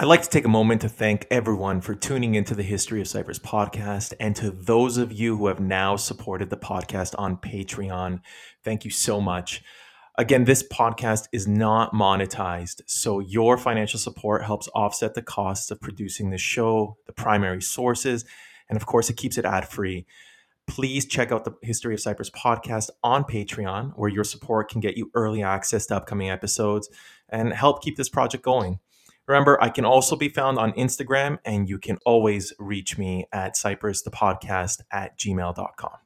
I'd 0.00 0.06
like 0.06 0.22
to 0.22 0.28
take 0.28 0.44
a 0.44 0.48
moment 0.48 0.82
to 0.82 0.88
thank 0.88 1.26
everyone 1.28 1.80
for 1.80 1.92
tuning 1.92 2.36
into 2.36 2.54
the 2.54 2.62
History 2.62 3.00
of 3.00 3.08
Cyprus 3.08 3.40
podcast 3.40 4.14
and 4.20 4.36
to 4.36 4.52
those 4.52 4.96
of 4.96 5.10
you 5.10 5.36
who 5.36 5.48
have 5.48 5.58
now 5.58 5.96
supported 5.96 6.50
the 6.50 6.56
podcast 6.56 7.16
on 7.18 7.36
Patreon. 7.36 8.20
Thank 8.62 8.84
you 8.84 8.92
so 8.92 9.20
much. 9.20 9.60
Again, 10.16 10.44
this 10.44 10.62
podcast 10.62 11.26
is 11.32 11.48
not 11.48 11.94
monetized, 11.94 12.82
so 12.86 13.18
your 13.18 13.58
financial 13.58 13.98
support 13.98 14.44
helps 14.44 14.68
offset 14.68 15.14
the 15.14 15.22
costs 15.22 15.68
of 15.72 15.80
producing 15.80 16.30
the 16.30 16.38
show, 16.38 16.96
the 17.06 17.12
primary 17.12 17.60
sources, 17.60 18.24
and 18.68 18.76
of 18.76 18.86
course, 18.86 19.10
it 19.10 19.16
keeps 19.16 19.36
it 19.36 19.44
ad 19.44 19.68
free. 19.68 20.06
Please 20.68 21.06
check 21.06 21.32
out 21.32 21.44
the 21.44 21.56
History 21.60 21.94
of 21.94 21.98
Cyprus 21.98 22.30
podcast 22.30 22.90
on 23.02 23.24
Patreon, 23.24 23.94
where 23.96 24.10
your 24.10 24.22
support 24.22 24.70
can 24.70 24.80
get 24.80 24.96
you 24.96 25.10
early 25.14 25.42
access 25.42 25.86
to 25.86 25.96
upcoming 25.96 26.30
episodes 26.30 26.88
and 27.28 27.52
help 27.52 27.82
keep 27.82 27.96
this 27.96 28.08
project 28.08 28.44
going. 28.44 28.78
Remember, 29.28 29.62
I 29.62 29.68
can 29.68 29.84
also 29.84 30.16
be 30.16 30.30
found 30.30 30.58
on 30.58 30.72
Instagram, 30.72 31.38
and 31.44 31.68
you 31.68 31.78
can 31.78 31.98
always 32.06 32.54
reach 32.58 32.96
me 32.96 33.26
at 33.30 33.56
podcast 34.10 34.80
at 34.90 35.18
gmail.com. 35.18 35.98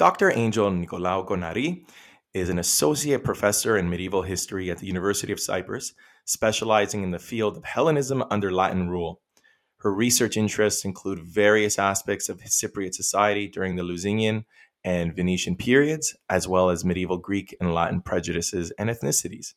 Dr. 0.00 0.32
Angel 0.34 0.70
Nicolaou 0.70 1.28
Konnari 1.28 1.84
is 2.32 2.48
an 2.48 2.58
associate 2.58 3.22
professor 3.22 3.76
in 3.76 3.90
medieval 3.90 4.22
history 4.22 4.70
at 4.70 4.78
the 4.78 4.86
University 4.86 5.30
of 5.30 5.38
Cyprus, 5.38 5.92
specializing 6.24 7.02
in 7.02 7.10
the 7.10 7.18
field 7.18 7.58
of 7.58 7.64
Hellenism 7.64 8.24
under 8.30 8.50
Latin 8.50 8.88
rule. 8.88 9.20
Her 9.80 9.92
research 9.92 10.38
interests 10.38 10.86
include 10.86 11.20
various 11.20 11.78
aspects 11.78 12.30
of 12.30 12.40
Cypriot 12.40 12.94
society 12.94 13.46
during 13.46 13.76
the 13.76 13.82
Lusignan 13.82 14.46
and 14.84 15.14
Venetian 15.14 15.54
periods, 15.54 16.16
as 16.30 16.48
well 16.48 16.70
as 16.70 16.82
medieval 16.82 17.18
Greek 17.18 17.54
and 17.60 17.74
Latin 17.74 18.00
prejudices 18.00 18.70
and 18.78 18.88
ethnicities. 18.88 19.52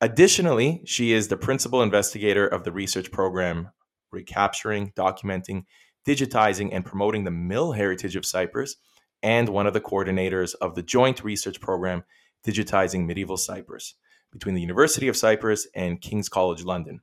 Additionally, 0.00 0.82
she 0.86 1.12
is 1.12 1.28
the 1.28 1.36
principal 1.36 1.82
investigator 1.82 2.48
of 2.48 2.64
the 2.64 2.72
research 2.72 3.12
program 3.12 3.70
Recapturing, 4.10 4.90
Documenting, 4.96 5.66
Digitizing, 6.04 6.70
and 6.72 6.84
Promoting 6.84 7.22
the 7.22 7.30
Mill 7.30 7.70
Heritage 7.70 8.16
of 8.16 8.26
Cyprus 8.26 8.74
and 9.22 9.48
one 9.48 9.66
of 9.66 9.74
the 9.74 9.80
coordinators 9.80 10.54
of 10.60 10.74
the 10.74 10.82
joint 10.82 11.24
research 11.24 11.60
program 11.60 12.04
Digitizing 12.46 13.06
Medieval 13.06 13.36
Cyprus 13.36 13.94
between 14.32 14.54
the 14.54 14.60
University 14.60 15.08
of 15.08 15.16
Cyprus 15.16 15.66
and 15.74 16.00
King's 16.00 16.28
College 16.28 16.64
London. 16.64 17.00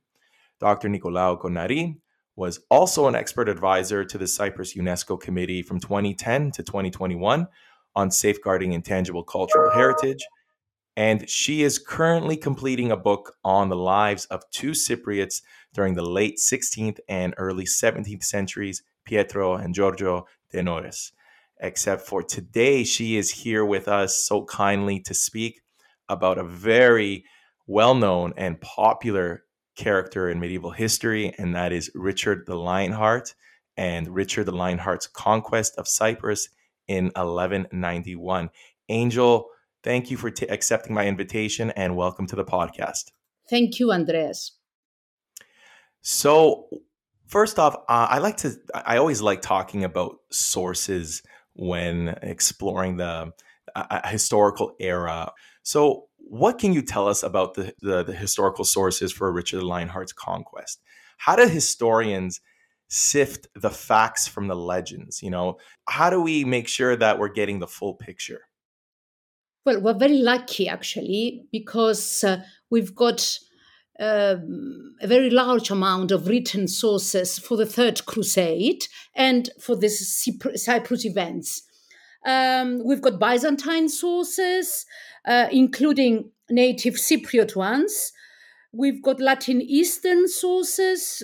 Dr. 0.60 0.88
Nicolaou 0.88 1.40
Konnari 1.40 1.96
was 2.36 2.60
also 2.70 3.06
an 3.06 3.14
expert 3.14 3.48
advisor 3.48 4.04
to 4.04 4.18
the 4.18 4.26
Cyprus 4.26 4.74
UNESCO 4.74 5.20
Committee 5.20 5.62
from 5.62 5.80
2010 5.80 6.52
to 6.52 6.62
2021 6.62 7.46
on 7.94 8.10
safeguarding 8.10 8.72
intangible 8.72 9.22
cultural 9.22 9.72
heritage. 9.72 10.24
And 10.96 11.28
she 11.28 11.62
is 11.62 11.78
currently 11.78 12.36
completing 12.36 12.90
a 12.90 12.96
book 12.96 13.36
on 13.44 13.68
the 13.68 13.76
lives 13.76 14.26
of 14.26 14.48
two 14.50 14.70
Cypriots 14.70 15.42
during 15.72 15.94
the 15.94 16.04
late 16.04 16.38
16th 16.38 17.00
and 17.08 17.34
early 17.36 17.64
17th 17.64 18.24
centuries, 18.24 18.82
Pietro 19.04 19.54
and 19.54 19.74
Giorgio 19.74 20.26
de 20.50 20.62
Nores 20.62 21.12
except 21.60 22.06
for 22.06 22.22
today, 22.22 22.84
she 22.84 23.16
is 23.16 23.30
here 23.30 23.64
with 23.64 23.88
us 23.88 24.26
so 24.26 24.44
kindly 24.44 25.00
to 25.00 25.14
speak 25.14 25.60
about 26.08 26.38
a 26.38 26.44
very 26.44 27.24
well 27.66 27.94
known 27.94 28.32
and 28.36 28.60
popular 28.60 29.44
character 29.76 30.28
in 30.28 30.40
medieval 30.40 30.70
history, 30.70 31.34
and 31.38 31.54
that 31.54 31.72
is 31.72 31.90
Richard 31.94 32.44
the 32.46 32.56
Lionheart 32.56 33.34
and 33.76 34.08
Richard 34.08 34.44
the 34.44 34.52
Lionheart's 34.52 35.06
conquest 35.06 35.76
of 35.78 35.88
Cyprus 35.88 36.48
in 36.86 37.06
1191. 37.16 38.50
Angel, 38.88 39.48
thank 39.82 40.10
you 40.10 40.16
for 40.16 40.30
t- 40.30 40.46
accepting 40.46 40.94
my 40.94 41.06
invitation 41.06 41.70
and 41.72 41.96
welcome 41.96 42.26
to 42.26 42.36
the 42.36 42.44
podcast. 42.44 43.10
Thank 43.48 43.78
you, 43.78 43.92
Andreas. 43.92 44.52
So, 46.02 46.68
first 47.26 47.58
off, 47.58 47.74
uh, 47.88 48.06
I 48.10 48.18
like 48.18 48.36
to, 48.38 48.54
I 48.74 48.98
always 48.98 49.22
like 49.22 49.42
talking 49.42 49.84
about 49.84 50.16
sources 50.30 51.22
when 51.54 52.08
exploring 52.22 52.96
the 52.96 53.32
uh, 53.74 54.08
historical 54.08 54.74
era. 54.78 55.32
So, 55.62 56.08
what 56.16 56.58
can 56.58 56.72
you 56.72 56.82
tell 56.82 57.08
us 57.08 57.22
about 57.22 57.54
the, 57.54 57.74
the, 57.80 58.02
the 58.02 58.12
historical 58.12 58.64
sources 58.64 59.12
for 59.12 59.30
Richard 59.30 59.62
Lionheart's 59.62 60.12
conquest? 60.12 60.80
How 61.18 61.36
do 61.36 61.46
historians 61.46 62.40
sift 62.88 63.46
the 63.54 63.70
facts 63.70 64.26
from 64.26 64.48
the 64.48 64.56
legends? 64.56 65.22
You 65.22 65.30
know, 65.30 65.58
how 65.88 66.10
do 66.10 66.20
we 66.20 66.44
make 66.44 66.68
sure 66.68 66.96
that 66.96 67.18
we're 67.18 67.28
getting 67.28 67.58
the 67.58 67.66
full 67.66 67.94
picture? 67.94 68.42
Well, 69.64 69.80
we're 69.80 69.94
very 69.94 70.18
lucky 70.18 70.68
actually 70.68 71.46
because 71.50 72.24
uh, 72.24 72.42
we've 72.70 72.94
got 72.94 73.38
um, 74.00 74.96
a 75.00 75.06
very 75.06 75.30
large 75.30 75.70
amount 75.70 76.10
of 76.10 76.26
written 76.26 76.66
sources 76.66 77.38
for 77.38 77.56
the 77.56 77.66
Third 77.66 78.04
Crusade 78.06 78.86
and 79.14 79.50
for 79.60 79.76
the 79.76 79.88
Cyprus 79.88 81.04
events. 81.04 81.62
Um, 82.26 82.82
we've 82.84 83.02
got 83.02 83.20
Byzantine 83.20 83.88
sources, 83.88 84.86
uh, 85.26 85.46
including 85.52 86.30
native 86.50 86.94
Cypriot 86.94 87.54
ones. 87.54 88.12
We've 88.72 89.02
got 89.02 89.20
Latin 89.20 89.60
Eastern 89.62 90.26
sources, 90.26 91.22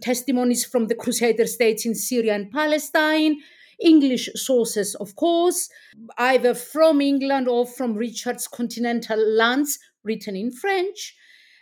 testimonies 0.00 0.64
from 0.64 0.86
the 0.86 0.94
Crusader 0.94 1.46
states 1.46 1.84
in 1.84 1.94
Syria 1.94 2.34
and 2.34 2.50
Palestine, 2.50 3.40
English 3.80 4.28
sources, 4.34 4.94
of 4.96 5.16
course, 5.16 5.68
either 6.18 6.54
from 6.54 7.00
England 7.00 7.48
or 7.48 7.66
from 7.66 7.94
Richard's 7.94 8.46
continental 8.46 9.18
lands, 9.18 9.78
written 10.04 10.36
in 10.36 10.52
French. 10.52 11.16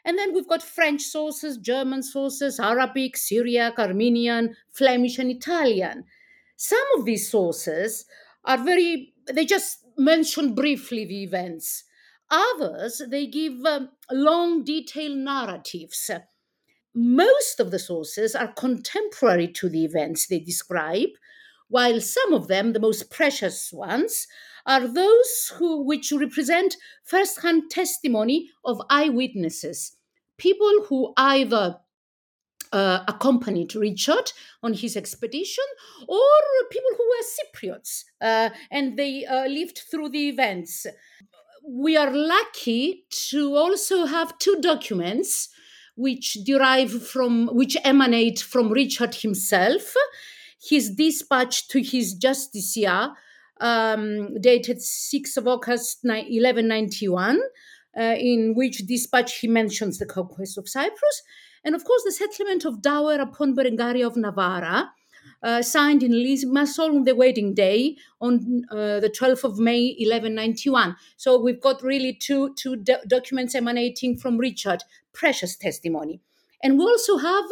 And 0.04 0.18
then 0.18 0.32
we've 0.32 0.48
got 0.48 0.62
French 0.62 1.02
sources, 1.02 1.58
German 1.58 2.02
sources, 2.02 2.58
Arabic, 2.58 3.16
Syriac, 3.16 3.78
Armenian, 3.78 4.56
Flemish, 4.70 5.18
and 5.18 5.30
Italian. 5.30 6.04
Some 6.56 6.86
of 6.96 7.04
these 7.04 7.30
sources 7.30 8.06
are 8.44 8.58
very, 8.58 9.12
they 9.32 9.44
just 9.44 9.84
mention 9.96 10.54
briefly 10.54 11.04
the 11.04 11.22
events. 11.22 11.84
Others, 12.30 13.02
they 13.08 13.26
give 13.26 13.64
um, 13.66 13.90
long, 14.10 14.64
detailed 14.64 15.18
narratives. 15.18 16.10
Most 16.94 17.60
of 17.60 17.70
the 17.70 17.78
sources 17.78 18.34
are 18.34 18.52
contemporary 18.52 19.48
to 19.48 19.68
the 19.68 19.84
events 19.84 20.26
they 20.26 20.38
describe, 20.38 21.10
while 21.70 22.00
some 22.00 22.34
of 22.34 22.48
them, 22.48 22.72
the 22.72 22.80
most 22.80 23.10
precious 23.10 23.72
ones, 23.72 24.26
are 24.66 24.86
those 24.86 25.52
who 25.56 25.82
which 25.82 26.12
represent 26.12 26.76
first-hand 27.04 27.70
testimony 27.70 28.50
of 28.64 28.82
eyewitnesses, 28.90 29.96
people 30.36 30.84
who 30.88 31.14
either 31.16 31.76
uh, 32.72 33.02
accompanied 33.08 33.74
Richard 33.74 34.32
on 34.62 34.74
his 34.74 34.96
expedition, 34.96 35.64
or 36.06 36.20
people 36.70 36.90
who 36.96 37.08
were 37.08 37.70
Cypriots 37.72 38.04
uh, 38.20 38.50
and 38.70 38.98
they 38.98 39.24
uh, 39.24 39.46
lived 39.46 39.80
through 39.90 40.10
the 40.10 40.28
events. 40.28 40.86
We 41.66 41.96
are 41.96 42.10
lucky 42.10 43.06
to 43.30 43.54
also 43.54 44.06
have 44.06 44.38
two 44.38 44.58
documents 44.60 45.48
which 45.96 46.38
derive 46.44 47.06
from, 47.06 47.48
which 47.48 47.76
emanate 47.84 48.40
from 48.40 48.72
Richard 48.72 49.14
himself. 49.16 49.94
His 50.62 50.90
dispatch 50.90 51.68
to 51.68 51.80
his 51.80 52.18
justiciar 52.18 53.14
um, 53.60 54.40
dated 54.40 54.78
6th 54.78 55.36
of 55.36 55.46
August 55.46 56.00
1191, 56.02 57.40
uh, 57.96 58.00
in 58.00 58.54
which 58.54 58.78
dispatch 58.86 59.38
he 59.38 59.48
mentions 59.48 59.98
the 59.98 60.06
conquest 60.06 60.58
of 60.58 60.68
Cyprus, 60.68 61.22
and 61.64 61.74
of 61.74 61.84
course 61.84 62.02
the 62.04 62.12
settlement 62.12 62.64
of 62.64 62.82
dower 62.82 63.14
upon 63.14 63.54
Berengaria 63.54 64.06
of 64.06 64.16
Navarra, 64.16 64.92
uh, 65.42 65.62
signed 65.62 66.02
in 66.02 66.12
Limassol 66.12 66.90
on 66.90 67.04
the 67.04 67.14
wedding 67.14 67.54
day 67.54 67.96
on 68.20 68.64
uh, 68.70 69.00
the 69.00 69.10
12th 69.10 69.44
of 69.44 69.58
May 69.58 69.94
1191. 69.98 70.96
So 71.16 71.40
we've 71.40 71.60
got 71.60 71.82
really 71.82 72.14
two, 72.14 72.54
two 72.54 72.76
do- 72.76 72.96
documents 73.06 73.54
emanating 73.54 74.16
from 74.16 74.38
Richard, 74.38 74.84
precious 75.12 75.56
testimony. 75.56 76.20
And 76.62 76.78
we 76.78 76.84
also 76.84 77.16
have 77.18 77.44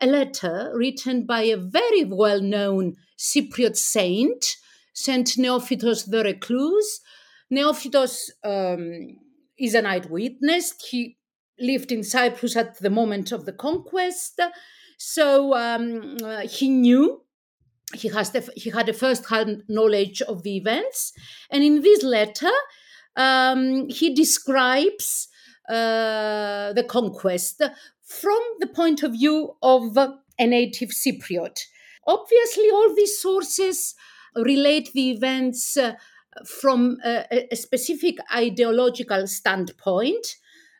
a 0.00 0.06
letter 0.06 0.72
written 0.74 1.24
by 1.24 1.42
a 1.42 1.56
very 1.56 2.04
well 2.04 2.40
known 2.40 2.96
Cypriot 3.18 3.76
saint 3.76 4.56
Saint 4.92 5.26
Neophytos 5.36 6.10
the 6.10 6.24
Recluse. 6.24 7.00
Neophytos 7.52 8.30
um, 8.44 9.18
is 9.58 9.74
an 9.74 9.86
eyewitness. 9.86 10.74
He 10.88 11.18
lived 11.58 11.92
in 11.92 12.02
Cyprus 12.02 12.56
at 12.56 12.78
the 12.78 12.90
moment 12.90 13.30
of 13.30 13.44
the 13.44 13.52
conquest. 13.52 14.40
So 14.98 15.54
um, 15.54 16.16
uh, 16.24 16.40
he 16.48 16.70
knew 16.70 17.22
he 17.94 18.08
has 18.08 18.30
the, 18.30 18.48
he 18.56 18.70
had 18.70 18.88
a 18.88 18.94
first-hand 18.94 19.62
knowledge 19.68 20.22
of 20.22 20.42
the 20.42 20.56
events, 20.56 21.12
and 21.50 21.62
in 21.62 21.82
this 21.82 22.02
letter, 22.02 22.50
um, 23.16 23.88
he 23.88 24.14
describes 24.14 25.28
uh, 25.68 26.72
the 26.72 26.84
conquest 26.88 27.62
from 28.06 28.40
the 28.60 28.68
point 28.68 29.02
of 29.02 29.12
view 29.12 29.56
of 29.62 29.96
a 29.96 30.46
native 30.46 30.90
Cypriot. 30.90 31.58
Obviously, 32.06 32.70
all 32.70 32.94
these 32.94 33.20
sources 33.20 33.94
relate 34.36 34.92
the 34.94 35.10
events 35.10 35.76
uh, 35.76 35.94
from 36.46 36.98
a, 37.04 37.46
a, 37.50 37.56
specific 37.56 38.16
ideological 38.34 39.26
standpoint. 39.26 40.36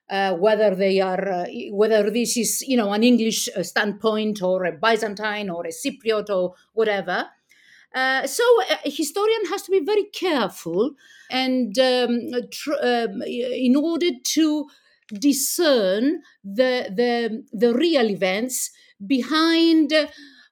Uh, 0.09 0.35
whether 0.35 0.73
they 0.77 1.01
are, 1.01 1.29
uh, 1.29 1.47
whether 1.73 2.09
this 2.11 2.37
is, 2.37 2.63
you 2.63 2.77
know, 2.77 2.93
an 2.93 3.03
English 3.03 3.49
uh, 3.57 3.63
standpoint 3.65 4.41
or 4.41 4.65
a 4.65 4.71
Byzantine 4.71 5.51
or 5.51 5.67
a 5.67 5.71
Cypriot 5.71 6.31
or 6.31 6.55
whatever. 6.75 7.27
Uh, 7.93 8.25
so 8.25 8.45
a 8.85 8.89
historian 8.89 9.47
has 9.47 9.63
to 9.63 9.73
be 9.73 9.81
very 9.81 10.05
careful 10.05 10.93
and 11.29 11.77
um, 11.81 12.31
tr- 12.53 12.81
um, 12.81 13.21
in 13.23 13.75
order 13.75 14.11
to 14.23 14.69
discern 15.13 16.23
the 16.45 16.91
the 16.95 17.45
the 17.53 17.75
real 17.75 18.11
events 18.11 18.71
behind 19.07 19.93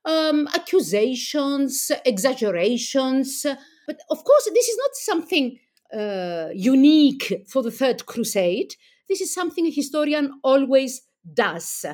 um, 0.05 0.49
accusations, 0.55 1.91
exaggerations. 2.05 3.47
But 3.87 4.01
of 4.11 4.25
course, 4.25 4.49
this 4.53 4.69
is 4.69 4.79
not 4.79 4.95
something 4.95 5.59
uh, 5.93 6.49
unique 6.55 7.45
for 7.49 7.63
the 7.63 7.71
Third 7.71 8.07
Crusade. 8.07 8.75
This 9.09 9.21
is 9.21 9.33
something 9.33 9.67
a 9.67 9.71
historian 9.71 10.41
always 10.43 11.03
does. 11.33 11.85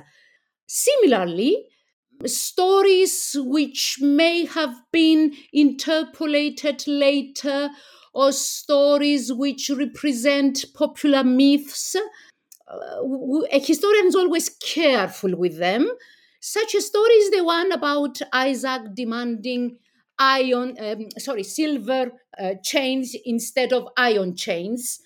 Similarly, 0.67 1.67
stories 2.27 3.37
which 3.39 3.99
may 4.01 4.45
have 4.45 4.75
been 4.93 5.35
interpolated 5.53 6.87
later 6.87 7.71
or 8.13 8.33
stories 8.33 9.33
which 9.33 9.71
represent 9.71 10.65
popular 10.75 11.25
myths 11.25 11.97
a 12.71 13.59
historian 13.59 14.07
is 14.07 14.15
always 14.15 14.49
careful 14.49 15.37
with 15.37 15.59
them. 15.59 15.91
Such 16.41 16.75
a 16.75 16.81
story 16.81 17.15
is 17.15 17.31
the 17.31 17.45
one 17.45 17.73
about 17.73 18.21
Isaac 18.33 18.95
demanding 18.95 19.77
iron, 20.19 20.77
um, 20.81 21.09
sorry, 21.19 21.43
silver 21.43 22.13
uh, 22.39 22.55
chains 22.63 23.17
instead 23.25 23.73
of 23.73 23.89
iron 23.97 24.37
chains. 24.37 25.01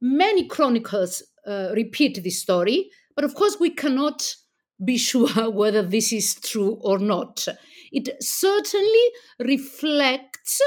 Many 0.00 0.46
chronicles 0.48 1.22
uh, 1.46 1.70
repeat 1.74 2.22
this 2.22 2.40
story, 2.40 2.90
but 3.14 3.24
of 3.24 3.34
course 3.34 3.58
we 3.60 3.70
cannot 3.70 4.34
be 4.82 4.96
sure 5.08 5.50
whether 5.50 5.82
this 5.82 6.12
is 6.12 6.34
true 6.34 6.78
or 6.80 6.98
not. 6.98 7.46
It 7.92 8.22
certainly 8.22 9.06
reflects 9.40 10.60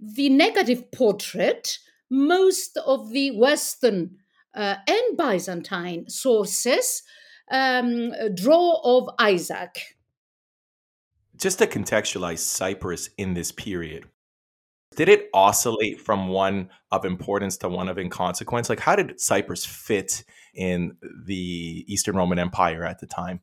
the 0.00 0.28
negative 0.28 0.90
portrait 0.92 1.78
most 2.10 2.76
of 2.78 3.10
the 3.10 3.30
Western 3.32 4.16
uh, 4.58 4.76
and 4.88 5.16
Byzantine 5.16 6.08
sources 6.08 7.02
um, 7.50 8.12
draw 8.34 8.80
of 8.82 9.08
Isaac. 9.18 9.96
Just 11.36 11.60
to 11.60 11.66
contextualize 11.68 12.40
Cyprus 12.40 13.10
in 13.16 13.34
this 13.34 13.52
period, 13.52 14.06
did 14.96 15.08
it 15.08 15.30
oscillate 15.32 16.00
from 16.00 16.26
one 16.26 16.70
of 16.90 17.04
importance 17.04 17.56
to 17.58 17.68
one 17.68 17.88
of 17.88 17.98
inconsequence? 17.98 18.68
Like, 18.68 18.80
how 18.80 18.96
did 18.96 19.20
Cyprus 19.20 19.64
fit 19.64 20.24
in 20.54 20.96
the 21.26 21.84
Eastern 21.86 22.16
Roman 22.16 22.40
Empire 22.40 22.84
at 22.84 22.98
the 22.98 23.06
time? 23.06 23.40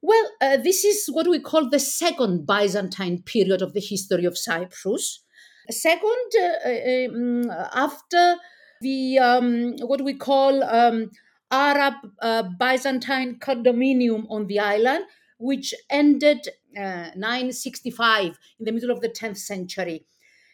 Well, 0.00 0.28
uh, 0.40 0.56
this 0.56 0.84
is 0.84 1.06
what 1.06 1.28
we 1.28 1.38
call 1.38 1.70
the 1.70 1.78
second 1.78 2.44
Byzantine 2.44 3.22
period 3.22 3.62
of 3.62 3.74
the 3.74 3.80
history 3.80 4.24
of 4.24 4.36
Cyprus. 4.36 5.22
Second, 5.70 6.32
uh, 6.36 7.14
um, 7.14 7.50
after 7.72 8.36
the 8.82 9.18
um, 9.18 9.76
what 9.78 10.02
we 10.02 10.14
call 10.14 10.62
um, 10.64 11.10
Arab 11.50 11.94
uh, 12.20 12.42
Byzantine 12.58 13.38
condominium 13.38 14.26
on 14.28 14.46
the 14.46 14.58
island, 14.58 15.04
which 15.38 15.74
ended 15.90 16.48
uh, 16.76 17.10
965 17.16 18.38
in 18.58 18.64
the 18.64 18.72
middle 18.72 18.90
of 18.90 19.00
the 19.00 19.08
10th 19.08 19.38
century. 19.38 20.06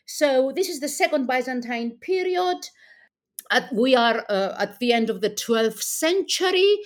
So 0.07 0.53
this 0.55 0.69
is 0.69 0.81
the 0.81 0.89
second 0.89 1.27
Byzantine 1.27 1.99
period. 2.01 2.69
At, 3.51 3.73
we 3.73 3.95
are 3.95 4.25
uh, 4.29 4.57
at 4.59 4.79
the 4.79 4.93
end 4.93 5.09
of 5.11 5.21
the 5.21 5.31
12th 5.31 5.83
century. 5.83 6.79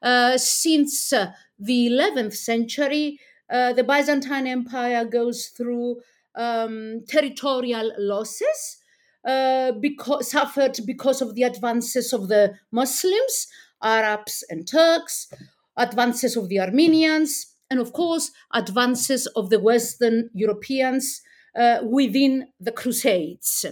Uh, 0.00 0.38
since 0.38 1.12
uh, 1.12 1.32
the 1.58 1.88
11th 1.90 2.34
century, 2.34 3.18
uh, 3.50 3.72
the 3.72 3.84
Byzantine 3.84 4.46
Empire 4.46 5.04
goes 5.04 5.46
through 5.48 6.00
um, 6.34 7.04
territorial 7.08 7.92
losses 7.98 8.78
uh, 9.28 9.72
because 9.72 10.30
suffered 10.30 10.78
because 10.86 11.20
of 11.20 11.34
the 11.34 11.42
advances 11.42 12.14
of 12.14 12.28
the 12.28 12.54
Muslims, 12.72 13.46
Arabs, 13.82 14.42
and 14.48 14.66
Turks, 14.66 15.30
advances 15.76 16.34
of 16.34 16.48
the 16.48 16.58
Armenians, 16.58 17.54
and 17.70 17.78
of 17.78 17.92
course, 17.92 18.30
advances 18.54 19.26
of 19.36 19.50
the 19.50 19.60
Western 19.60 20.30
Europeans 20.32 21.20
uh, 21.54 21.80
within 21.84 22.48
the 22.58 22.72
Crusades. 22.72 23.66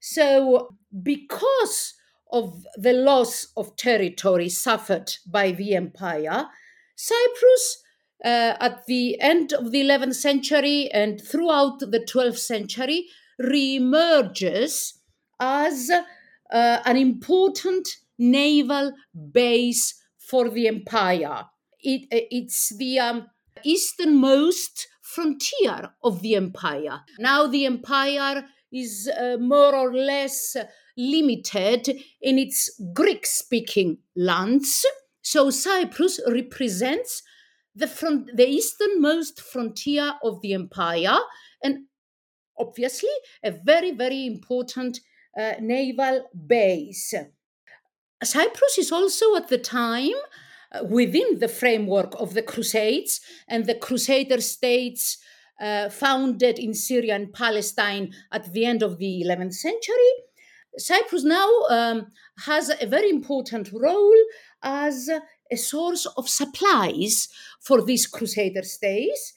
So, 0.00 0.74
because 1.02 1.94
of 2.32 2.64
the 2.76 2.92
loss 2.92 3.46
of 3.56 3.76
territory 3.76 4.48
suffered 4.48 5.12
by 5.26 5.52
the 5.52 5.76
empire, 5.76 6.46
Cyprus, 6.96 7.84
uh, 8.24 8.54
at 8.58 8.84
the 8.86 9.20
end 9.20 9.52
of 9.52 9.70
the 9.70 9.80
11th 9.80 10.16
century 10.16 10.90
and 10.92 11.22
throughout 11.22 11.78
the 11.78 12.00
12th 12.00 12.38
century, 12.38 13.06
reemerges 13.40 14.94
as 15.40 15.90
uh, 15.90 16.78
an 16.84 16.96
important 16.96 17.88
naval 18.18 18.92
base 19.32 19.94
for 20.18 20.48
the 20.48 20.66
empire. 20.66 21.44
It, 21.80 22.08
it's 22.10 22.76
the 22.76 22.98
um, 22.98 23.26
easternmost 23.64 24.88
frontier 25.02 25.90
of 26.02 26.20
the 26.22 26.34
empire. 26.34 27.00
Now, 27.18 27.46
the 27.46 27.66
empire 27.66 28.44
is 28.72 29.08
uh, 29.08 29.36
more 29.40 29.74
or 29.74 29.94
less 29.94 30.56
limited 30.96 31.88
in 32.20 32.38
its 32.38 32.70
Greek 32.92 33.24
speaking 33.24 33.98
lands. 34.16 34.84
So, 35.22 35.50
Cyprus 35.50 36.20
represents 36.28 37.22
the, 37.74 37.86
front, 37.86 38.36
the 38.36 38.48
easternmost 38.48 39.40
frontier 39.40 40.14
of 40.22 40.40
the 40.42 40.52
empire 40.52 41.18
and 41.62 41.84
obviously 42.58 43.10
a 43.42 43.50
very, 43.50 43.92
very 43.92 44.26
important 44.26 45.00
uh, 45.38 45.52
naval 45.60 46.28
base. 46.46 47.14
Cyprus 48.22 48.78
is 48.78 48.90
also 48.90 49.36
at 49.36 49.48
the 49.48 49.58
time 49.58 50.14
uh, 50.72 50.84
within 50.84 51.38
the 51.38 51.48
framework 51.48 52.14
of 52.18 52.34
the 52.34 52.42
Crusades 52.42 53.20
and 53.46 53.66
the 53.66 53.74
Crusader 53.74 54.40
states 54.40 55.18
uh, 55.60 55.88
founded 55.88 56.58
in 56.58 56.74
Syria 56.74 57.14
and 57.14 57.32
Palestine 57.32 58.12
at 58.32 58.52
the 58.52 58.64
end 58.64 58.82
of 58.82 58.98
the 58.98 59.24
11th 59.26 59.54
century. 59.54 60.12
Cyprus 60.76 61.24
now 61.24 61.48
um, 61.70 62.06
has 62.44 62.70
a 62.80 62.86
very 62.86 63.10
important 63.10 63.70
role 63.72 64.14
as 64.62 65.08
a 65.50 65.56
source 65.56 66.06
of 66.16 66.28
supplies 66.28 67.28
for 67.60 67.82
these 67.82 68.06
Crusader 68.06 68.62
states, 68.62 69.32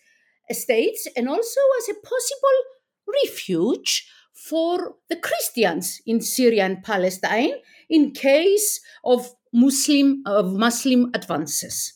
states 0.51 1.07
and 1.15 1.29
also 1.29 1.61
as 1.79 1.89
a 1.89 1.93
possible 1.93 2.59
refuge 3.07 4.07
for 4.33 4.95
the 5.09 5.15
Christians 5.15 6.01
in 6.05 6.21
Syria 6.21 6.65
and 6.65 6.83
Palestine 6.83 7.53
in 7.89 8.11
case 8.11 8.79
of 9.03 9.33
Muslim 9.53 10.23
of 10.25 10.53
Muslim 10.53 11.11
advances. 11.13 11.93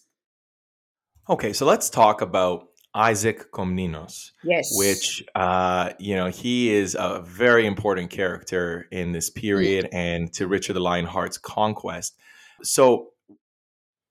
Okay, 1.27 1.53
so 1.53 1.65
let's 1.65 1.89
talk 1.89 2.21
about 2.21 2.67
Isaac 2.93 3.51
Komnenos. 3.51 4.31
Yes. 4.43 4.69
Which, 4.73 5.23
uh, 5.35 5.91
you 5.99 6.15
know, 6.15 6.27
he 6.27 6.73
is 6.73 6.95
a 6.97 7.21
very 7.25 7.65
important 7.65 8.09
character 8.09 8.87
in 8.91 9.11
this 9.11 9.29
period 9.29 9.85
mm-hmm. 9.85 9.95
and 9.95 10.33
to 10.33 10.47
Richard 10.47 10.73
the 10.73 10.79
Lionheart's 10.79 11.37
conquest. 11.37 12.15
So 12.63 13.09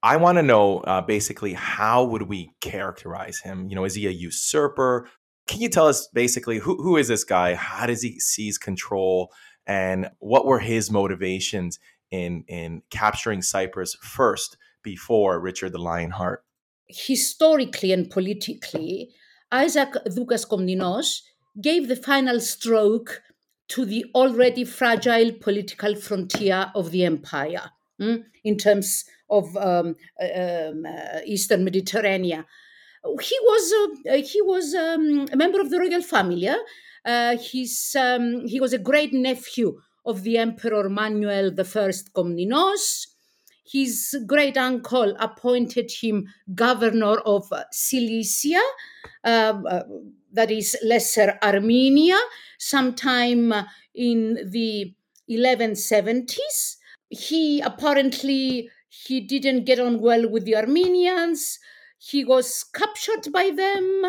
I 0.02 0.16
want 0.18 0.36
to 0.36 0.42
know 0.42 0.80
uh, 0.80 1.00
basically 1.00 1.54
how 1.54 2.04
would 2.04 2.22
we 2.22 2.50
characterize 2.60 3.40
him? 3.40 3.68
You 3.68 3.74
know, 3.74 3.84
is 3.84 3.94
he 3.94 4.06
a 4.06 4.10
usurper? 4.10 5.08
Can 5.46 5.60
you 5.60 5.68
tell 5.68 5.86
us 5.86 6.08
basically 6.08 6.58
who, 6.58 6.82
who 6.82 6.96
is 6.96 7.08
this 7.08 7.24
guy? 7.24 7.54
How 7.54 7.86
does 7.86 8.02
he 8.02 8.18
seize 8.18 8.58
control? 8.58 9.32
And 9.66 10.10
what 10.18 10.46
were 10.46 10.58
his 10.58 10.90
motivations 10.90 11.78
in, 12.10 12.44
in 12.48 12.82
capturing 12.90 13.42
Cyprus 13.42 13.96
first 14.00 14.56
before 14.82 15.40
Richard 15.40 15.72
the 15.72 15.78
Lionheart? 15.78 16.44
Historically 16.88 17.92
and 17.92 18.10
politically, 18.10 19.10
Isaac 19.50 19.94
Doukas 20.06 20.46
Komnenos 20.46 21.22
gave 21.60 21.88
the 21.88 21.96
final 21.96 22.40
stroke 22.40 23.22
to 23.68 23.84
the 23.84 24.04
already 24.14 24.64
fragile 24.64 25.32
political 25.32 25.94
frontier 25.94 26.70
of 26.74 26.90
the 26.90 27.04
empire 27.04 27.70
mm, 28.00 28.24
in 28.42 28.56
terms 28.58 29.04
of 29.30 29.56
um, 29.56 29.96
uh, 30.20 30.68
um, 30.70 30.86
uh, 30.86 31.20
Eastern 31.24 31.64
Mediterranean. 31.64 32.44
He 33.20 33.38
was 33.42 33.96
uh, 34.10 34.16
he 34.16 34.40
was 34.42 34.74
um, 34.74 35.26
a 35.32 35.36
member 35.36 35.60
of 35.60 35.70
the 35.70 35.78
royal 35.78 36.02
family. 36.02 36.48
Uh, 37.04 37.36
he's, 37.36 37.94
um, 37.98 38.46
he 38.46 38.60
was 38.60 38.72
a 38.72 38.78
great 38.78 39.12
nephew 39.12 39.78
of 40.06 40.22
the 40.22 40.38
Emperor 40.38 40.88
Manuel 40.88 41.48
I 41.48 41.62
Komnenos. 42.14 43.08
His 43.66 44.16
great 44.26 44.56
uncle 44.56 45.14
appointed 45.18 45.90
him 45.90 46.28
governor 46.54 47.18
of 47.20 47.50
Cilicia, 47.72 48.60
um, 49.24 49.66
uh, 49.66 49.80
that 50.32 50.50
is 50.50 50.76
Lesser 50.82 51.38
Armenia, 51.42 52.18
sometime 52.58 53.52
in 53.94 54.50
the 54.50 54.94
1170s. 55.30 56.76
He 57.08 57.60
apparently 57.60 58.68
he 58.88 59.20
didn't 59.20 59.64
get 59.64 59.80
on 59.80 60.00
well 60.00 60.28
with 60.28 60.44
the 60.44 60.56
Armenians. 60.56 61.58
He 62.10 62.24
was 62.24 62.64
captured 62.64 63.32
by 63.32 63.50
them. 63.50 64.02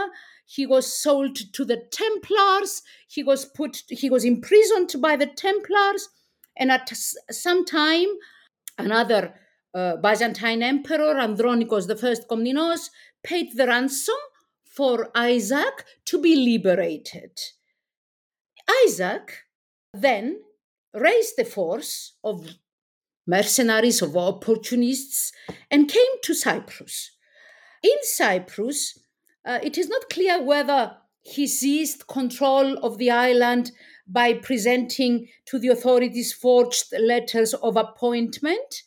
He 0.46 0.66
was 0.66 0.92
sold 0.92 1.38
to 1.54 1.64
the 1.64 1.78
Templars. 1.78 2.82
He 3.08 3.24
was 3.24 3.46
put. 3.46 3.84
He 3.90 4.10
was 4.10 4.26
imprisoned 4.26 4.96
by 5.00 5.16
the 5.16 5.28
Templars, 5.28 6.10
and 6.58 6.72
at 6.72 6.92
some 7.32 7.64
time, 7.64 8.08
another 8.78 9.36
uh, 9.74 9.96
Byzantine 9.98 10.62
emperor 10.62 11.16
Andronikos 11.16 11.90
I 11.90 12.26
Komnenos 12.30 12.90
paid 13.24 13.56
the 13.56 13.68
ransom 13.68 14.16
for 14.66 15.10
Isaac 15.16 15.86
to 16.06 16.22
be 16.22 16.36
liberated. 16.36 17.40
Isaac 18.86 19.46
then 19.94 20.42
raised 20.94 21.40
a 21.40 21.46
force 21.46 22.18
of 22.24 22.56
mercenaries, 23.26 24.02
of 24.02 24.18
opportunists, 24.18 25.32
and 25.72 25.90
came 25.90 26.22
to 26.24 26.34
Cyprus. 26.34 27.15
In 27.86 27.98
Cyprus, 28.02 28.98
uh, 29.46 29.60
it 29.62 29.78
is 29.78 29.88
not 29.88 30.10
clear 30.10 30.42
whether 30.42 30.98
he 31.22 31.46
seized 31.46 32.08
control 32.08 32.80
of 32.80 32.98
the 32.98 33.12
island 33.12 33.72
by 34.08 34.34
presenting 34.34 35.28
to 35.46 35.60
the 35.60 35.68
authorities 35.68 36.34
forged 36.34 36.86
letters 36.98 37.54
of 37.54 37.78
appointment 37.78 38.82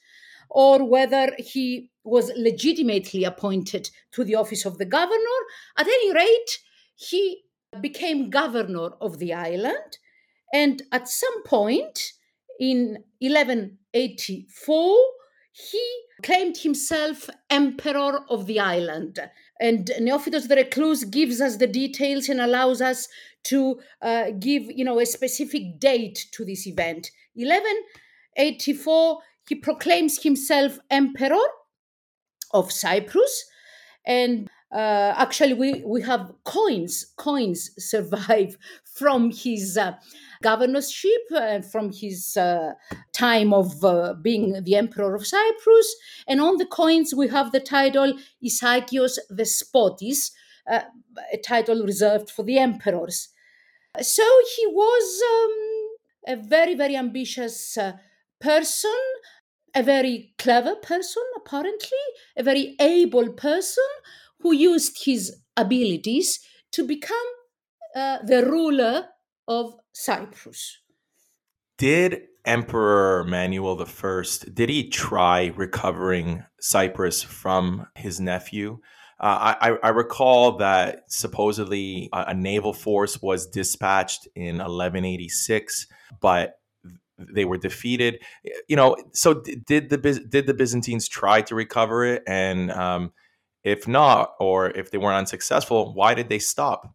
or 0.50 0.82
whether 0.82 1.30
he 1.38 1.92
was 2.02 2.32
legitimately 2.36 3.22
appointed 3.22 3.88
to 4.10 4.24
the 4.24 4.34
office 4.34 4.64
of 4.66 4.78
the 4.78 4.84
governor. 4.84 5.38
At 5.76 5.86
any 5.86 6.12
rate, 6.12 6.58
he 6.96 7.44
became 7.80 8.30
governor 8.30 8.90
of 9.00 9.20
the 9.20 9.32
island. 9.32 9.98
And 10.52 10.82
at 10.90 11.06
some 11.08 11.44
point 11.44 12.14
in 12.58 13.04
1184, 13.20 14.98
he 15.52 16.07
claimed 16.22 16.58
himself 16.58 17.28
emperor 17.50 18.24
of 18.28 18.46
the 18.46 18.60
island. 18.60 19.18
And 19.60 19.90
Neophytos 20.00 20.48
the 20.48 20.56
Recluse 20.56 21.04
gives 21.04 21.40
us 21.40 21.56
the 21.56 21.66
details 21.66 22.28
and 22.28 22.40
allows 22.40 22.80
us 22.80 23.08
to 23.44 23.80
uh, 24.02 24.30
give, 24.38 24.64
you 24.64 24.84
know, 24.84 25.00
a 25.00 25.06
specific 25.06 25.78
date 25.78 26.26
to 26.32 26.44
this 26.44 26.66
event. 26.66 27.10
1184, 27.34 29.18
he 29.48 29.54
proclaims 29.54 30.22
himself 30.22 30.78
emperor 30.90 31.36
of 32.52 32.72
Cyprus. 32.72 33.44
And 34.06 34.48
uh, 34.70 35.14
actually, 35.16 35.54
we, 35.54 35.82
we 35.86 36.02
have 36.02 36.30
coins, 36.44 37.06
coins 37.16 37.70
survive 37.78 38.58
from 38.84 39.30
his 39.30 39.78
uh, 39.78 39.92
governorship 40.42 41.22
and 41.34 41.64
from 41.64 41.90
his 41.90 42.36
uh, 42.36 42.72
time 43.12 43.54
of 43.54 43.82
uh, 43.82 44.14
being 44.20 44.62
the 44.64 44.74
emperor 44.74 45.14
of 45.14 45.26
Cyprus. 45.26 45.96
And 46.26 46.40
on 46.40 46.58
the 46.58 46.66
coins, 46.66 47.14
we 47.14 47.28
have 47.28 47.52
the 47.52 47.60
title 47.60 48.14
Isakios 48.44 49.18
Despotis, 49.32 50.32
uh, 50.70 50.80
a 51.32 51.38
title 51.38 51.84
reserved 51.84 52.30
for 52.30 52.42
the 52.42 52.58
emperors. 52.58 53.28
So 54.02 54.24
he 54.56 54.66
was 54.66 55.22
um, 55.32 56.36
a 56.36 56.36
very, 56.36 56.74
very 56.74 56.94
ambitious 56.94 57.78
uh, 57.78 57.92
person, 58.38 58.94
a 59.74 59.82
very 59.82 60.34
clever 60.38 60.74
person, 60.74 61.22
apparently, 61.36 61.98
a 62.36 62.42
very 62.42 62.76
able 62.80 63.30
person 63.32 63.84
who 64.40 64.52
used 64.52 65.04
his 65.04 65.36
abilities 65.56 66.40
to 66.72 66.86
become 66.86 67.16
uh, 67.96 68.18
the 68.24 68.44
ruler 68.44 69.06
of 69.46 69.74
Cyprus. 69.92 70.78
Did 71.78 72.22
Emperor 72.44 73.24
Manuel 73.24 73.80
I 73.80 74.24
did 74.54 74.68
he 74.68 74.88
try 74.88 75.52
recovering 75.56 76.44
Cyprus 76.60 77.22
from 77.22 77.86
his 77.94 78.20
nephew? 78.20 78.78
Uh, 79.20 79.54
I, 79.60 79.70
I, 79.82 79.88
recall 79.88 80.58
that 80.58 81.02
supposedly 81.08 82.08
a, 82.12 82.26
a, 82.28 82.34
naval 82.34 82.72
force 82.72 83.20
was 83.20 83.48
dispatched 83.48 84.28
in 84.36 84.58
1186, 84.58 85.88
but 86.20 86.60
they 87.18 87.44
were 87.44 87.56
defeated. 87.56 88.22
You 88.68 88.76
know, 88.76 88.96
so 89.12 89.34
did 89.34 89.90
the 89.90 89.98
did 90.28 90.46
the 90.46 90.54
Byzantines 90.54 91.08
try 91.08 91.42
to 91.42 91.56
recover 91.56 92.04
it? 92.04 92.22
And 92.28 92.70
um, 92.70 93.12
if 93.68 93.86
not, 93.86 94.34
or 94.40 94.70
if 94.70 94.90
they 94.90 94.98
weren't 94.98 95.18
unsuccessful, 95.18 95.92
why 95.94 96.14
did 96.14 96.28
they 96.28 96.38
stop? 96.38 96.94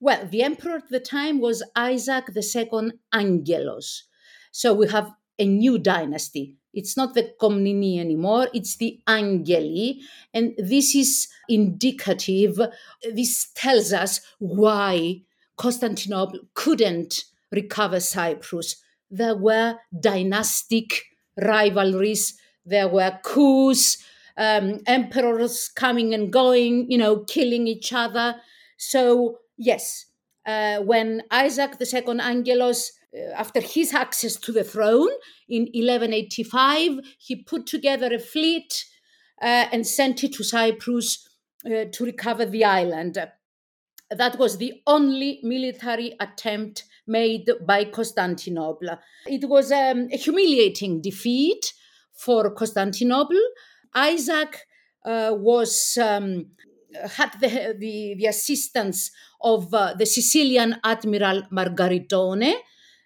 Well, 0.00 0.26
the 0.26 0.42
emperor 0.42 0.76
at 0.76 0.90
the 0.90 1.00
time 1.00 1.40
was 1.40 1.62
Isaac 1.74 2.24
II 2.36 2.92
Angelos. 3.12 4.04
So 4.52 4.74
we 4.74 4.88
have 4.88 5.10
a 5.38 5.46
new 5.46 5.78
dynasty. 5.78 6.56
It's 6.74 6.96
not 6.96 7.14
the 7.14 7.32
Komneni 7.40 7.98
anymore, 7.98 8.48
it's 8.52 8.76
the 8.76 9.00
Angeli. 9.06 10.02
And 10.32 10.54
this 10.58 10.94
is 10.94 11.28
indicative. 11.48 12.58
This 13.02 13.48
tells 13.54 13.92
us 13.92 14.20
why 14.38 15.22
Constantinople 15.56 16.40
couldn't 16.52 17.24
recover 17.50 18.00
Cyprus. 18.00 18.76
There 19.10 19.36
were 19.36 19.76
dynastic 19.98 21.04
rivalries, 21.40 22.38
there 22.66 22.88
were 22.88 23.18
coups, 23.22 23.98
um, 24.36 24.80
emperors 24.86 25.68
coming 25.74 26.14
and 26.14 26.32
going, 26.32 26.90
you 26.90 26.98
know, 26.98 27.20
killing 27.20 27.66
each 27.66 27.92
other. 27.92 28.36
So 28.76 29.38
Yes. 29.56 30.06
Uh, 30.46 30.78
when 30.78 31.22
Isaac 31.30 31.76
II 31.80 32.20
Angelos, 32.20 32.92
uh, 33.16 33.32
after 33.34 33.60
his 33.60 33.94
access 33.94 34.36
to 34.36 34.52
the 34.52 34.64
throne 34.64 35.10
in 35.48 35.62
1185, 35.62 37.00
he 37.18 37.36
put 37.36 37.66
together 37.66 38.12
a 38.12 38.18
fleet 38.18 38.84
uh, 39.40 39.66
and 39.72 39.86
sent 39.86 40.22
it 40.22 40.34
to 40.34 40.44
Cyprus 40.44 41.28
uh, 41.66 41.84
to 41.90 42.04
recover 42.04 42.44
the 42.44 42.64
island. 42.64 43.16
That 44.10 44.38
was 44.38 44.58
the 44.58 44.82
only 44.86 45.40
military 45.42 46.14
attempt 46.20 46.84
made 47.06 47.48
by 47.66 47.86
Constantinople. 47.86 48.98
It 49.26 49.48
was 49.48 49.72
um, 49.72 50.08
a 50.12 50.16
humiliating 50.16 51.00
defeat 51.00 51.72
for 52.12 52.50
Constantinople. 52.50 53.40
Isaac 53.94 54.66
uh, 55.04 55.32
was 55.32 55.98
um, 56.00 56.46
had 57.16 57.32
the, 57.40 57.76
the, 57.78 58.14
the 58.18 58.26
assistance 58.26 59.10
of 59.40 59.72
uh, 59.74 59.94
the 59.94 60.06
Sicilian 60.06 60.76
Admiral 60.84 61.42
Margaritone. 61.52 62.54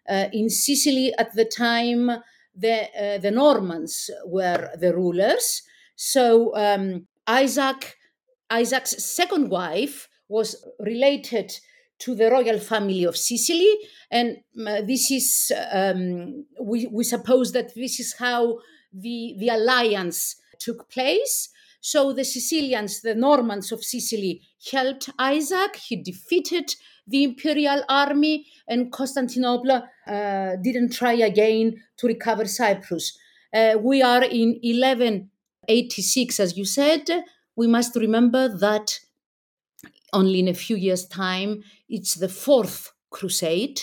Uh, 0.09 0.27
in 0.33 0.49
Sicily 0.49 1.13
at 1.19 1.35
the 1.35 1.45
time, 1.45 2.11
the, 2.55 3.19
the 3.23 3.31
Normans 3.31 4.11
were 4.25 4.71
the 4.79 4.95
rulers. 4.95 5.63
So 5.97 6.55
um, 6.57 7.07
Isaac, 7.27 7.97
Isaac's 8.51 9.05
second 9.05 9.51
wife 9.51 10.09
was 10.29 10.65
related 10.79 11.53
to 12.01 12.15
the 12.15 12.31
royal 12.31 12.59
family 12.59 13.05
of 13.05 13.17
Sicily, 13.17 13.77
and 14.11 14.39
uh, 14.67 14.83
this 14.83 15.11
is 15.11 15.53
um, 15.73 16.47
we, 16.61 16.87
we 16.87 17.03
suppose 17.03 17.53
that 17.53 17.75
this 17.75 17.99
is 17.99 18.15
how 18.19 18.59
the 18.93 19.35
the 19.39 19.49
alliance 19.49 20.37
took 20.59 20.89
place. 20.91 21.51
So 21.81 22.13
the 22.13 22.25
Sicilians, 22.25 23.03
the 23.03 23.15
Normans 23.15 23.73
of 23.73 23.85
Sicily, 23.85 24.43
helped 24.71 25.11
Isaac. 25.19 25.77
He 25.77 25.97
defeated 25.97 26.75
the 27.07 27.25
imperial 27.25 27.83
army, 27.89 28.47
and 28.69 28.93
Constantinople 28.93 29.83
uh, 30.07 30.57
didn't 30.63 30.93
try 30.93 31.15
again 31.15 31.77
to 31.97 32.07
recover 32.07 32.45
Cyprus. 32.45 33.19
Uh, 33.55 33.77
we 33.81 34.03
are 34.03 34.25
in 34.25 34.59
1186, 34.63 36.41
as 36.41 36.57
you 36.59 36.65
said. 36.65 37.25
We 37.57 37.67
must 37.67 37.97
remember 37.97 38.49
that 38.59 39.01
only 40.13 40.41
in 40.41 40.49
a 40.49 40.55
few 40.55 40.77
years' 40.77 41.07
time, 41.07 41.63
it's 41.89 42.15
the 42.15 42.29
fourth 42.29 42.93
crusade 43.11 43.81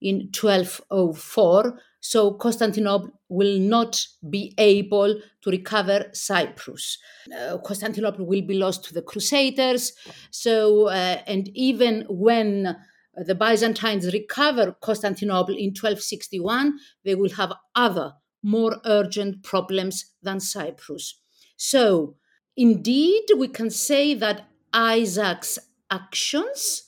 in 0.00 0.30
1204 0.32 1.78
so 2.00 2.32
Constantinople 2.32 3.10
will 3.28 3.58
not 3.58 4.06
be 4.28 4.54
able 4.56 5.20
to 5.42 5.50
recover 5.50 6.06
Cyprus. 6.12 6.98
Uh, 7.34 7.58
Constantinople 7.58 8.24
will 8.24 8.42
be 8.42 8.54
lost 8.54 8.84
to 8.84 8.94
the 8.94 9.02
Crusaders. 9.02 9.92
So, 10.30 10.88
uh, 10.88 11.20
and 11.26 11.48
even 11.54 12.06
when 12.08 12.76
the 13.14 13.34
Byzantines 13.34 14.12
recover 14.12 14.76
Constantinople 14.80 15.54
in 15.54 15.70
1261, 15.70 16.78
they 17.04 17.14
will 17.14 17.30
have 17.30 17.52
other 17.74 18.14
more 18.42 18.80
urgent 18.86 19.42
problems 19.42 20.06
than 20.22 20.40
Cyprus. 20.40 21.20
So, 21.56 22.16
indeed, 22.56 23.24
we 23.36 23.48
can 23.48 23.68
say 23.68 24.14
that 24.14 24.48
Isaac's 24.72 25.58
actions 25.90 26.84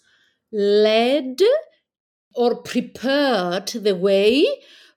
led 0.50 1.40
or 2.35 2.62
prepared 2.62 3.69
the 3.69 3.95
way 3.95 4.47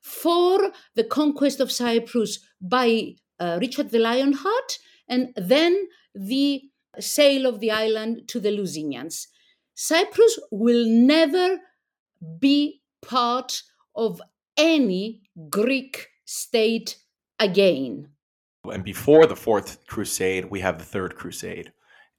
for 0.05 0.71
the 0.93 1.03
conquest 1.03 1.59
of 1.59 1.71
Cyprus 1.71 2.37
by 2.61 3.15
uh, 3.39 3.57
Richard 3.59 3.89
the 3.89 3.97
Lionheart 3.97 4.77
and 5.09 5.33
then 5.35 5.87
the 6.13 6.61
sale 6.99 7.47
of 7.47 7.59
the 7.59 7.71
island 7.71 8.27
to 8.27 8.39
the 8.39 8.49
Lusignans. 8.49 9.25
Cyprus 9.73 10.39
will 10.51 10.85
never 10.87 11.59
be 12.39 12.81
part 13.01 13.63
of 13.95 14.21
any 14.55 15.23
Greek 15.49 16.07
state 16.23 16.97
again. 17.39 18.09
And 18.63 18.83
before 18.83 19.25
the 19.25 19.35
Fourth 19.35 19.87
Crusade, 19.87 20.45
we 20.45 20.59
have 20.59 20.77
the 20.77 20.85
Third 20.85 21.15
Crusade. 21.15 21.71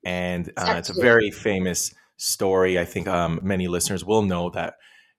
And 0.05 0.53
uh, 0.57 0.75
it's 0.77 0.91
a 0.91 1.01
very 1.01 1.31
famous 1.31 1.95
story. 2.17 2.81
I 2.81 2.85
think 2.85 3.07
um, 3.07 3.39
many 3.45 3.69
listeners 3.69 4.05
will 4.05 4.23
know 4.23 4.51
that 4.51 4.75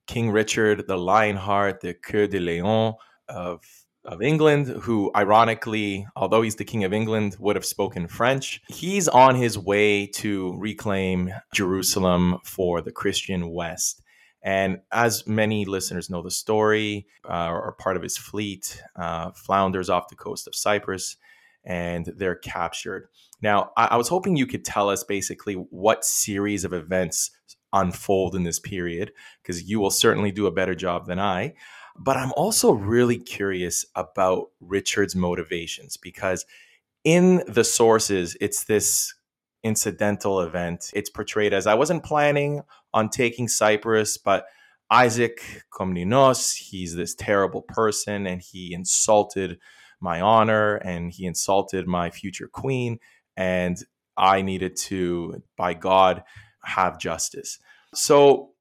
King 0.08 0.32
Richard, 0.32 0.88
the 0.88 0.98
Lionheart, 0.98 1.82
the 1.82 1.94
Coeur 1.94 2.28
de 2.28 2.40
Lion 2.40 2.94
of 3.28 3.62
of 4.08 4.22
England, 4.22 4.68
who 4.68 5.12
ironically, 5.14 6.08
although 6.16 6.42
he's 6.42 6.56
the 6.56 6.64
King 6.64 6.86
of 6.86 6.94
England, 6.94 7.36
would 7.40 7.58
have 7.58 7.66
spoken 7.66 8.08
French. 8.08 8.62
He's 8.70 9.10
on 9.10 9.36
his 9.36 9.58
way 9.58 10.08
to 10.08 10.56
reclaim 10.58 11.34
Jerusalem 11.54 12.38
for 12.46 12.82
the 12.82 12.94
Christian 12.94 13.50
West. 13.50 14.02
And 14.42 14.80
as 14.94 15.28
many 15.28 15.66
listeners 15.66 16.10
know 16.10 16.22
the 16.22 16.32
story, 16.32 17.06
uh, 17.30 17.50
or 17.50 17.74
part 17.74 17.98
of 17.98 18.04
his 18.04 18.18
fleet 18.18 18.82
uh, 18.96 19.32
flounders 19.32 19.90
off 19.90 20.08
the 20.08 20.16
coast 20.16 20.48
of 20.48 20.56
Cyprus 20.56 21.18
and 21.66 22.06
they're 22.16 22.36
captured. 22.36 23.10
Now, 23.42 23.72
I, 23.76 23.88
I 23.88 23.98
was 23.98 24.08
hoping 24.08 24.38
you 24.38 24.48
could 24.48 24.64
tell 24.64 24.90
us 24.90 25.04
basically 25.04 25.56
what 25.56 26.06
series 26.06 26.64
of 26.64 26.72
events 26.72 27.32
unfold 27.74 28.36
in 28.36 28.44
this 28.44 28.60
period, 28.60 29.12
because 29.42 29.64
you 29.64 29.80
will 29.80 29.92
certainly 29.92 30.32
do 30.32 30.48
a 30.48 30.52
better 30.52 30.76
job 30.76 31.08
than 31.08 31.20
I. 31.20 31.54
But 31.98 32.18
I'm 32.18 32.32
also 32.38 32.72
really 32.72 33.18
curious 33.18 33.86
about 33.96 34.50
Richard's 34.60 35.16
motivations 35.16 35.98
because 35.98 36.46
in 37.04 37.44
the 37.48 37.64
sources, 37.64 38.38
it's 38.40 38.66
this 38.66 39.14
incidental 39.64 40.42
event. 40.42 40.92
It's 40.94 41.10
portrayed 41.10 41.54
as 41.54 41.66
I 41.66 41.74
wasn't 41.74 42.04
planning 42.04 42.62
on 42.94 43.10
taking 43.10 43.48
Cyprus, 43.48 44.18
but 44.18 44.46
Isaac 44.90 45.64
Komnenos, 45.72 46.56
he's 46.56 46.96
this 46.96 47.16
terrible 47.16 47.62
person 47.62 48.28
and 48.28 48.42
he 48.42 48.74
insulted 48.74 49.60
my 50.00 50.22
honor 50.22 50.76
and 50.76 51.12
he 51.12 51.26
insulted 51.26 51.88
my 51.88 52.10
future 52.10 52.48
queen. 52.48 53.00
And 53.36 53.78
I 54.16 54.42
needed 54.42 54.76
to, 54.78 55.44
by 55.58 55.74
God, 55.74 56.24
have 56.68 57.00
justice. 57.00 57.60
So 57.94 58.52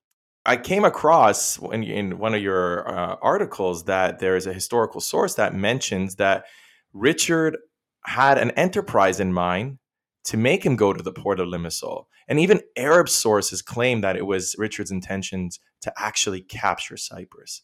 I 0.45 0.57
came 0.57 0.85
across 0.85 1.59
in, 1.59 1.83
in 1.83 2.19
one 2.19 2.35
of 2.35 2.41
your 2.41 2.89
uh, 2.89 3.17
articles 3.21 3.85
that 3.85 4.21
there 4.21 4.37
is 4.37 4.47
a 4.47 4.53
historical 4.53 5.01
source 5.01 5.35
that 5.35 5.55
mentions 5.55 6.17
that 6.17 6.45
Richard 6.93 7.59
had 8.05 8.39
an 8.39 8.53
enterprise 8.53 9.19
in 9.19 9.33
mind 9.33 9.79
to 10.25 10.37
make 10.37 10.65
him 10.65 10.77
go 10.77 10.93
to 10.93 11.03
the 11.03 11.13
port 11.13 11.41
of 11.41 11.49
Limassol. 11.49 12.05
And 12.29 12.39
even 12.41 12.61
Arab 12.77 13.09
sources 13.09 13.63
claim 13.63 14.01
that 14.01 14.17
it 14.17 14.27
was 14.27 14.55
Richard's 14.59 14.91
intentions 14.91 15.61
to 15.83 15.93
actually 15.97 16.41
capture 16.41 16.97
Cyprus. 16.97 17.63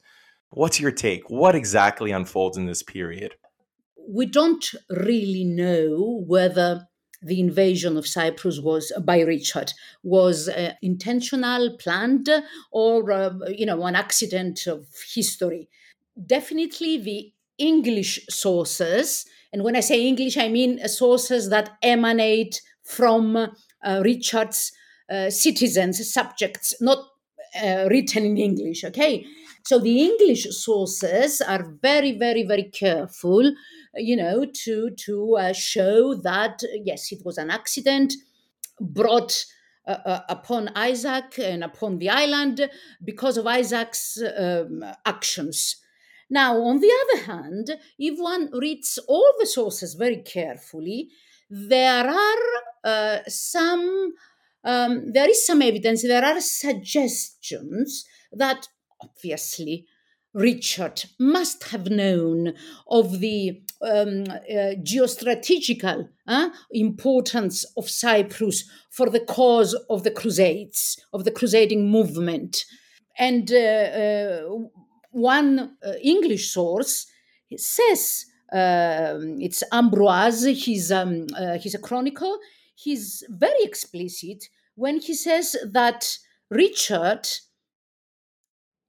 What's 0.50 0.80
your 0.80 0.92
take? 0.92 1.30
What 1.30 1.54
exactly 1.54 2.10
unfolds 2.10 2.56
in 2.56 2.66
this 2.66 2.82
period? 2.82 3.34
We 4.08 4.26
don't 4.26 4.64
really 4.90 5.44
know 5.44 6.22
whether 6.26 6.88
the 7.22 7.40
invasion 7.40 7.96
of 7.96 8.06
Cyprus 8.06 8.58
was 8.60 8.92
uh, 8.96 9.00
by 9.00 9.20
Richard 9.20 9.72
was 10.02 10.48
uh, 10.48 10.72
intentional, 10.82 11.76
planned, 11.78 12.28
or 12.70 13.10
uh, 13.12 13.32
you 13.48 13.66
know 13.66 13.84
an 13.84 13.94
accident 13.96 14.66
of 14.66 14.86
history. 15.14 15.68
Definitely, 16.26 16.98
the 16.98 17.32
English 17.58 18.20
sources, 18.28 19.24
and 19.52 19.62
when 19.62 19.76
I 19.76 19.80
say 19.80 20.06
English, 20.06 20.36
I 20.36 20.48
mean 20.48 20.80
uh, 20.82 20.88
sources 20.88 21.48
that 21.50 21.70
emanate 21.82 22.60
from 22.82 23.36
uh, 23.36 24.02
Richard's 24.04 24.72
uh, 25.08 25.30
citizens, 25.30 26.12
subjects, 26.12 26.74
not 26.80 27.06
written 27.90 28.24
in 28.24 28.38
English. 28.38 28.82
Okay, 28.82 29.26
so 29.64 29.78
the 29.78 30.02
English 30.02 30.46
sources 30.50 31.40
are 31.40 31.64
very, 31.82 32.12
very, 32.12 32.42
very 32.42 32.64
careful 32.64 33.52
you 33.94 34.16
know, 34.16 34.46
to 34.64 34.90
to 34.90 35.36
uh, 35.36 35.52
show 35.52 36.14
that 36.14 36.62
yes, 36.84 37.12
it 37.12 37.22
was 37.24 37.38
an 37.38 37.50
accident 37.50 38.14
brought 38.80 39.44
uh, 39.86 39.98
uh, 40.06 40.20
upon 40.28 40.70
Isaac 40.76 41.38
and 41.38 41.64
upon 41.64 41.98
the 41.98 42.08
island 42.08 42.68
because 43.04 43.36
of 43.36 43.46
Isaac's 43.46 44.22
um, 44.38 44.84
actions. 45.04 45.76
Now, 46.30 46.62
on 46.62 46.80
the 46.80 46.90
other 47.02 47.24
hand, 47.24 47.76
if 47.98 48.18
one 48.18 48.48
reads 48.52 48.98
all 49.08 49.34
the 49.38 49.46
sources 49.46 49.94
very 49.94 50.22
carefully, 50.22 51.10
there 51.50 52.08
are 52.08 52.38
uh, 52.84 53.18
some, 53.28 54.12
um, 54.64 55.12
there 55.12 55.28
is 55.28 55.46
some 55.46 55.60
evidence, 55.60 56.02
there 56.02 56.24
are 56.24 56.40
suggestions 56.40 58.06
that 58.32 58.68
obviously 59.02 59.86
Richard 60.32 61.04
must 61.18 61.64
have 61.64 61.90
known 61.90 62.54
of 62.88 63.20
the 63.20 63.62
um, 63.82 64.24
uh, 64.30 64.74
geostrategical 64.82 66.08
uh, 66.26 66.48
importance 66.70 67.64
of 67.76 67.88
Cyprus 67.88 68.68
for 68.90 69.10
the 69.10 69.20
cause 69.20 69.74
of 69.90 70.04
the 70.04 70.10
Crusades, 70.10 71.04
of 71.12 71.24
the 71.24 71.30
crusading 71.30 71.90
movement. 71.90 72.64
And 73.18 73.52
uh, 73.52 73.56
uh 73.56 74.42
one 75.10 75.76
uh, 75.86 75.92
English 76.02 76.50
source 76.52 77.06
says, 77.56 78.24
um, 78.50 79.38
it's 79.40 79.62
Ambroise, 79.70 80.54
he's, 80.54 80.90
um, 80.90 81.26
he's 81.60 81.74
a 81.74 81.78
chronicle, 81.78 82.38
he's 82.74 83.22
very 83.28 83.62
explicit 83.62 84.44
when 84.74 85.00
he 85.00 85.12
says 85.12 85.54
that 85.70 86.16
Richard 86.48 87.28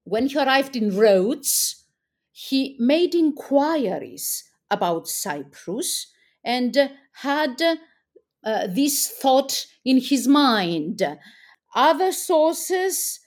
when 0.04 0.28
he 0.28 0.38
arrived 0.38 0.76
in 0.76 0.96
Rhodes, 0.96 1.86
he 2.32 2.76
made 2.80 3.16
inquiries 3.16 4.44
about 4.74 5.08
Cyprus 5.08 6.08
and 6.44 6.92
had 7.14 7.62
uh, 8.44 8.68
this 8.68 9.10
thought 9.10 9.66
in 9.86 10.00
his 10.02 10.28
mind. 10.28 11.02
Other 11.76 12.12
sources, 12.12 13.20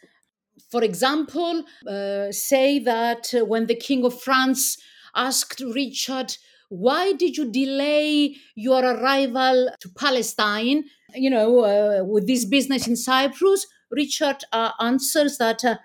for 0.70 0.82
example, 0.84 1.64
uh, 1.88 2.30
say 2.30 2.78
that 2.80 3.32
when 3.46 3.66
the 3.66 3.76
King 3.76 4.04
of 4.04 4.20
France 4.20 4.76
asked 5.14 5.62
Richard, 5.74 6.36
Why 6.68 7.12
did 7.12 7.36
you 7.36 7.50
delay 7.50 8.36
your 8.54 8.84
arrival 8.84 9.70
to 9.80 9.88
Palestine? 9.90 10.84
You 11.14 11.30
know, 11.30 11.60
uh, 11.60 12.04
with 12.04 12.26
this 12.26 12.44
business 12.44 12.86
in 12.86 12.96
Cyprus, 12.96 13.66
Richard 13.90 14.42
uh, 14.52 14.72
answers 14.80 15.38
that 15.38 15.64
uh, 15.64 15.76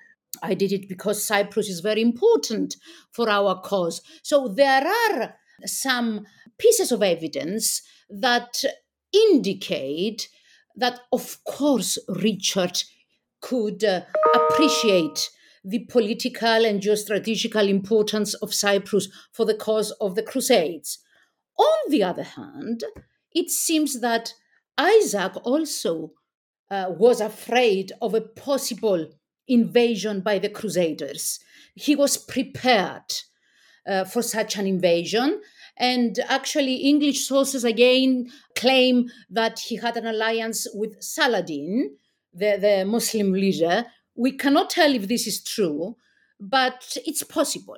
I 0.41 0.54
did 0.54 0.71
it 0.71 0.89
because 0.89 1.24
Cyprus 1.24 1.69
is 1.69 1.82
very 1.82 2.02
important 2.02 2.78
for 3.12 3.30
our 3.30 3.62
cause. 3.62 4.02
So 4.24 4.47
there 4.47 4.86
are 4.88 5.36
some 5.65 6.26
pieces 6.58 6.91
of 6.91 7.04
evidence 7.04 7.82
that 8.10 8.63
indicate 9.13 10.30
that, 10.76 11.00
of 11.12 11.43
course, 11.43 11.97
Richard 12.08 12.84
could 13.41 13.84
uh, 13.84 14.02
appreciate 14.34 15.30
the 15.63 15.86
political 15.86 16.65
and 16.65 16.82
geostrategical 16.82 17.67
importance 17.67 18.34
of 18.36 18.54
Cyprus 18.54 19.08
for 19.32 19.45
the 19.45 19.54
cause 19.54 19.91
of 20.02 20.15
the 20.15 20.24
Crusades. 20.24 21.00
On 21.58 21.89
the 21.89 22.04
other 22.04 22.24
hand, 22.24 22.84
it 23.34 23.50
seems 23.50 24.02
that 24.02 24.34
Isaac 24.78 25.34
also 25.43 26.13
uh, 26.69 26.88
was 26.89 27.21
afraid 27.21 27.91
of 28.02 28.13
a 28.13 28.21
possible 28.21 29.10
invasion 29.47 30.21
by 30.21 30.39
the 30.39 30.50
Crusaders. 30.50 31.39
He 31.76 31.95
was 31.95 32.17
prepared 32.17 33.13
uh, 33.88 34.04
for 34.06 34.22
such 34.22 34.58
an 34.58 34.67
invasion. 34.67 35.41
And 35.78 36.20
actually, 36.28 36.76
English 36.76 37.28
sources 37.28 37.63
again 37.63 38.32
claim 38.56 39.10
that 39.30 39.60
he 39.60 39.78
had 39.78 39.98
an 39.98 40.06
alliance 40.06 40.67
with 40.74 41.02
Saladin, 41.02 41.96
the, 42.34 42.58
the 42.60 42.86
Muslim 42.86 43.34
leader. 43.34 43.86
We 44.15 44.34
cannot 44.34 44.70
tell 44.70 44.94
if 44.94 45.08
this 45.08 45.26
is 45.26 45.44
true, 45.44 45.96
but 46.39 46.98
it's 47.06 47.24
possible. 47.24 47.78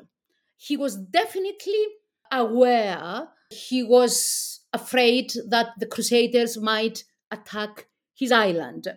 He 0.57 0.75
was 0.75 0.97
definitely 0.97 1.85
aware, 2.31 3.27
he 3.49 3.83
was 3.83 4.61
afraid 4.73 5.33
that 5.47 5.67
the 5.77 5.85
Crusaders 5.85 6.57
might 6.57 7.03
attack 7.29 7.87
his 8.15 8.31
island. 8.31 8.87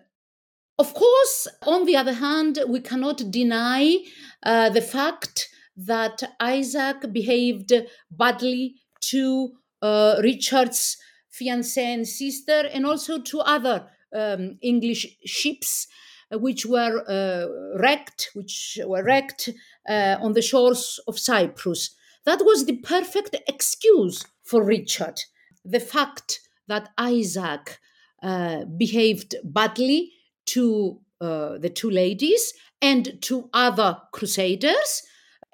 Of 0.79 0.95
course, 0.95 1.49
on 1.63 1.85
the 1.85 1.97
other 1.97 2.13
hand, 2.13 2.59
we 2.69 2.81
cannot 2.81 3.31
deny 3.31 3.99
uh, 4.43 4.69
the 4.71 4.83
fact 4.83 5.49
that 5.77 6.23
Isaac 6.41 7.13
behaved 7.13 7.73
badly 8.11 8.77
to 9.03 9.53
uh, 9.83 10.17
Richard's 10.23 10.97
fiancée 11.33 11.95
and 11.95 12.09
sister, 12.09 12.69
and 12.73 12.87
also 12.87 13.21
to 13.21 13.41
other 13.41 13.87
um, 14.15 14.59
English 14.63 15.07
ships 15.25 15.87
uh, 16.33 16.39
which 16.39 16.67
were 16.67 17.05
uh, 17.09 17.79
wrecked, 17.79 18.31
which 18.35 18.79
were 18.85 19.05
wrecked 19.05 19.51
uh, 19.89 20.17
on 20.21 20.33
the 20.33 20.43
shores 20.43 20.99
of 21.07 21.19
Cyprus. 21.19 21.95
That 22.25 22.45
was 22.45 22.67
the 22.67 22.79
perfect 22.79 23.37
excuse 23.47 24.25
for 24.43 24.65
Richard. 24.65 25.21
The 25.65 25.81
fact 25.81 26.41
that 26.69 26.89
Isaac 26.99 27.79
uh, 28.23 28.65
behaved 28.65 29.37
badly 29.45 30.13
to 30.47 31.01
uh, 31.21 31.59
the 31.59 31.71
two 31.71 31.91
ladies 31.91 32.53
and 32.83 33.21
to 33.23 33.49
other 33.53 33.99
crusaders, 34.13 35.03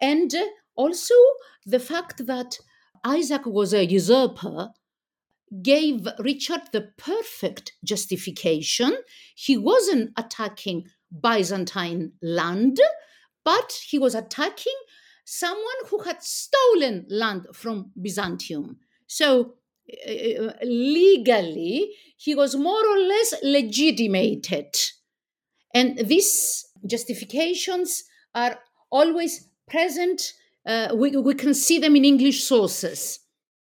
and 0.02 0.34
also 0.74 1.14
the 1.64 1.78
fact 1.78 2.26
that 2.26 2.58
Isaac 3.04 3.46
was 3.46 3.72
a 3.72 3.86
usurper 3.86 4.70
gave 5.62 6.06
Richard 6.18 6.62
the 6.72 6.92
perfect 6.96 7.72
justification. 7.84 8.96
He 9.34 9.56
wasn't 9.56 10.10
attacking 10.16 10.86
Byzantine 11.22 12.12
land, 12.20 12.78
but 13.44 13.80
he 13.86 13.98
was 13.98 14.14
attacking 14.14 14.74
someone 15.24 15.86
who 15.88 16.02
had 16.02 16.22
stolen 16.22 17.06
land 17.08 17.46
from 17.52 17.92
Byzantium. 18.00 18.78
So, 19.06 19.54
uh, 20.08 20.52
legally, 20.62 21.90
he 22.16 22.34
was 22.34 22.56
more 22.56 22.86
or 22.86 22.98
less 22.98 23.34
legitimated. 23.42 24.74
And 25.74 25.98
these 25.98 26.66
justifications 26.86 28.04
are 28.34 28.58
always 28.90 29.48
present. 29.68 30.32
Uh, 30.66 30.88
we, 30.94 31.16
we 31.16 31.34
can 31.34 31.54
see 31.54 31.78
them 31.78 31.96
in 31.96 32.04
English 32.04 32.44
sources. 32.44 33.18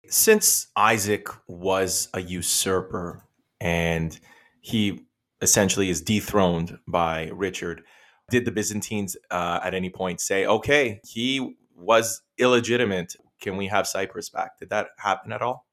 Since 0.09 0.67
Isaac 0.75 1.27
was 1.47 2.07
a 2.13 2.21
usurper 2.21 3.23
and 3.59 4.17
he 4.61 5.05
essentially 5.41 5.89
is 5.89 6.01
dethroned 6.01 6.79
by 6.87 7.29
Richard, 7.33 7.83
did 8.29 8.45
the 8.45 8.51
Byzantines 8.51 9.17
uh, 9.31 9.59
at 9.63 9.73
any 9.73 9.89
point 9.89 10.21
say, 10.21 10.45
okay, 10.45 10.99
he 11.05 11.57
was 11.75 12.21
illegitimate? 12.37 13.15
Can 13.41 13.57
we 13.57 13.67
have 13.67 13.87
Cyprus 13.87 14.29
back? 14.29 14.57
Did 14.59 14.69
that 14.69 14.87
happen 14.97 15.31
at 15.31 15.41
all? 15.41 15.67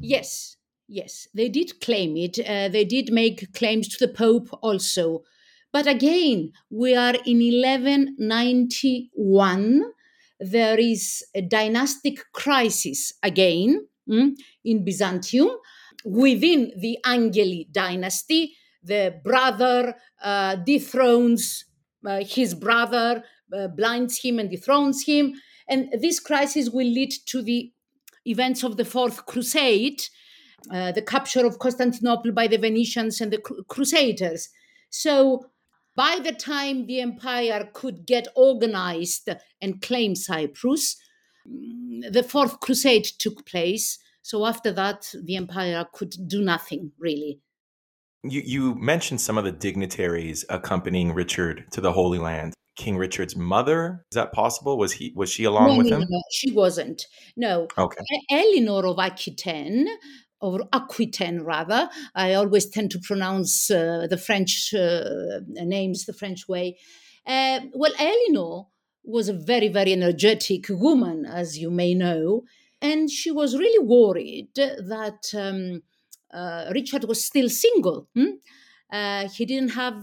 Yes, 0.00 0.56
yes. 0.88 1.26
They 1.34 1.48
did 1.48 1.80
claim 1.80 2.16
it. 2.16 2.38
Uh, 2.38 2.68
they 2.68 2.84
did 2.84 3.12
make 3.12 3.52
claims 3.54 3.88
to 3.88 4.06
the 4.06 4.12
Pope 4.12 4.48
also. 4.62 5.22
But 5.74 5.86
again, 5.88 6.52
we 6.70 6.94
are 6.94 7.16
in 7.26 7.40
1191 7.40 9.82
there 10.38 10.78
is 10.78 11.24
a 11.34 11.42
dynastic 11.42 12.20
crisis 12.32 13.12
again 13.24 13.88
mm, 14.08 14.36
in 14.64 14.84
Byzantium 14.84 15.50
within 16.04 16.70
the 16.78 16.98
Angeli 17.04 17.66
dynasty. 17.72 18.54
The 18.84 19.20
brother 19.24 19.96
uh, 20.22 20.54
dethrones 20.56 21.64
uh, 22.06 22.22
his 22.24 22.54
brother, 22.54 23.24
uh, 23.52 23.66
blinds 23.66 24.20
him, 24.22 24.38
and 24.38 24.50
dethrones 24.50 25.02
him. 25.04 25.34
And 25.68 25.88
this 26.00 26.20
crisis 26.20 26.70
will 26.70 26.86
lead 26.86 27.12
to 27.26 27.42
the 27.42 27.72
events 28.26 28.62
of 28.62 28.76
the 28.76 28.84
Fourth 28.84 29.26
Crusade, 29.26 30.04
uh, 30.70 30.92
the 30.92 31.02
capture 31.02 31.44
of 31.44 31.58
Constantinople 31.58 32.30
by 32.30 32.46
the 32.46 32.58
Venetians 32.58 33.20
and 33.20 33.32
the 33.32 33.40
Crusaders. 33.68 34.50
So 34.90 35.46
by 35.96 36.18
the 36.22 36.32
time 36.32 36.86
the 36.86 37.00
empire 37.00 37.68
could 37.72 38.06
get 38.06 38.28
organized 38.34 39.28
and 39.60 39.80
claim 39.80 40.14
Cyprus, 40.14 40.96
mm, 41.48 42.12
the 42.12 42.22
Fourth 42.22 42.60
Crusade 42.60 43.04
took 43.18 43.46
place. 43.46 43.98
So 44.22 44.46
after 44.46 44.72
that, 44.72 45.12
the 45.22 45.36
empire 45.36 45.86
could 45.92 46.14
do 46.26 46.42
nothing 46.42 46.92
really. 46.98 47.40
You, 48.24 48.42
you 48.44 48.74
mentioned 48.76 49.20
some 49.20 49.36
of 49.36 49.44
the 49.44 49.52
dignitaries 49.52 50.44
accompanying 50.48 51.12
Richard 51.12 51.66
to 51.72 51.80
the 51.80 51.92
Holy 51.92 52.18
Land. 52.18 52.54
King 52.76 52.96
Richard's 52.96 53.36
mother, 53.36 54.04
is 54.10 54.16
that 54.16 54.32
possible? 54.32 54.76
Was 54.78 54.92
he 54.92 55.12
was 55.14 55.30
she 55.30 55.44
along 55.44 55.68
no, 55.68 55.78
with 55.78 55.86
no, 55.88 55.98
him? 55.98 56.06
No, 56.10 56.22
she 56.32 56.50
wasn't. 56.50 57.06
No. 57.36 57.68
Okay. 57.78 58.00
Eleanor 58.32 58.86
of 58.86 58.98
Aquitaine 58.98 59.86
or 60.44 60.60
Aquitaine 60.74 61.40
rather. 61.40 61.88
I 62.14 62.34
always 62.34 62.66
tend 62.66 62.90
to 62.90 62.98
pronounce 62.98 63.70
uh, 63.70 64.06
the 64.10 64.18
French 64.18 64.74
uh, 64.74 65.40
names 65.46 66.04
the 66.04 66.12
French 66.12 66.46
way. 66.46 66.76
Uh, 67.26 67.60
well, 67.72 67.92
Eleanor 67.98 68.66
was 69.02 69.30
a 69.30 69.32
very, 69.32 69.68
very 69.68 69.94
energetic 69.94 70.66
woman, 70.68 71.24
as 71.24 71.58
you 71.58 71.70
may 71.70 71.94
know, 71.94 72.42
and 72.82 73.10
she 73.10 73.30
was 73.30 73.56
really 73.56 73.82
worried 73.82 74.50
that 74.54 75.32
um, 75.34 75.82
uh, 76.30 76.70
Richard 76.74 77.04
was 77.04 77.24
still 77.24 77.48
single. 77.48 78.08
Hmm? 78.14 78.36
Uh, 78.92 79.28
he 79.28 79.46
didn't 79.46 79.70
have 79.70 79.96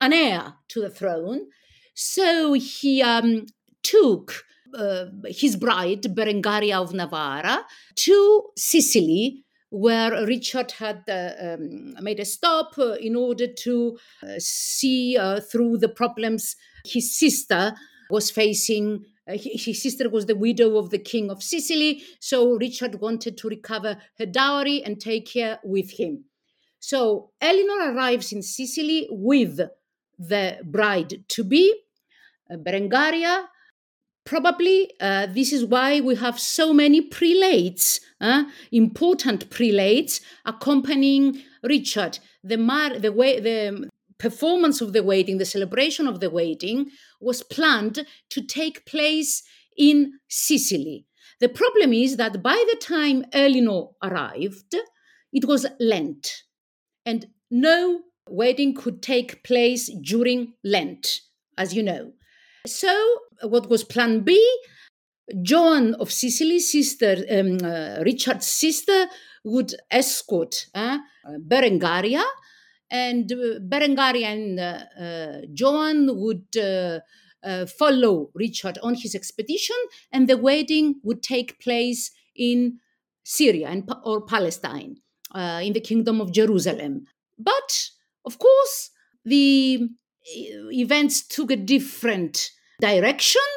an 0.00 0.12
heir 0.12 0.54
to 0.68 0.80
the 0.82 0.90
throne, 0.90 1.48
so 1.94 2.52
he 2.52 3.02
um, 3.02 3.46
took 3.82 4.44
uh, 4.76 5.06
his 5.26 5.56
bride, 5.56 6.02
Berengaria 6.02 6.80
of 6.80 6.94
Navarra, 6.94 7.64
to 7.96 8.42
Sicily 8.56 9.43
where 9.74 10.24
Richard 10.24 10.70
had 10.70 11.02
uh, 11.08 11.32
um, 11.40 11.96
made 12.00 12.20
a 12.20 12.24
stop 12.24 12.78
uh, 12.78 12.92
in 12.92 13.16
order 13.16 13.48
to 13.48 13.98
uh, 14.22 14.34
see 14.38 15.18
uh, 15.18 15.40
through 15.40 15.78
the 15.78 15.88
problems 15.88 16.54
his 16.86 17.18
sister 17.18 17.74
was 18.08 18.30
facing. 18.30 19.04
Uh, 19.28 19.36
his 19.36 19.82
sister 19.82 20.08
was 20.08 20.26
the 20.26 20.36
widow 20.36 20.76
of 20.76 20.90
the 20.90 20.98
king 20.98 21.28
of 21.28 21.42
Sicily, 21.42 22.04
so 22.20 22.52
Richard 22.52 23.00
wanted 23.00 23.36
to 23.38 23.48
recover 23.48 23.96
her 24.16 24.26
dowry 24.26 24.80
and 24.84 25.00
take 25.00 25.32
her 25.34 25.58
with 25.64 25.90
him. 25.98 26.24
So 26.78 27.30
Eleanor 27.40 27.94
arrives 27.94 28.32
in 28.32 28.42
Sicily 28.42 29.08
with 29.10 29.58
the 30.16 30.58
bride 30.62 31.24
to 31.30 31.42
be, 31.42 31.74
uh, 32.48 32.58
Berengaria, 32.58 33.46
probably 34.24 34.90
uh, 35.00 35.26
this 35.26 35.52
is 35.52 35.64
why 35.64 36.00
we 36.00 36.16
have 36.16 36.38
so 36.38 36.72
many 36.72 37.00
prelates, 37.00 38.00
uh, 38.20 38.44
important 38.72 39.50
prelates 39.50 40.20
accompanying 40.44 41.42
Richard. 41.62 42.18
The 42.42 42.58
mar- 42.58 42.98
the 42.98 43.12
way 43.12 43.40
the 43.40 43.88
performance 44.18 44.80
of 44.80 44.92
the 44.92 45.02
wedding, 45.02 45.38
the 45.38 45.44
celebration 45.44 46.06
of 46.06 46.20
the 46.20 46.30
wedding, 46.30 46.90
was 47.20 47.42
planned 47.42 48.06
to 48.30 48.42
take 48.42 48.86
place 48.86 49.42
in 49.76 50.18
Sicily. 50.28 51.06
The 51.40 51.48
problem 51.48 51.92
is 51.92 52.16
that 52.16 52.42
by 52.42 52.64
the 52.70 52.76
time 52.76 53.24
Eleanor 53.32 53.90
arrived, 54.02 54.76
it 55.32 55.44
was 55.46 55.66
Lent, 55.80 56.44
and 57.04 57.26
no 57.50 58.02
wedding 58.28 58.74
could 58.74 59.02
take 59.02 59.42
place 59.42 59.90
during 60.00 60.54
Lent, 60.62 61.20
as 61.58 61.74
you 61.74 61.82
know. 61.82 62.12
So, 62.66 63.18
what 63.42 63.68
was 63.68 63.84
plan 63.84 64.20
B? 64.20 64.40
Joan 65.42 65.94
of 65.94 66.12
Sicily, 66.12 66.58
sister, 66.58 67.16
um, 67.30 67.58
uh, 67.64 68.02
Richard's 68.04 68.46
sister, 68.46 69.06
would 69.44 69.74
escort 69.90 70.66
uh, 70.74 70.98
Berengaria, 71.46 72.24
and 72.90 73.30
uh, 73.32 73.58
Berengaria 73.60 74.26
and 74.26 74.60
uh, 74.60 74.84
uh 74.98 75.40
Joan 75.52 76.18
would 76.18 76.56
uh, 76.56 77.00
uh, 77.42 77.66
follow 77.66 78.30
Richard 78.34 78.78
on 78.82 78.94
his 78.94 79.14
expedition, 79.14 79.76
and 80.12 80.28
the 80.28 80.36
wedding 80.36 81.00
would 81.02 81.22
take 81.22 81.60
place 81.60 82.10
in 82.36 82.78
Syria 83.22 83.68
and, 83.68 83.90
or 84.04 84.24
Palestine, 84.24 84.96
in 85.34 85.72
the 85.72 85.80
Kingdom 85.80 86.20
of 86.20 86.32
Jerusalem. 86.32 87.06
But 87.38 87.90
of 88.24 88.38
course, 88.38 88.90
the 89.24 89.88
events 90.24 91.26
took 91.26 91.50
a 91.50 91.56
different 91.56 92.50
direction. 92.90 93.48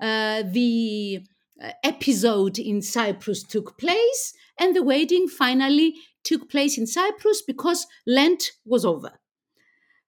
Uh, 0.00 0.42
the 0.58 1.20
uh, 1.62 1.70
episode 1.82 2.58
in 2.58 2.80
Cyprus 2.82 3.42
took 3.42 3.78
place, 3.78 4.34
and 4.60 4.74
the 4.74 4.82
wedding 4.82 5.26
finally 5.26 5.94
took 6.22 6.48
place 6.48 6.78
in 6.78 6.86
Cyprus 6.86 7.42
because 7.42 7.86
Lent 8.06 8.52
was 8.64 8.84
over. 8.84 9.12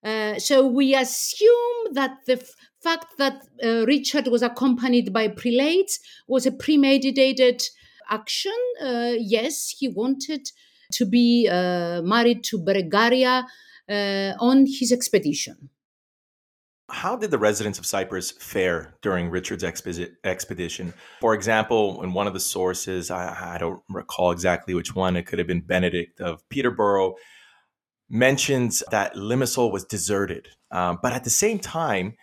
Uh, 0.05 0.39
so 0.39 0.67
we 0.67 0.95
assume 0.95 1.93
that 1.93 2.13
the 2.27 2.35
f- 2.35 2.55
fact 2.81 3.19
that 3.19 3.43
uh, 3.63 3.85
Richard 3.87 4.29
was 4.29 4.43
accompanied 4.43 5.13
by 5.13 5.29
prelates 5.29 5.99
was 6.27 6.47
a 6.47 6.53
premeditated 6.53 7.63
action. 8.09 8.59
Uh, 8.81 9.15
yes, 9.19 9.75
he 9.79 9.89
wanted 9.89 10.43
to 10.93 11.05
be 11.05 11.49
uh, 11.49 12.01
married 12.03 12.45
to 12.45 12.59
Berengaria 12.59 13.45
on 14.39 14.67
his 14.67 14.93
expedition. 14.93 15.71
How 16.91 17.17
did 17.17 17.31
the 17.31 17.39
residents 17.39 17.79
of 17.79 17.87
Cyprus 17.87 18.31
fare 18.31 18.95
during 19.01 19.31
Richard's 19.31 19.65
expedition? 19.65 20.93
For 21.21 21.35
example, 21.35 22.03
in 22.03 22.13
one 22.13 22.27
of 22.27 22.35
the 22.35 22.41
sources, 22.41 23.11
I, 23.11 23.55
I, 23.55 23.59
don't 23.59 23.83
recall 23.89 24.33
exactly 24.33 24.75
which 24.75 24.95
one, 24.95 25.17
it 25.17 25.25
could 25.27 25.39
have 25.39 25.49
been 25.49 25.61
Benedict 25.61 26.21
of 26.21 26.47
Peterborough, 26.49 27.15
mentions 28.09 28.83
that 28.91 29.15
Limassol 29.15 29.73
was 29.73 29.85
deserted. 29.85 30.49
Um, 30.71 30.99
but 31.01 31.13
at 31.13 31.25
the 31.25 31.31
same 31.31 31.59
time, 31.59 32.17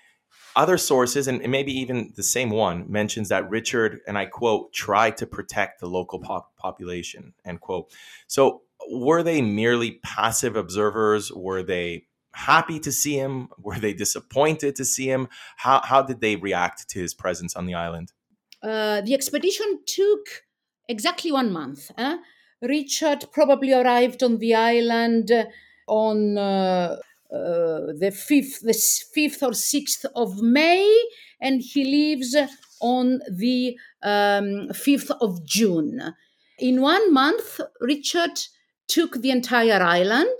other 0.57 0.77
sources, 0.77 1.27
and 1.27 1.39
maybe 1.49 1.71
even 1.71 2.13
the 2.15 2.23
same 2.23 2.49
one, 2.49 2.91
mentions 2.91 3.29
that 3.29 3.49
Richard, 3.49 3.99
and 4.07 4.17
I 4.17 4.25
quote, 4.25 4.73
tried 4.73 5.15
to 5.17 5.27
protect 5.27 5.79
the 5.79 5.87
local 5.87 6.19
pop- 6.19 6.57
population, 6.57 7.33
end 7.45 7.61
quote. 7.61 7.91
So, 8.27 8.63
were 8.89 9.23
they 9.23 9.41
merely 9.41 9.99
passive 10.03 10.55
observers? 10.55 11.31
Were 11.31 11.63
they 11.63 12.07
happy 12.37 12.79
to 12.79 12.91
see 12.91 13.15
him? 13.15 13.49
Were 13.57 13.79
they 13.79 13.93
disappointed 13.93 14.75
to 14.75 14.85
see 14.85 15.07
him? 15.09 15.27
How, 15.57 15.81
how 15.83 16.01
did 16.01 16.21
they 16.21 16.35
react 16.35 16.89
to 16.89 16.99
his 16.99 17.13
presence 17.13 17.55
on 17.55 17.65
the 17.65 17.73
island? 17.73 18.13
Uh, 18.61 19.01
the 19.01 19.13
expedition 19.13 19.79
took 19.85 20.43
exactly 20.87 21.31
one 21.31 21.51
month. 21.51 21.91
Eh? 21.97 22.17
Richard 22.61 23.25
probably 23.31 23.73
arrived 23.73 24.23
on 24.23 24.37
the 24.37 24.55
island 24.55 25.31
on 25.87 26.37
uh, 26.37 26.97
uh, 27.31 27.93
the 27.99 28.11
fifth, 28.11 28.61
the 28.61 28.73
fifth 29.13 29.43
or 29.43 29.53
sixth 29.53 30.05
of 30.15 30.41
May, 30.41 30.87
and 31.41 31.61
he 31.61 31.83
leaves 31.83 32.35
on 32.81 33.19
the 33.29 33.77
um, 34.03 34.69
fifth 34.73 35.11
of 35.21 35.45
June. 35.45 36.13
In 36.59 36.81
one 36.81 37.13
month, 37.13 37.61
Richard 37.81 38.39
took 38.87 39.21
the 39.21 39.31
entire 39.31 39.81
island, 39.83 40.37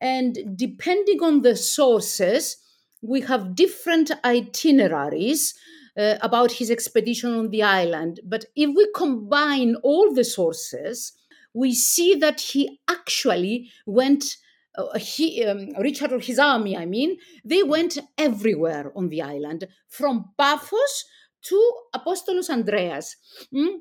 and 0.00 0.56
depending 0.56 1.22
on 1.22 1.42
the 1.42 1.56
sources, 1.56 2.56
we 3.02 3.20
have 3.22 3.54
different 3.54 4.10
itineraries 4.24 5.54
uh, 5.96 6.16
about 6.20 6.52
his 6.52 6.70
expedition 6.70 7.32
on 7.32 7.50
the 7.50 7.62
island. 7.62 8.20
But 8.24 8.46
if 8.54 8.70
we 8.74 8.88
combine 8.94 9.76
all 9.82 10.12
the 10.12 10.24
sources, 10.24 11.12
we 11.54 11.74
see 11.74 12.14
that 12.16 12.40
he 12.40 12.80
actually 12.88 13.70
went. 13.86 14.36
Uh, 14.76 14.98
he, 14.98 15.42
um, 15.42 15.70
Richard 15.80 16.12
or 16.12 16.20
his 16.20 16.38
army, 16.38 16.76
I 16.76 16.84
mean, 16.84 17.16
they 17.42 17.62
went 17.62 17.98
everywhere 18.18 18.92
on 18.94 19.08
the 19.08 19.22
island, 19.22 19.66
from 19.88 20.32
Paphos 20.36 21.04
to 21.44 21.72
Apostolos 21.94 22.50
Andreas, 22.50 23.16
mm, 23.54 23.78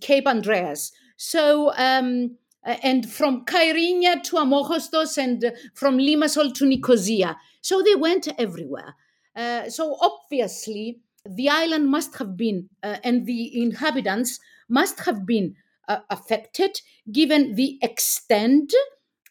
Cape 0.00 0.28
Andreas. 0.28 0.92
So, 1.16 1.72
um, 1.76 2.36
and 2.82 3.10
from 3.10 3.44
Kyrenia 3.44 4.22
to 4.24 4.36
Amochostos 4.36 5.18
and 5.18 5.52
from 5.74 5.98
Limassol 5.98 6.52
to 6.54 6.66
Nicosia. 6.66 7.36
So 7.60 7.82
they 7.82 7.94
went 7.94 8.28
everywhere. 8.38 8.94
Uh, 9.34 9.68
so 9.68 9.96
obviously, 10.00 11.00
the 11.24 11.48
island 11.48 11.88
must 11.88 12.16
have 12.16 12.36
been, 12.36 12.68
uh, 12.82 12.96
and 13.04 13.26
the 13.26 13.62
inhabitants 13.62 14.40
must 14.68 15.00
have 15.00 15.26
been 15.26 15.54
uh, 15.88 15.98
affected 16.10 16.80
given 17.12 17.54
the 17.54 17.78
extent 17.82 18.72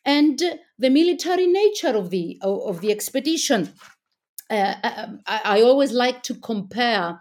and 0.05 0.41
the 0.77 0.89
military 0.89 1.47
nature 1.47 1.95
of 1.95 2.09
the 2.11 2.37
of 2.41 2.81
the 2.81 2.91
expedition. 2.91 3.73
Uh, 4.49 4.75
um, 4.83 5.19
I, 5.25 5.41
I, 5.43 5.61
always 5.61 5.91
like 5.91 6.21
to 6.23 6.35
compare 6.35 7.19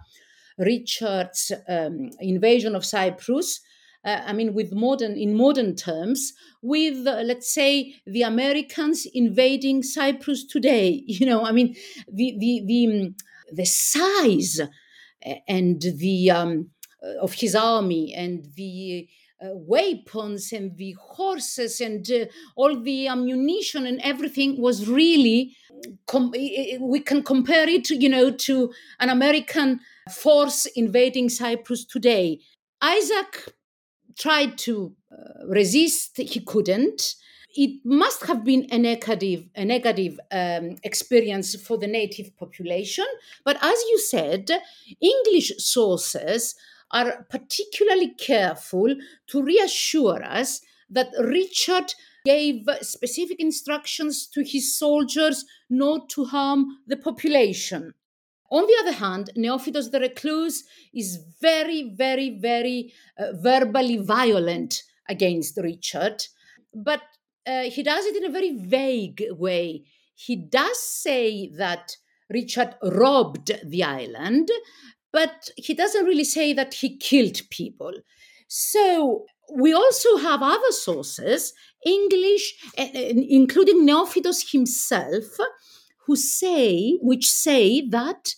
Richard's 0.59 1.51
um, 1.67 2.11
invasion 2.21 2.77
of 2.77 2.85
Cyprus. 2.85 3.61
Uh, 4.05 4.21
I 4.27 4.33
mean, 4.33 4.55
with 4.55 4.73
modern 4.73 5.17
in 5.17 5.35
modern 5.35 5.77
terms, 5.77 6.33
with 6.63 7.07
uh, 7.07 7.23
let's 7.23 7.53
say 7.53 7.95
the 8.07 8.23
Americans 8.23 9.07
invading 9.13 9.83
Cyprus 9.83 10.45
today. 10.45 11.03
You 11.15 11.27
know, 11.27 11.45
I 11.45 11.53
mean, 11.53 11.75
the 12.13 12.37
the 12.39 12.63
the 12.67 12.87
um, 12.87 13.15
the 13.53 13.65
size 13.65 14.61
and 15.49 15.81
the 15.81 16.31
um, 16.31 16.71
of 17.21 17.35
his 17.35 17.55
army 17.55 18.13
and 18.15 18.47
the 18.57 19.09
uh, 19.43 19.49
weapons 19.53 20.53
and 20.53 20.77
the 20.77 20.95
horses 20.99 21.81
and 21.81 22.09
uh, 22.11 22.27
all 22.57 22.81
the 22.81 23.09
ammunition 23.09 23.87
and 23.87 24.01
everything 24.03 24.61
was 24.61 24.89
really 24.89 25.57
com- 26.07 26.33
we 26.81 27.01
can 27.01 27.23
compare 27.23 27.69
it 27.69 27.91
you 27.91 28.09
know 28.09 28.31
to 28.31 28.73
an 29.01 29.11
american 29.11 29.81
force 30.11 30.67
invading 30.77 31.29
cyprus 31.29 31.85
today 31.85 32.39
isaac 32.81 33.53
tried 34.17 34.59
to 34.59 34.95
uh, 35.13 35.47
resist 35.47 36.17
he 36.17 36.41
couldn't 36.41 37.17
it 37.55 37.85
must 37.85 38.27
have 38.27 38.45
been 38.45 38.67
a 38.71 38.79
negative, 38.79 39.47
a 39.55 39.65
negative 39.65 40.19
um, 40.31 40.77
experience 40.83 41.55
for 41.55 41.79
the 41.79 41.87
native 41.87 42.37
population. 42.37 43.07
But 43.45 43.57
as 43.63 43.81
you 43.91 43.99
said, 43.99 44.51
English 45.01 45.53
sources 45.59 46.57
are 46.91 47.27
particularly 47.31 48.15
careful 48.15 48.95
to 49.29 49.43
reassure 49.43 50.23
us 50.23 50.61
that 50.91 51.09
Richard 51.19 51.95
gave 52.25 52.69
specific 52.81 53.39
instructions 53.41 54.27
to 54.29 54.43
his 54.43 54.77
soldiers 54.77 55.45
not 55.71 56.09
to 56.11 56.25
harm 56.25 56.79
the 56.87 56.97
population. 56.97 57.95
On 58.51 58.67
the 58.67 58.77
other 58.81 58.93
hand, 58.93 59.31
Neophytos 59.37 59.91
the 59.91 60.01
Recluse 60.01 60.65
is 60.93 61.19
very, 61.41 61.95
very, 61.95 62.39
very 62.39 62.93
uh, 63.19 63.33
verbally 63.35 63.97
violent 63.97 64.83
against 65.09 65.57
Richard. 65.57 66.25
But 66.75 67.03
uh, 67.47 67.65
he 67.65 67.83
does 67.83 68.05
it 68.07 68.17
in 68.17 68.25
a 68.25 68.33
very 68.33 68.57
vague 68.57 69.25
way. 69.31 69.85
He 70.15 70.37
does 70.37 70.81
say 70.81 71.51
that 71.57 71.97
Richard 72.31 72.75
robbed 72.83 73.53
the 73.65 73.83
island, 73.83 74.49
but 75.13 75.51
he 75.57 75.75
doesn't 75.75 76.05
really 76.05 76.25
say 76.25 76.53
that 76.53 76.75
he 76.75 76.97
killed 76.97 77.41
people. 77.51 77.93
So 78.49 79.27
we 79.55 79.73
also 79.73 80.17
have 80.19 80.43
other 80.43 80.71
sources, 80.71 81.53
English, 81.85 82.55
including 82.77 83.87
Neophytos 83.87 84.53
himself, 84.53 85.25
who 86.07 86.17
say, 86.17 86.99
which 87.01 87.31
say 87.31 87.87
that 87.89 88.35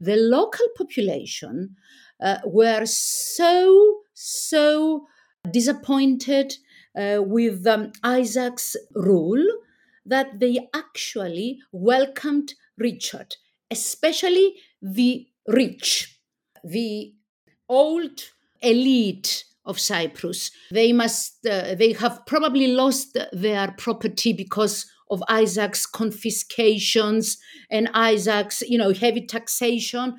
the 0.00 0.16
local 0.16 0.66
population 0.76 1.76
uh, 2.20 2.38
were 2.44 2.84
so, 2.86 4.00
so 4.14 5.06
disappointed 5.50 6.56
uh, 6.96 7.22
with 7.22 7.66
um, 7.66 7.92
Isaac's 8.02 8.76
rule 8.94 9.44
that 10.04 10.40
they 10.40 10.68
actually 10.74 11.58
welcomed 11.72 12.54
Richard, 12.78 13.36
especially 13.70 14.54
the 14.80 15.26
rich, 15.48 16.20
the 16.64 17.12
old 17.68 18.20
elite 18.62 19.44
of 19.64 19.80
Cyprus. 19.80 20.50
They 20.70 20.92
must, 20.92 21.44
uh, 21.46 21.74
they 21.74 21.92
have 21.92 22.24
probably 22.26 22.68
lost 22.68 23.18
their 23.32 23.72
property 23.72 24.32
because 24.32 24.86
of 25.10 25.22
Isaac's 25.28 25.86
confiscations 25.86 27.38
and 27.70 27.88
Isaac's, 27.94 28.62
you 28.62 28.78
know, 28.78 28.92
heavy 28.92 29.26
taxation. 29.26 30.16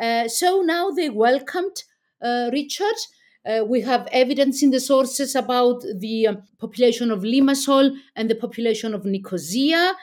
Uh, 0.00 0.28
so 0.28 0.62
now 0.62 0.90
they 0.90 1.10
welcomed 1.10 1.82
uh, 2.22 2.50
Richard 2.52 2.96
uh, 3.48 3.64
we 3.64 3.80
have 3.80 4.08
evidence 4.12 4.62
in 4.62 4.70
the 4.70 4.80
sources 4.80 5.34
about 5.34 5.82
the 6.00 6.26
um, 6.26 6.42
population 6.58 7.10
of 7.10 7.22
Limassol 7.22 7.96
and 8.14 8.28
the 8.28 8.34
population 8.34 8.94
of 8.94 9.04
Nicosia. 9.04 9.94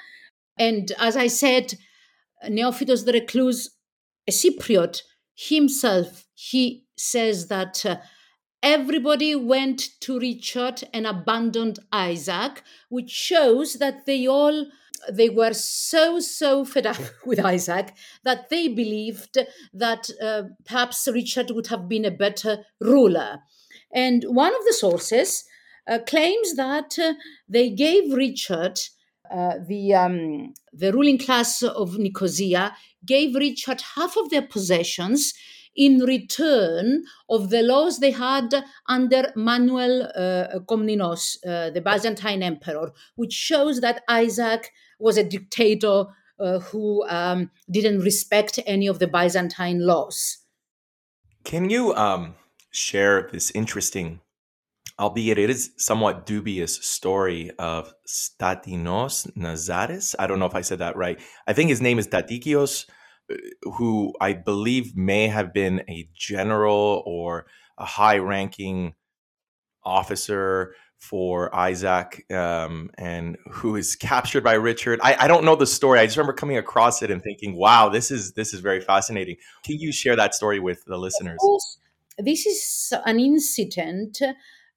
And 0.58 0.92
as 0.98 1.16
I 1.16 1.28
said, 1.28 1.76
Neophytos 2.48 3.06
the 3.06 3.14
Recluse, 3.14 3.70
a 4.28 4.32
Cypriot 4.32 5.04
himself, 5.36 6.26
he 6.34 6.86
says 6.98 7.48
that 7.50 7.86
uh, 7.86 7.98
everybody 8.66 9.36
went 9.36 9.90
to 10.02 10.20
Richard 10.20 10.84
and 10.92 11.06
abandoned 11.06 11.78
Isaac, 11.92 12.64
which 12.90 13.12
shows 13.12 13.76
that 13.76 14.08
they 14.08 14.28
all 14.28 14.66
they 15.12 15.30
were 15.30 15.54
so 15.54 16.20
so 16.20 16.66
fed 16.66 16.88
up 16.88 16.98
with 17.26 17.40
Isaac 17.40 17.94
that 18.24 18.50
they 18.50 18.68
believed 18.68 19.38
that 19.72 20.10
uh, 20.20 20.44
perhaps 20.66 21.08
Richard 21.08 21.52
would 21.52 21.68
have 21.68 21.88
been 21.88 22.06
a 22.06 22.12
better 22.12 22.66
ruler. 22.82 23.42
And 23.94 24.24
one 24.24 24.56
of 24.56 24.66
the 24.66 24.74
sources 24.74 25.44
uh, 25.88 26.00
claims 26.00 26.56
that 26.56 26.98
uh, 26.98 27.14
they 27.48 27.70
gave 27.70 28.12
Richard 28.14 28.80
uh, 29.32 29.60
the 29.68 29.94
um, 29.94 30.54
the 30.74 30.92
ruling 30.92 31.20
class 31.20 31.62
of 31.62 32.00
Nicosia 32.00 32.76
gave 33.06 33.36
Richard 33.36 33.82
half 33.96 34.18
of 34.18 34.32
their 34.32 34.42
possessions 34.42 35.34
in 35.76 36.00
return 36.00 37.04
of 37.30 37.50
the 37.50 37.62
laws 37.62 38.00
they 38.00 38.12
had 38.12 38.64
under 38.88 39.32
Manuel 39.36 40.04
uh, 40.16 40.60
Komnenos, 40.60 41.38
uh, 41.46 41.70
the 41.72 41.82
Byzantine 41.82 42.44
emperor, 42.44 42.92
which 43.16 43.34
shows 43.34 43.82
that 43.82 44.04
Isaac 44.08 44.72
was 45.00 45.18
a 45.18 45.24
dictator 45.24 46.06
uh, 46.40 46.60
who 46.60 47.06
um, 47.08 47.52
didn't 47.70 48.00
respect 48.00 48.60
any 48.66 48.88
of 48.88 49.00
the 49.00 49.08
Byzantine 49.08 49.86
laws. 49.86 50.40
Can 51.44 51.70
you 51.70 51.94
um, 51.96 52.36
share 52.72 53.30
this 53.32 53.52
interesting, 53.52 54.22
albeit 55.00 55.38
it 55.38 55.50
is 55.50 55.72
somewhat 55.78 56.26
dubious, 56.26 56.76
story 56.86 57.52
of 57.60 57.94
Statinos 58.08 59.30
Nazares? 59.36 60.16
I 60.18 60.28
don't 60.28 60.40
know 60.40 60.46
if 60.46 60.56
I 60.56 60.62
said 60.62 60.80
that 60.80 60.96
right. 60.96 61.20
I 61.48 61.54
think 61.54 61.70
his 61.70 61.82
name 61.82 62.00
is 62.00 62.08
Tatikios, 62.08 62.86
who 63.64 64.14
I 64.22 64.34
believe 64.34 64.96
may 64.96 65.28
have 65.28 65.54
been 65.54 65.84
a 65.90 66.10
general 66.14 67.04
or 67.06 67.46
a 67.78 67.86
high 67.86 68.18
ranking 68.18 68.94
officer 69.84 70.74
for 71.00 71.54
Isaac 71.54 72.26
um, 72.32 72.90
and 72.98 73.38
who 73.52 73.76
is 73.76 73.96
captured 73.96 74.44
by 74.44 74.54
Richard. 74.54 75.00
I, 75.04 75.16
I, 75.26 75.28
don't 75.28 75.44
know 75.44 75.56
the 75.56 75.68
story. 75.68 76.00
I 76.00 76.06
just 76.06 76.18
remember 76.18 76.34
coming 76.34 76.58
across 76.58 77.04
it 77.04 77.12
and 77.12 77.22
thinking, 77.22 77.56
"Wow, 77.56 77.90
this 77.90 78.12
is 78.12 78.34
this 78.34 78.54
is 78.54 78.62
very 78.62 78.82
fascinating." 78.82 79.36
Can 79.64 79.80
you 79.80 79.92
share 79.92 80.16
that 80.16 80.34
story 80.34 80.60
with 80.60 80.84
the 80.86 80.98
listeners? 80.98 81.38
Course, 81.40 81.78
this 82.18 82.46
is 82.46 82.94
an 83.06 83.20
incident 83.20 84.22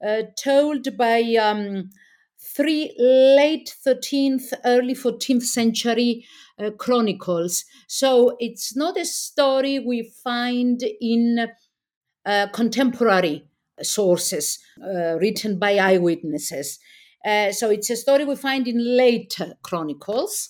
uh, 0.07 0.23
told 0.43 0.97
by 0.97 1.23
um, 1.41 1.91
three 2.39 2.95
late 2.99 3.75
13th, 3.87 4.53
early 4.65 4.95
14th 4.95 5.43
century 5.43 6.25
uh, 6.59 6.71
chronicles. 6.71 7.65
So 7.87 8.37
it's 8.39 8.77
not 8.77 8.97
a 8.97 9.05
story 9.05 9.79
we 9.79 10.03
find 10.25 10.83
in 11.01 11.49
uh, 12.25 12.47
contemporary 12.53 13.45
sources 13.83 14.59
uh, 14.83 15.19
written 15.19 15.59
by 15.59 15.79
eyewitnesses. 15.79 16.79
Uh, 17.25 17.53
so 17.53 17.71
it's 17.71 17.91
a 17.91 17.97
story 17.97 18.25
we 18.25 18.37
find 18.37 18.69
in 18.69 18.97
later 18.97 19.55
chronicles, 19.63 20.49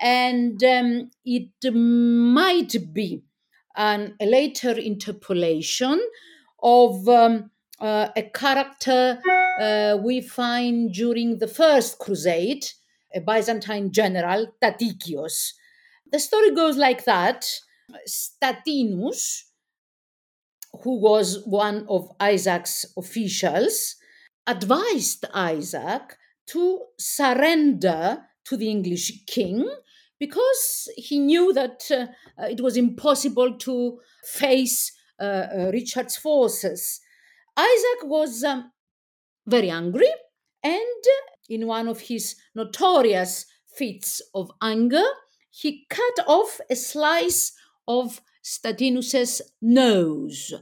and 0.00 0.62
um, 0.62 1.10
it 1.24 1.72
might 1.74 2.74
be 2.92 3.22
an, 3.76 4.14
a 4.20 4.26
later 4.26 4.72
interpolation 4.72 6.00
of 6.62 7.08
um, 7.08 7.50
uh, 7.80 8.08
a 8.16 8.22
character 8.22 9.20
uh, 9.60 9.98
we 10.02 10.22
find 10.22 10.92
during 10.92 11.38
the 11.38 11.46
First 11.46 11.98
Crusade, 11.98 12.64
a 13.14 13.20
Byzantine 13.20 13.92
general, 13.92 14.46
Tatikios. 14.62 15.52
The 16.10 16.18
story 16.18 16.54
goes 16.54 16.76
like 16.76 17.04
that 17.04 17.46
Statinus, 18.06 19.44
who 20.82 20.98
was 21.00 21.42
one 21.44 21.86
of 21.88 22.10
Isaac's 22.18 22.86
officials, 22.96 23.96
advised 24.46 25.26
Isaac 25.34 26.16
to 26.48 26.80
surrender 26.98 28.22
to 28.44 28.56
the 28.56 28.70
English 28.70 29.24
king 29.26 29.68
because 30.18 30.88
he 30.96 31.18
knew 31.18 31.52
that 31.52 31.82
uh, 31.90 32.06
it 32.44 32.60
was 32.60 32.76
impossible 32.76 33.56
to 33.58 34.00
face 34.24 34.92
uh, 35.20 35.22
uh, 35.22 35.70
Richard's 35.72 36.16
forces. 36.16 37.00
Isaac 37.56 38.04
was 38.04 38.42
um, 38.42 38.70
very 39.50 39.70
angry, 39.70 40.10
and 40.62 41.04
in 41.48 41.66
one 41.66 41.88
of 41.88 42.00
his 42.00 42.36
notorious 42.54 43.46
fits 43.76 44.22
of 44.34 44.50
anger, 44.62 45.04
he 45.50 45.86
cut 45.88 46.26
off 46.26 46.60
a 46.70 46.76
slice 46.76 47.52
of 47.86 48.20
Statinus's 48.42 49.42
nose. 49.60 50.54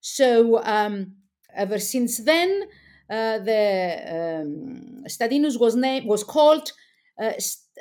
So, 0.00 0.62
um, 0.64 1.16
ever 1.54 1.78
since 1.78 2.18
then, 2.18 2.62
uh, 3.10 3.38
the 3.38 4.42
um, 4.42 5.04
Statinus 5.06 5.58
was 5.58 5.76
named 5.76 6.06
was 6.06 6.24
called 6.24 6.72
uh, 7.20 7.32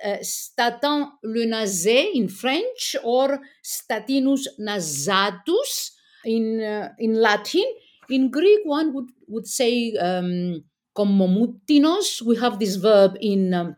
uh, 0.03 0.17
Statin 0.21 1.11
le 1.23 1.65
in 2.13 2.27
French 2.27 2.95
or 3.03 3.39
Statinus 3.63 4.47
nasatus 4.59 5.91
in 6.25 6.61
uh, 6.61 6.89
in 6.99 7.15
Latin. 7.15 7.65
In 8.09 8.29
Greek, 8.29 8.59
one 8.63 8.93
would 8.93 9.09
would 9.27 9.47
say 9.47 9.93
um, 9.95 10.63
We 10.97 12.35
have 12.37 12.59
this 12.59 12.75
verb 12.75 13.17
in 13.19 13.53
um, 13.53 13.75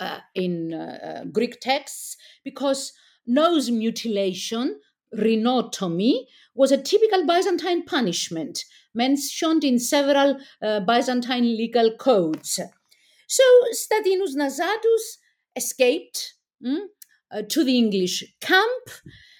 uh, 0.00 0.18
in 0.34 0.74
uh, 0.74 1.22
uh, 1.22 1.24
Greek 1.26 1.60
texts 1.60 2.16
because 2.44 2.92
nose 3.26 3.70
mutilation, 3.70 4.80
rhinotomy, 5.16 6.26
was 6.54 6.72
a 6.72 6.82
typical 6.82 7.26
Byzantine 7.26 7.84
punishment 7.84 8.64
mentioned 8.94 9.64
in 9.64 9.78
several 9.78 10.38
uh, 10.62 10.80
Byzantine 10.80 11.56
legal 11.56 11.96
codes. 11.96 12.60
So 13.26 13.44
Statinus 13.72 14.36
Nasatus 14.36 15.18
escaped 15.56 16.34
mm, 16.64 16.78
uh, 17.30 17.42
to 17.48 17.64
the 17.64 17.76
English 17.76 18.24
camp 18.40 18.90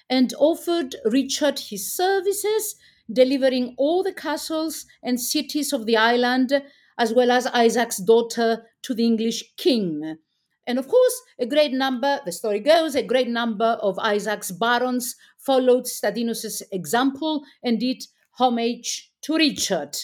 and 0.09 0.33
offered 0.37 0.95
Richard 1.05 1.59
his 1.59 1.91
services, 1.91 2.75
delivering 3.11 3.75
all 3.77 4.03
the 4.03 4.13
castles 4.13 4.85
and 5.03 5.19
cities 5.19 5.73
of 5.73 5.85
the 5.85 5.97
island, 5.97 6.61
as 6.97 7.13
well 7.13 7.31
as 7.31 7.47
Isaac's 7.47 7.97
daughter, 7.97 8.65
to 8.83 8.93
the 8.93 9.05
English 9.05 9.43
king. 9.57 10.17
And 10.67 10.79
of 10.79 10.87
course, 10.87 11.21
a 11.39 11.45
great 11.45 11.73
number, 11.73 12.19
the 12.25 12.31
story 12.31 12.59
goes, 12.59 12.95
a 12.95 13.03
great 13.03 13.27
number 13.27 13.77
of 13.81 13.99
Isaac's 13.99 14.51
barons 14.51 15.15
followed 15.37 15.85
Statinus's 15.87 16.63
example 16.71 17.43
and 17.63 17.79
did 17.79 18.03
homage 18.39 19.11
to 19.21 19.35
Richard. 19.35 19.95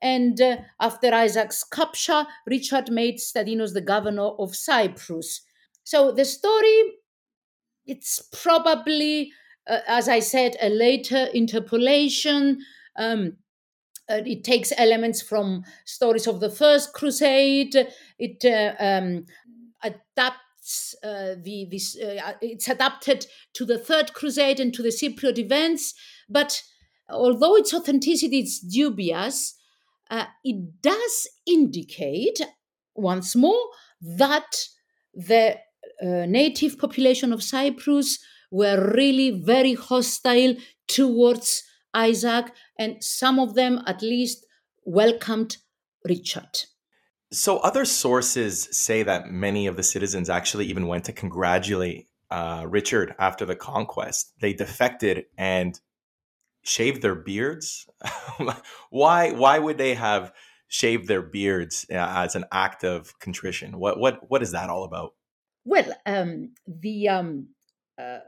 And 0.00 0.40
uh, 0.40 0.58
after 0.80 1.12
Isaac's 1.12 1.64
capture, 1.64 2.26
Richard 2.46 2.90
made 2.90 3.18
Statinus 3.18 3.72
the 3.72 3.80
governor 3.80 4.28
of 4.38 4.54
Cyprus. 4.54 5.40
So 5.84 6.12
the 6.12 6.24
story, 6.24 6.82
it's 7.86 8.22
probably, 8.42 9.32
uh, 9.66 9.80
as 9.86 10.08
I 10.08 10.20
said, 10.20 10.56
a 10.60 10.68
later 10.68 11.28
interpolation. 11.34 12.60
Um, 12.96 13.36
uh, 14.08 14.20
it 14.24 14.44
takes 14.44 14.72
elements 14.76 15.20
from 15.20 15.64
stories 15.84 16.26
of 16.26 16.40
the 16.40 16.50
First 16.50 16.92
Crusade. 16.92 17.76
It 18.18 18.44
uh, 18.44 18.74
um, 18.78 19.26
adapts 19.82 20.94
uh, 21.02 21.34
the 21.42 21.66
this. 21.70 21.96
Uh, 21.96 22.34
it's 22.40 22.68
adapted 22.68 23.26
to 23.54 23.64
the 23.64 23.78
Third 23.78 24.14
Crusade 24.14 24.60
and 24.60 24.72
to 24.74 24.82
the 24.82 24.90
Cypriot 24.90 25.38
events, 25.38 25.94
but 26.28 26.62
although 27.08 27.56
its 27.56 27.74
authenticity 27.74 28.40
is 28.40 28.60
dubious, 28.60 29.54
uh, 30.10 30.26
it 30.44 30.82
does 30.82 31.28
indicate 31.46 32.40
once 32.94 33.34
more 33.34 33.60
that 34.00 34.68
the 35.14 35.56
uh, 36.02 36.26
native 36.26 36.78
population 36.78 37.32
of 37.32 37.42
Cyprus 37.42 38.18
were 38.50 38.92
really 38.94 39.30
very 39.30 39.74
hostile 39.74 40.56
towards 40.88 41.62
Isaac, 41.94 42.52
and 42.78 43.02
some 43.02 43.38
of 43.38 43.54
them 43.54 43.80
at 43.86 44.02
least 44.02 44.46
welcomed 44.84 45.56
Richard. 46.04 46.64
So, 47.32 47.58
other 47.58 47.84
sources 47.84 48.68
say 48.70 49.02
that 49.02 49.30
many 49.30 49.66
of 49.66 49.76
the 49.76 49.82
citizens 49.82 50.30
actually 50.30 50.66
even 50.66 50.86
went 50.86 51.04
to 51.04 51.12
congratulate 51.12 52.06
uh, 52.30 52.66
Richard 52.68 53.14
after 53.18 53.44
the 53.44 53.56
conquest. 53.56 54.32
They 54.40 54.52
defected 54.52 55.24
and 55.36 55.78
shaved 56.66 57.02
their 57.02 57.14
beards? 57.14 57.86
why 58.90 59.30
why 59.30 59.58
would 59.58 59.78
they 59.78 59.94
have 59.94 60.32
shaved 60.68 61.08
their 61.08 61.22
beards 61.22 61.86
uh, 61.90 61.94
as 61.94 62.34
an 62.34 62.44
act 62.52 62.84
of 62.84 63.18
contrition? 63.18 63.78
What 63.78 63.98
what 63.98 64.20
what 64.28 64.42
is 64.42 64.52
that 64.52 64.68
all 64.68 64.84
about? 64.84 65.14
Well, 65.64 65.92
um, 66.04 66.54
the 66.66 67.08
um, 67.08 67.48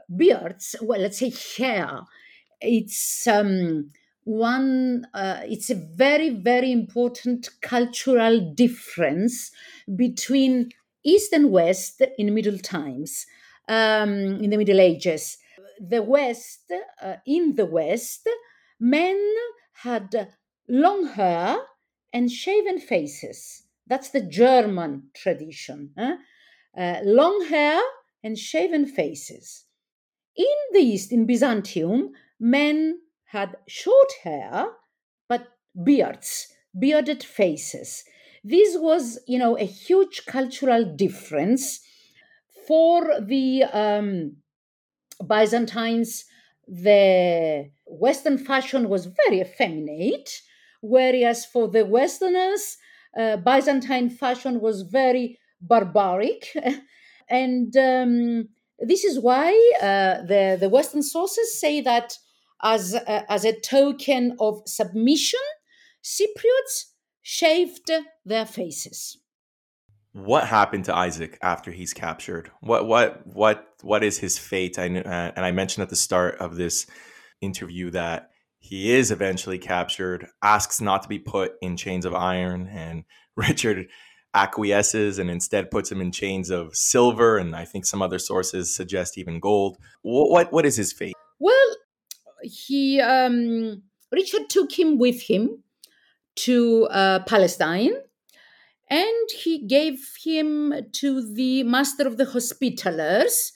beards, 0.09 0.75
well, 0.81 0.99
let's 0.99 1.19
say 1.19 1.31
hair, 1.57 2.01
it's 2.61 3.27
um, 3.27 3.89
one. 4.23 5.07
Uh, 5.13 5.41
it's 5.43 5.69
a 5.69 5.75
very 5.75 6.29
very 6.29 6.71
important 6.71 7.49
cultural 7.61 8.53
difference 8.53 9.51
between 9.95 10.71
East 11.03 11.33
and 11.33 11.51
West 11.51 12.01
in 12.17 12.33
Middle 12.33 12.59
times, 12.59 13.25
um, 13.67 14.41
in 14.41 14.49
the 14.49 14.57
Middle 14.57 14.79
Ages 14.79 15.37
the 15.79 16.03
West, 16.03 16.71
uh, 17.01 17.15
in 17.25 17.55
the 17.55 17.65
West, 17.65 18.27
men 18.79 19.17
had 19.73 20.33
long 20.67 21.07
hair 21.07 21.57
and 22.11 22.31
shaven 22.31 22.79
faces. 22.79 23.63
That's 23.87 24.09
the 24.09 24.21
German 24.21 25.09
tradition. 25.13 25.93
Uh, 25.97 26.99
long 27.03 27.45
hair 27.49 27.81
and 28.23 28.37
shaven 28.37 28.85
faces. 28.85 29.65
In 30.35 30.55
the 30.73 30.79
East, 30.79 31.11
in 31.11 31.25
Byzantium, 31.25 32.11
men 32.39 32.99
had 33.25 33.57
short 33.67 34.11
hair 34.23 34.67
but 35.27 35.47
beards, 35.83 36.47
bearded 36.79 37.23
faces. 37.23 38.03
This 38.43 38.77
was, 38.77 39.19
you 39.27 39.37
know, 39.39 39.57
a 39.57 39.65
huge 39.65 40.25
cultural 40.25 40.85
difference 40.85 41.81
for 42.67 43.19
the 43.21 43.63
um, 43.65 44.37
Byzantines, 45.25 46.25
the 46.67 47.71
Western 47.85 48.37
fashion 48.37 48.89
was 48.89 49.07
very 49.25 49.41
effeminate, 49.41 50.41
whereas 50.81 51.45
for 51.45 51.67
the 51.67 51.85
Westerners, 51.85 52.77
uh, 53.17 53.37
Byzantine 53.37 54.09
fashion 54.09 54.61
was 54.61 54.83
very 54.83 55.39
barbaric. 55.61 56.55
and 57.29 57.75
um, 57.77 58.49
this 58.79 59.03
is 59.03 59.19
why 59.19 59.51
uh, 59.81 60.25
the, 60.25 60.57
the 60.59 60.69
Western 60.69 61.03
sources 61.03 61.59
say 61.59 61.81
that 61.81 62.17
as, 62.61 62.95
uh, 62.95 63.23
as 63.29 63.45
a 63.45 63.59
token 63.59 64.35
of 64.39 64.61
submission, 64.65 65.39
Cypriots 66.03 66.91
shaved 67.21 67.91
their 68.25 68.45
faces 68.45 69.17
what 70.13 70.47
happened 70.47 70.85
to 70.85 70.95
Isaac 70.95 71.37
after 71.41 71.71
he's 71.71 71.93
captured? 71.93 72.51
What 72.61 72.87
what 72.87 73.25
what 73.27 73.67
what 73.81 74.03
is 74.03 74.17
his 74.17 74.37
fate? 74.37 74.79
I 74.79 74.85
uh, 74.85 75.31
and 75.35 75.45
I 75.45 75.51
mentioned 75.51 75.83
at 75.83 75.89
the 75.89 75.95
start 75.95 76.37
of 76.39 76.55
this 76.55 76.87
interview 77.41 77.91
that 77.91 78.29
he 78.57 78.91
is 78.91 79.11
eventually 79.11 79.57
captured, 79.57 80.27
asks 80.43 80.81
not 80.81 81.03
to 81.03 81.09
be 81.09 81.19
put 81.19 81.53
in 81.61 81.77
chains 81.77 82.05
of 82.05 82.13
iron, 82.13 82.67
and 82.67 83.05
Richard 83.35 83.87
acquiesces 84.33 85.19
and 85.19 85.29
instead 85.29 85.71
puts 85.71 85.91
him 85.91 86.01
in 86.01 86.11
chains 86.11 86.49
of 86.49 86.75
silver, 86.75 87.37
and 87.37 87.55
I 87.55 87.65
think 87.65 87.85
some 87.85 88.01
other 88.01 88.19
sources 88.19 88.73
suggest 88.73 89.17
even 89.17 89.39
gold. 89.39 89.77
What 90.01 90.29
what, 90.29 90.53
what 90.53 90.65
is 90.65 90.75
his 90.75 90.93
fate? 90.93 91.15
Well, 91.39 91.75
he 92.43 93.01
um, 93.01 93.83
Richard 94.11 94.49
took 94.49 94.77
him 94.77 94.97
with 94.97 95.21
him 95.23 95.63
to 96.37 96.85
uh, 96.85 97.19
Palestine 97.23 97.93
and 98.89 99.29
he 99.31 99.65
gave 99.67 100.15
him 100.23 100.73
to 100.93 101.33
the 101.33 101.63
master 101.63 102.07
of 102.07 102.17
the 102.17 102.25
hospitallers, 102.25 103.51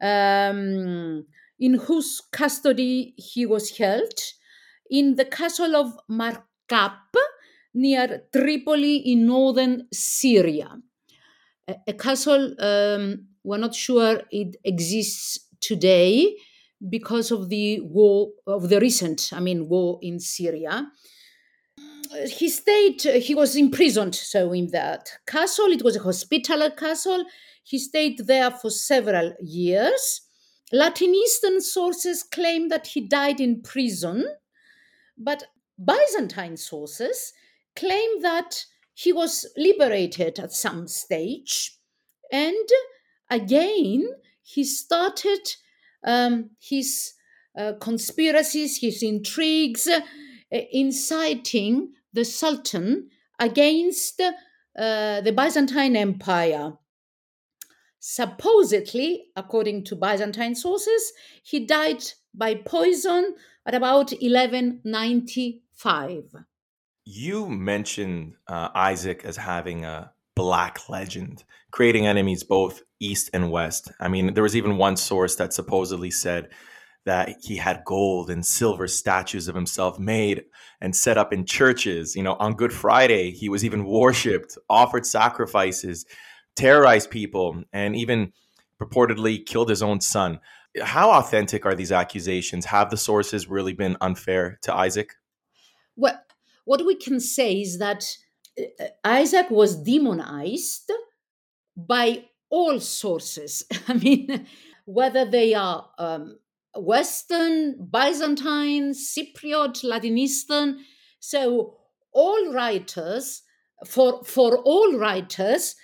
um, 0.00 1.24
in 1.58 1.74
whose 1.74 2.20
custody 2.32 3.14
he 3.16 3.46
was 3.46 3.76
held, 3.76 4.12
in 4.90 5.14
the 5.14 5.24
castle 5.24 5.76
of 5.76 5.96
Markab 6.10 6.96
near 7.74 8.22
Tripoli 8.32 8.96
in 8.96 9.26
northern 9.26 9.88
Syria. 9.92 10.78
A, 11.68 11.76
a 11.88 11.92
castle, 11.92 12.54
um, 12.58 13.26
we're 13.44 13.58
not 13.58 13.74
sure 13.74 14.22
it 14.30 14.56
exists 14.64 15.48
today 15.60 16.36
because 16.88 17.30
of 17.30 17.48
the 17.48 17.80
war, 17.80 18.30
of 18.46 18.68
the 18.68 18.80
recent, 18.80 19.30
I 19.32 19.40
mean, 19.40 19.68
war 19.68 19.98
in 20.02 20.18
Syria 20.18 20.90
he 22.26 22.48
stayed, 22.48 23.02
he 23.02 23.34
was 23.34 23.56
imprisoned, 23.56 24.14
so 24.14 24.52
in 24.52 24.68
that 24.68 25.10
castle, 25.26 25.66
it 25.66 25.82
was 25.82 25.96
a 25.96 26.02
hospitaller 26.02 26.70
castle. 26.70 27.24
He 27.64 27.78
stayed 27.78 28.26
there 28.26 28.50
for 28.50 28.70
several 28.70 29.32
years. 29.40 30.22
Latin 30.72 31.14
Eastern 31.14 31.60
sources 31.60 32.22
claim 32.22 32.68
that 32.68 32.88
he 32.88 33.00
died 33.06 33.40
in 33.40 33.62
prison, 33.62 34.26
but 35.16 35.44
Byzantine 35.82 36.56
sources 36.56 37.32
claim 37.76 38.22
that 38.22 38.64
he 38.94 39.12
was 39.12 39.46
liberated 39.56 40.38
at 40.38 40.52
some 40.52 40.86
stage. 40.86 41.76
And 42.30 42.68
again, 43.30 44.06
he 44.42 44.64
started 44.64 45.40
um, 46.04 46.50
his 46.60 47.14
uh, 47.56 47.72
conspiracies, 47.80 48.78
his 48.78 49.02
intrigues, 49.02 49.86
uh, 49.86 50.00
inciting 50.50 51.92
the 52.12 52.24
Sultan 52.24 53.08
against 53.38 54.20
uh, 54.20 54.32
the 55.20 55.32
Byzantine 55.32 55.96
Empire. 55.96 56.74
Supposedly, 57.98 59.26
according 59.36 59.84
to 59.84 59.96
Byzantine 59.96 60.54
sources, 60.54 61.12
he 61.42 61.64
died 61.64 62.02
by 62.34 62.54
poison 62.54 63.34
at 63.64 63.74
about 63.74 64.12
1195. 64.12 66.44
You 67.04 67.48
mentioned 67.48 68.34
uh, 68.46 68.68
Isaac 68.74 69.22
as 69.24 69.36
having 69.36 69.84
a 69.84 70.12
black 70.36 70.88
legend, 70.88 71.44
creating 71.70 72.06
enemies 72.06 72.44
both 72.44 72.82
east 73.00 73.30
and 73.32 73.50
west. 73.50 73.90
I 74.00 74.08
mean, 74.08 74.34
there 74.34 74.42
was 74.42 74.56
even 74.56 74.78
one 74.78 74.96
source 74.96 75.34
that 75.36 75.52
supposedly 75.52 76.10
said 76.10 76.48
that 77.04 77.34
he 77.42 77.56
had 77.56 77.84
gold 77.84 78.30
and 78.30 78.46
silver 78.46 78.86
statues 78.86 79.48
of 79.48 79.56
himself 79.56 79.98
made 79.98 80.44
and 80.80 80.94
set 80.94 81.18
up 81.18 81.32
in 81.32 81.44
churches. 81.44 82.14
You 82.14 82.22
know, 82.22 82.34
on 82.34 82.54
Good 82.54 82.72
Friday, 82.72 83.32
he 83.32 83.48
was 83.48 83.64
even 83.64 83.84
worshipped, 83.84 84.56
offered 84.70 85.04
sacrifices, 85.04 86.06
terrorized 86.54 87.10
people, 87.10 87.64
and 87.72 87.96
even 87.96 88.32
purportedly 88.80 89.44
killed 89.44 89.68
his 89.68 89.82
own 89.82 90.00
son. 90.00 90.38
How 90.80 91.10
authentic 91.10 91.66
are 91.66 91.74
these 91.74 91.92
accusations? 91.92 92.66
Have 92.66 92.90
the 92.90 92.96
sources 92.96 93.48
really 93.48 93.72
been 93.72 93.96
unfair 94.00 94.58
to 94.62 94.74
Isaac? 94.74 95.14
Well, 95.96 96.18
what 96.64 96.84
we 96.84 96.94
can 96.94 97.20
say 97.20 97.60
is 97.60 97.78
that 97.78 98.04
uh, 98.58 98.84
Isaac 99.04 99.50
was 99.50 99.76
demonized 99.76 100.90
by 101.76 102.24
all 102.50 102.80
sources. 102.80 103.64
I 103.88 103.94
mean, 103.94 104.46
whether 104.84 105.24
they 105.24 105.54
are 105.54 105.88
um, 105.98 106.38
Western, 106.76 107.88
Byzantine, 107.90 108.92
Cypriot, 108.92 109.84
Latin 109.84 110.18
Eastern. 110.18 110.84
So 111.20 111.76
all 112.12 112.52
writers, 112.52 113.42
for 113.86 114.22
for 114.24 114.58
all 114.58 114.96
writers, 114.98 115.74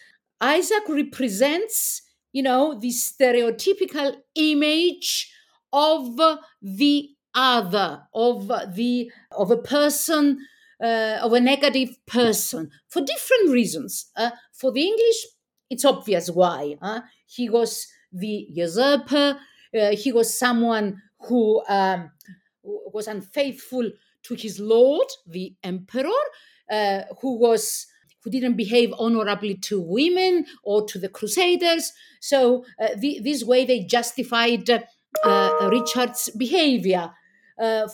Isaac 0.41 0.85
represents, 0.89 2.03
you 2.33 2.43
know, 2.43 2.79
the 2.79 2.89
stereotypical 2.89 4.17
image 4.35 5.33
of 5.73 6.17
the 6.63 7.11
other, 7.35 8.03
of 8.15 8.49
the 8.75 9.11
of 9.33 9.51
a 9.51 9.57
person, 9.57 10.39
uh, 10.83 11.19
of 11.23 11.33
a 11.33 11.41
negative 11.41 11.97
person, 12.07 12.71
for 12.89 13.03
different 13.03 13.51
reasons. 13.51 14.11
Uh, 14.17 14.31
for 14.53 14.73
the 14.73 14.83
English, 14.83 15.27
it's 15.71 15.85
obvious 15.85 16.31
why. 16.31 16.77
He 17.27 17.49
was 17.51 17.87
the 18.13 18.47
usurper 18.51 19.39
uh, 19.77 19.91
he 19.91 20.13
was 20.13 20.39
someone 20.39 21.03
who 21.27 21.63
um, 21.69 22.11
was 22.63 23.07
unfaithful 23.07 23.91
to 24.25 24.35
his 24.35 24.59
lord, 24.59 25.07
the 25.27 25.55
emperor, 25.63 26.09
uh, 26.71 27.03
who 27.21 27.39
was 27.39 27.87
who 28.23 28.31
didn't 28.31 28.57
behave 28.57 28.93
honorably 28.99 29.55
to 29.55 29.81
women 29.81 30.45
or 30.65 30.85
to 30.87 30.99
the 30.99 31.09
crusaders. 31.09 31.93
So 32.21 32.65
uh, 32.81 32.89
the, 32.99 33.21
this 33.23 33.45
way 33.45 33.65
they 33.65 33.85
justified 33.85 34.69
uh, 35.25 35.69
Richard's 35.71 36.29
behavior. 36.31 37.13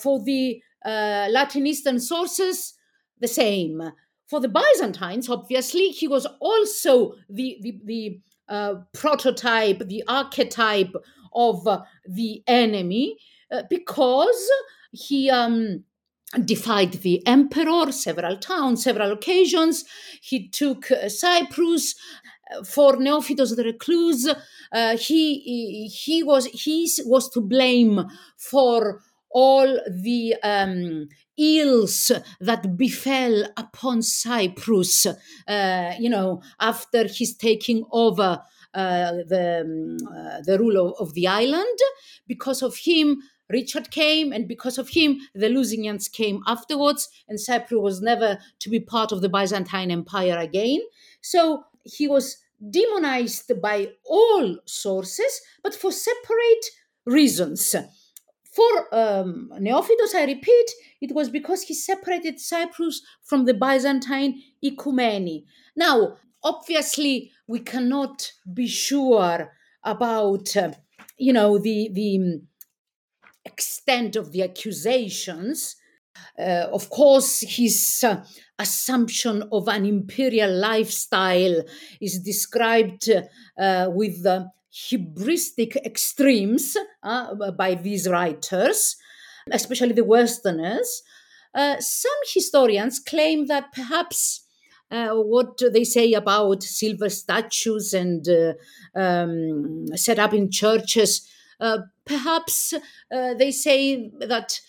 For 0.03 0.23
the 0.23 0.63
uh, 0.85 1.29
Latin 1.31 1.67
Eastern 1.67 1.99
sources, 1.99 2.75
the 3.21 3.29
same. 3.29 3.83
For 4.27 4.41
the 4.41 4.49
Byzantines, 4.49 5.29
obviously, 5.29 5.89
he 5.89 6.09
was 6.09 6.27
also 6.41 7.15
the 7.29 7.59
the, 7.61 7.81
the 7.85 8.21
uh, 8.49 8.75
prototype, 8.93 9.79
the 9.89 10.05
archetype 10.07 10.95
of 11.35 11.67
uh, 11.67 11.83
the 12.07 12.43
enemy 12.47 13.17
uh, 13.51 13.63
because 13.71 14.51
he 14.93 15.31
um, 15.31 15.85
defied 16.45 16.93
the 16.93 17.27
emperor 17.27 17.91
several 17.91 18.37
times, 18.37 18.85
several 18.85 19.13
occasions. 19.13 19.85
He 20.21 20.49
took 20.49 20.91
uh, 20.91 21.09
Cyprus. 21.09 21.95
For 22.67 22.97
Neophytos 22.99 23.57
the 23.57 23.65
recluse, 23.65 24.29
he 25.01 25.89
he 25.89 26.23
was 26.23 26.45
he 26.47 26.89
was 27.07 27.31
to 27.31 27.41
blame 27.41 28.07
for 28.37 29.01
all 29.35 29.81
the 29.91 30.35
um, 30.45 31.09
ills 31.37 32.13
that 32.41 32.77
befell 32.77 33.45
upon 33.57 34.01
Cyprus, 34.01 35.07
uh, 35.49 35.93
you 35.99 36.09
know, 36.09 36.41
after 36.61 37.07
his 37.09 37.37
taking 37.37 37.85
over 37.91 38.41
uh, 38.73 39.13
the, 39.29 39.61
um, 39.61 40.09
uh, 40.09 40.41
the 40.43 40.59
rule 40.59 40.89
of, 40.89 40.95
of, 41.01 41.15
the 41.15 41.27
island. 41.27 41.79
Because 42.27 42.63
of 42.63 42.77
him, 42.77 43.23
Richard 43.51 43.91
came, 43.91 44.33
and 44.33 44.49
because 44.49 44.79
of 44.79 44.89
him, 44.89 45.21
the 45.35 45.49
Lusignans 45.49 46.11
came 46.11 46.41
afterwards, 46.47 47.09
and 47.29 47.39
Cyprus 47.39 47.81
was 47.81 48.01
never 48.01 48.39
to 48.61 48.71
be 48.71 48.81
part 48.81 49.13
of 49.13 49.21
the 49.21 49.29
Byzantine 49.29 49.91
Empire 49.91 50.39
again. 50.39 50.81
So 51.21 51.65
he 51.85 52.09
was 52.09 52.39
demonized 52.71 53.53
by 53.61 53.93
all 54.05 54.59
sources, 54.65 55.41
but 55.63 55.75
for 55.75 55.93
separate 55.93 56.67
reasons. 57.05 57.75
For 58.55 58.95
um, 58.95 59.51
Neophytos, 59.59 60.15
I 60.15 60.27
repeat, 60.27 60.71
it 61.01 61.13
was 61.13 61.29
because 61.29 61.63
he 61.63 61.75
separated 61.75 62.39
Cyprus 62.39 63.03
from 63.25 63.47
the 63.47 63.55
Byzantine 63.55 64.41
Ecumeni. 64.65 65.45
Now, 65.75 66.17
obviously, 66.43 67.33
we 67.49 67.61
cannot 67.61 68.31
be 68.53 68.69
sure 68.69 69.53
about, 69.83 70.57
uh, 70.57 70.73
you 71.19 71.33
know, 71.33 71.59
the 71.59 71.91
the 71.93 72.43
extent 73.45 74.17
of 74.17 74.31
the 74.31 74.43
accusations. 74.43 75.77
Uh, 76.39 76.69
of 76.73 76.91
course, 76.91 77.41
his 77.41 78.05
uh, 78.07 78.25
assumption 78.59 79.43
of 79.51 79.67
an 79.67 79.85
imperial 79.85 80.53
lifestyle 80.53 81.63
is 82.01 82.21
described 82.21 83.11
uh, 83.59 83.89
with 83.91 84.25
hubristic 84.75 85.77
extremes 85.85 86.77
uh, 87.03 87.51
by 87.53 87.75
these 87.75 88.09
writers, 88.09 88.97
especially 89.51 89.93
the 89.93 90.05
Westerners. 90.05 91.03
Uh, 91.55 91.77
some 91.79 92.11
historians 92.33 92.99
claim 92.99 93.47
that 93.47 93.73
perhaps 93.73 94.45
uh, 94.91 95.11
what 95.15 95.61
they 95.73 95.85
say 95.85 96.13
about 96.13 96.63
silver 96.63 97.09
statues 97.09 97.95
and 97.95 98.29
uh, 98.29 98.53
um, 98.99 99.87
set 99.97 100.19
up 100.19 100.35
in 100.35 100.51
churches. 100.51 101.29
Uh, 101.61 101.79
perhaps 102.05 102.75
uh, 103.13 103.35
they 103.35 103.51
say 103.51 104.11
that 104.21 104.61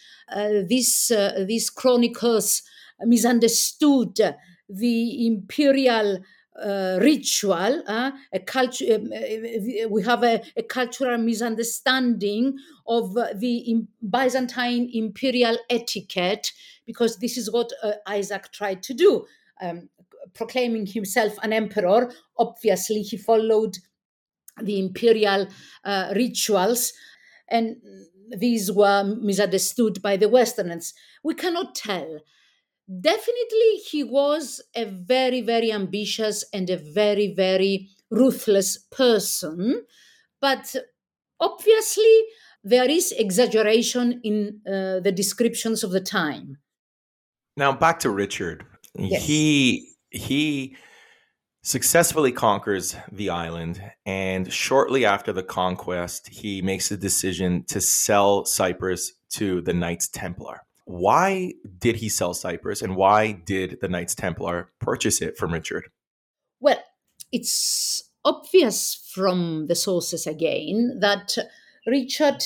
these 0.67 1.11
these 1.45 1.69
chronicles 1.69 2.63
misunderstood 3.01 4.19
the 4.67 5.27
imperial 5.27 6.19
uh, 6.63 6.99
ritual, 7.01 7.83
uh, 7.87 8.11
a 8.31 8.39
culture. 8.39 8.95
Um, 8.95 9.09
we 9.89 10.03
have 10.03 10.23
a, 10.23 10.41
a, 10.55 10.63
cultural 10.63 11.17
misunderstanding 11.17 12.57
of 12.87 13.13
the 13.13 13.85
Byzantine 14.09 14.89
imperial 14.93 15.57
etiquette 15.69 16.53
because 16.85 17.17
this 17.17 17.37
is 17.37 17.51
what 17.51 17.71
Isaac 18.07 18.51
tried 18.53 18.83
to 18.83 18.93
do. 18.93 19.25
Um, 19.61 19.89
proclaiming 20.33 20.85
himself 20.85 21.33
an 21.43 21.53
emperor, 21.53 22.11
obviously 22.37 23.01
he 23.01 23.17
followed 23.17 23.77
the 24.61 24.79
imperial 24.79 25.47
uh, 25.83 26.13
rituals, 26.15 26.93
and 27.49 27.77
these 28.37 28.71
were 28.71 29.03
misunderstood 29.03 30.01
by 30.01 30.17
the 30.17 30.29
Westerners. 30.29 30.93
We 31.23 31.33
cannot 31.33 31.75
tell. 31.75 32.19
Definitely 32.89 33.75
he 33.89 34.03
was 34.03 34.61
a 34.75 34.85
very, 34.85 35.41
very 35.41 35.71
ambitious 35.71 36.43
and 36.53 36.69
a 36.69 36.77
very, 36.77 37.33
very 37.33 37.89
ruthless 38.09 38.77
person. 38.91 39.83
But 40.41 40.75
obviously, 41.39 42.23
there 42.63 42.89
is 42.89 43.11
exaggeration 43.11 44.21
in 44.23 44.61
uh, 44.67 44.99
the 44.99 45.13
descriptions 45.15 45.83
of 45.83 45.91
the 45.91 46.01
time. 46.01 46.57
Now, 47.57 47.71
back 47.71 47.99
to 47.99 48.09
Richard. 48.09 48.65
Yes. 48.97 49.23
He 49.25 49.93
he 50.09 50.75
successfully 51.63 52.31
conquers 52.31 52.95
the 53.11 53.29
island, 53.29 53.81
and 54.05 54.51
shortly 54.51 55.05
after 55.05 55.33
the 55.33 55.43
conquest, 55.43 56.29
he 56.29 56.61
makes 56.61 56.91
a 56.91 56.97
decision 56.97 57.63
to 57.65 57.81
sell 57.81 58.45
Cyprus 58.45 59.13
to 59.31 59.61
the 59.61 59.73
Knights 59.73 60.07
Templar. 60.07 60.64
Why 60.85 61.53
did 61.79 61.97
he 61.97 62.09
sell 62.09 62.33
Cyprus, 62.33 62.81
and 62.81 62.95
why 62.95 63.31
did 63.31 63.79
the 63.81 63.87
Knights 63.87 64.15
Templar 64.15 64.69
purchase 64.79 65.21
it 65.21 65.37
from 65.37 65.51
Richard? 65.51 65.89
Well, 66.59 66.81
it's 67.31 68.09
obvious 68.23 69.09
from 69.13 69.67
the 69.67 69.75
sources 69.75 70.25
again 70.25 70.99
that 71.01 71.37
Richard 71.85 72.43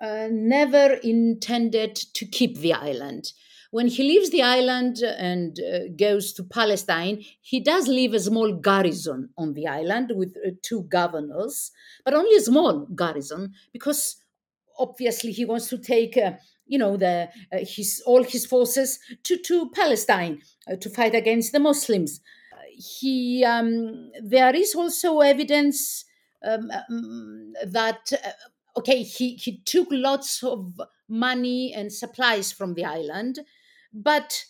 uh, 0.00 0.28
never 0.30 0.94
intended 1.02 1.96
to 2.14 2.26
keep 2.26 2.58
the 2.58 2.72
island 2.72 3.32
when 3.74 3.88
he 3.88 4.04
leaves 4.04 4.30
the 4.30 4.40
island 4.40 4.98
and 4.98 5.58
uh, 5.58 5.88
goes 5.96 6.32
to 6.34 6.44
Palestine, 6.44 7.24
he 7.40 7.58
does 7.58 7.88
leave 7.88 8.14
a 8.14 8.20
small 8.20 8.52
garrison 8.52 9.30
on 9.36 9.54
the 9.54 9.66
island 9.66 10.12
with 10.14 10.36
uh, 10.36 10.50
two 10.62 10.84
governors, 10.84 11.72
but 12.04 12.14
only 12.14 12.36
a 12.36 12.40
small 12.40 12.86
garrison 12.94 13.52
because 13.72 14.22
obviously 14.78 15.32
he 15.32 15.44
wants 15.44 15.68
to 15.70 15.78
take. 15.78 16.16
Uh, 16.66 16.72
you 16.72 16.78
know 16.78 16.96
the 16.96 17.28
uh, 17.52 17.58
his 17.60 18.02
all 18.06 18.22
his 18.22 18.46
forces 18.46 18.98
to 19.22 19.36
to 19.38 19.70
Palestine 19.70 20.40
uh, 20.70 20.76
to 20.76 20.90
fight 20.90 21.14
against 21.14 21.52
the 21.52 21.60
Muslims. 21.60 22.20
he 22.76 23.44
um, 23.44 24.10
there 24.22 24.56
is 24.56 24.74
also 24.74 25.20
evidence 25.20 26.04
um, 26.42 26.70
um, 26.90 27.52
that 27.66 28.12
uh, 28.12 28.78
okay 28.78 29.02
he 29.02 29.36
he 29.36 29.60
took 29.64 29.88
lots 29.90 30.42
of 30.42 30.80
money 31.08 31.72
and 31.74 31.92
supplies 31.92 32.52
from 32.52 32.74
the 32.74 32.84
island 32.84 33.40
but 33.92 34.44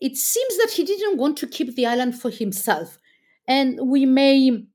it 0.00 0.16
seems 0.16 0.56
that 0.58 0.72
he 0.72 0.84
didn't 0.84 1.18
want 1.18 1.36
to 1.38 1.46
keep 1.46 1.74
the 1.74 1.86
island 1.86 2.20
for 2.20 2.30
himself. 2.30 2.98
And 3.46 3.88
we 3.88 4.04
may 4.06 4.66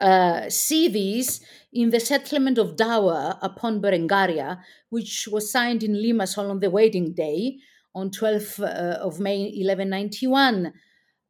uh, 0.00 0.48
see 0.48 0.88
this 0.88 1.40
in 1.72 1.90
the 1.90 2.00
settlement 2.00 2.58
of 2.58 2.76
dower 2.76 3.36
upon 3.42 3.80
Berengaria, 3.80 4.60
which 4.90 5.28
was 5.30 5.50
signed 5.50 5.82
in 5.82 5.94
Limassol 5.94 6.50
on 6.50 6.60
the 6.60 6.70
wedding 6.70 7.12
day 7.12 7.58
on 7.94 8.10
12th 8.10 8.60
uh, 8.60 8.98
of 9.00 9.18
May 9.20 9.44
1191. 9.44 10.72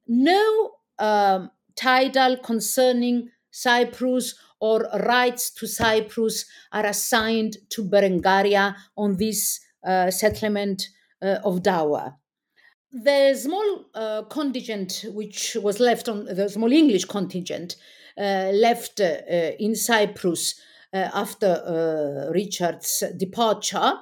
No 0.09 0.71
um, 0.99 1.51
title 1.77 2.37
concerning 2.39 3.31
Cyprus 3.51 4.35
or 4.61 4.89
rights 5.07 5.51
to 5.51 5.67
Cyprus 5.67 6.45
are 6.73 6.87
assigned 6.87 7.57
to 7.71 7.85
Berengaria 7.85 8.75
on 8.97 9.17
this 9.17 9.61
uh, 9.87 10.11
settlement 10.11 10.89
uh, 11.23 11.39
of 11.45 11.63
dower. 11.63 12.15
The 12.91 13.35
small 13.35 13.85
uh, 13.95 14.23
contingent 14.23 15.05
which 15.09 15.57
was 15.63 15.79
left 15.79 16.09
on 16.09 16.25
the 16.25 16.49
small 16.49 16.73
English 16.73 17.05
contingent 17.05 17.77
Uh, 18.19 18.51
left 18.53 19.01
uh, 19.01 19.53
in 19.61 19.77
Cyprus 19.77 20.61
uh, 20.93 21.09
after 21.15 22.29
Richard's 22.35 23.05
departure 23.17 23.93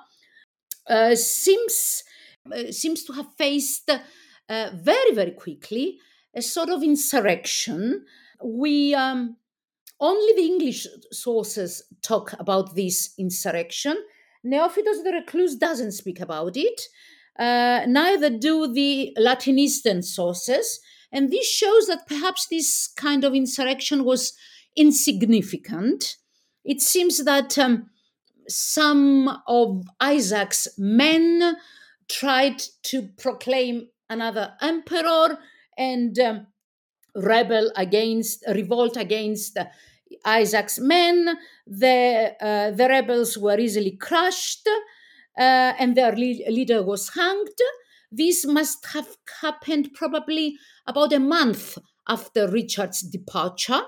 seems 1.14 2.02
seems 2.70 3.04
to 3.04 3.12
have 3.12 3.26
faced 3.36 3.90
very 4.48 5.12
very 5.12 5.32
quickly 5.32 5.98
a 6.34 6.40
sort 6.40 6.70
of 6.70 6.82
insurrection. 6.82 8.06
We 8.42 8.94
um, 8.94 9.36
only 10.00 10.32
the 10.34 10.46
English 10.46 10.86
sources 11.12 11.82
talk 12.00 12.32
about 12.38 12.74
this 12.74 13.12
insurrection. 13.18 13.96
Neophytos 14.46 15.04
the 15.04 15.12
Recluse 15.12 15.56
doesn't 15.56 15.92
speak 15.92 16.20
about 16.20 16.56
it. 16.56 16.80
Uh, 17.38 17.84
neither 17.86 18.30
do 18.30 18.72
the 18.72 19.14
Latin 19.18 19.58
Eastern 19.58 20.02
sources. 20.02 20.80
And 21.12 21.30
this 21.30 21.50
shows 21.50 21.86
that 21.86 22.07
perhaps 22.07 22.46
this 22.48 22.88
kind 22.96 23.24
of 23.24 23.34
insurrection 23.34 24.04
was 24.04 24.34
insignificant. 24.76 26.16
It 26.64 26.80
seems 26.80 27.24
that 27.24 27.57
um, 27.59 27.90
some 28.48 29.40
of 29.46 29.84
Isaac's 30.00 30.68
men 30.78 31.57
tried 32.09 32.62
to 32.84 33.09
proclaim 33.18 33.88
another 34.09 34.54
emperor 34.61 35.38
and 35.76 36.18
um, 36.18 36.46
rebel 37.14 37.72
against, 37.76 38.44
revolt 38.48 38.96
against 38.96 39.59
Isaac's 40.24 40.78
men. 40.78 41.36
The, 41.66 42.34
uh, 42.40 42.70
the 42.72 42.88
rebels 42.88 43.36
were 43.36 43.59
easily 43.59 43.92
crushed 43.92 44.68
uh, 45.38 45.72
and 45.78 45.96
their 45.96 46.14
leader 46.14 46.82
was 46.82 47.11
hanged. 47.14 47.48
This 48.11 48.46
must 48.46 48.86
have 48.86 49.16
happened 49.40 49.90
probably 49.94 50.57
about 50.87 51.12
a 51.12 51.20
month 51.20 51.78
after 52.09 52.49
Richard's 52.49 53.03
departure. 53.03 53.82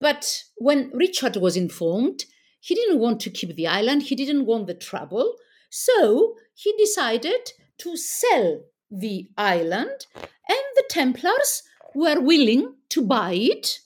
But 0.00 0.44
when 0.56 0.90
Richard 0.94 1.36
was 1.36 1.56
informed, 1.56 2.24
he 2.60 2.74
didn't 2.74 2.98
want 2.98 3.20
to 3.20 3.30
keep 3.30 3.54
the 3.54 3.66
island, 3.66 4.04
he 4.04 4.14
didn't 4.14 4.46
want 4.46 4.66
the 4.66 4.74
trouble. 4.74 5.36
So 5.70 6.34
he 6.54 6.74
decided 6.76 7.52
to 7.78 7.96
sell 7.96 8.62
the 8.90 9.28
island, 9.36 10.06
and 10.14 10.58
the 10.74 10.84
Templars 10.90 11.62
were 11.94 12.20
willing 12.20 12.74
to 12.90 13.02
buy 13.02 13.34
it 13.34 13.78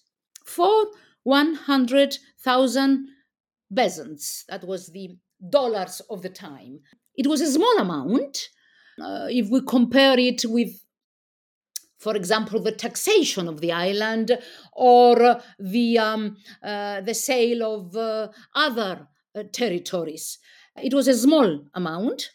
for 0.45 0.87
100,000 1.25 3.09
bezants. 3.73 4.45
That 4.49 4.67
was 4.67 4.89
the 4.89 5.17
dollars 5.51 6.01
of 6.11 6.23
the 6.23 6.29
time. 6.29 6.81
It 7.17 7.27
was 7.27 7.41
a 7.41 7.51
small 7.51 7.79
amount. 7.79 8.49
Uh, 9.01 9.27
if 9.29 9.49
we 9.51 9.61
compare 9.63 10.19
it 10.19 10.45
with, 10.47 10.81
for 12.05 12.15
example, 12.15 12.61
the 12.61 12.71
taxation 12.71 13.49
of 13.49 13.63
the 13.63 13.73
island 13.73 14.39
or 14.75 15.41
the, 15.59 15.99
um, 15.99 16.37
uh, 16.63 17.01
the 17.01 17.15
sale 17.15 17.63
of 17.63 17.97
uh, 17.97 18.29
other 18.55 19.09
uh, 19.35 19.43
territories, 19.53 20.39
it 20.83 20.93
was 20.93 21.09
a 21.09 21.17
small 21.17 21.65
amount, 21.75 22.31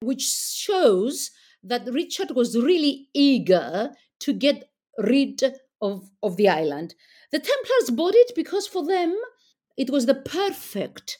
which 0.00 0.22
shows 0.22 1.30
that 1.62 1.88
Richard 1.90 2.32
was 2.32 2.54
really 2.54 3.08
eager 3.14 3.92
to 4.20 4.32
get 4.34 4.68
rid 4.98 5.42
of, 5.80 6.10
of 6.22 6.36
the 6.36 6.50
island. 6.50 6.94
The 7.32 7.38
Templars 7.38 7.96
bought 7.96 8.14
it 8.14 8.32
because 8.36 8.66
for 8.66 8.84
them 8.84 9.16
it 9.78 9.88
was 9.88 10.04
the 10.04 10.14
perfect 10.14 11.18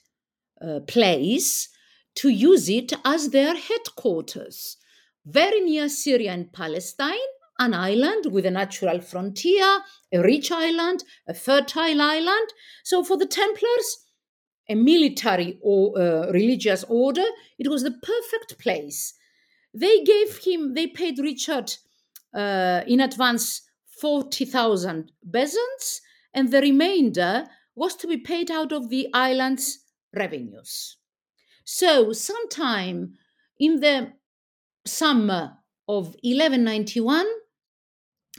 uh, 0.61 0.81
place 0.81 1.71
to 2.17 2.29
use 2.29 2.69
it 2.69 2.93
as 3.03 3.31
their 3.31 3.57
headquarters. 3.57 4.77
Very 5.25 5.61
near 5.61 5.89
Syria 5.89 6.33
and 6.33 6.53
Palestine, 6.53 7.31
an 7.59 7.75
island 7.75 8.27
with 8.33 8.47
a 8.47 8.51
natural 8.51 9.01
frontier, 9.01 9.81
a 10.13 10.21
rich 10.21 10.51
island, 10.51 11.05
a 11.29 11.35
fertile 11.35 12.01
island. 12.01 12.49
So 12.83 13.05
for 13.05 13.17
the 13.17 13.27
Templars, 13.27 14.05
a 14.69 14.75
military 14.75 15.59
or 15.63 15.99
uh, 15.99 16.31
religious 16.33 16.85
order, 16.89 17.25
it 17.59 17.69
was 17.69 17.83
the 17.83 17.91
perfect 17.91 18.59
place. 18.59 19.15
They 19.73 20.03
gave 20.03 20.39
him, 20.39 20.75
they 20.75 20.87
paid 20.87 21.19
Richard 21.19 21.75
uh, 22.35 22.83
in 22.87 23.01
advance 23.01 23.63
40,000 24.01 25.13
bezants, 25.29 26.01
and 26.33 26.51
the 26.51 26.61
remainder 26.61 27.45
was 27.75 27.95
to 27.97 28.07
be 28.07 28.17
paid 28.17 28.51
out 28.51 28.73
of 28.73 28.89
the 28.89 29.09
island's 29.13 29.81
revenues. 30.15 30.97
So, 31.65 32.13
sometime 32.13 33.15
in 33.59 33.81
the 33.81 34.13
summer 34.85 35.59
of 35.89 36.17
1191, 36.23 37.27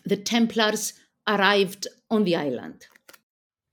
the 0.06 0.18
Templars 0.18 0.94
arrived 1.28 1.88
on 2.10 2.24
the 2.24 2.36
island. 2.36 2.88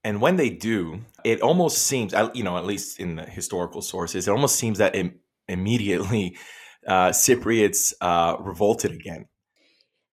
And 0.05 0.21
when 0.21 0.37
they 0.37 0.51
do, 0.51 1.01
it 1.25 1.41
almost 1.41 1.79
seems, 1.79 2.13
you 2.35 2.43
know, 2.43 2.57
at 2.57 2.65
least 2.65 2.99
in 2.99 3.17
the 3.17 3.23
historical 3.25 3.83
sources, 3.83 4.27
it 4.27 4.31
almost 4.31 4.57
seems 4.57 4.79
that 4.79 4.95
it, 4.97 5.15
immediately 5.49 6.37
uh, 6.87 7.11
Cypriots 7.11 7.93
uh, 8.01 8.37
revolted 8.41 8.93
again. 8.93 9.27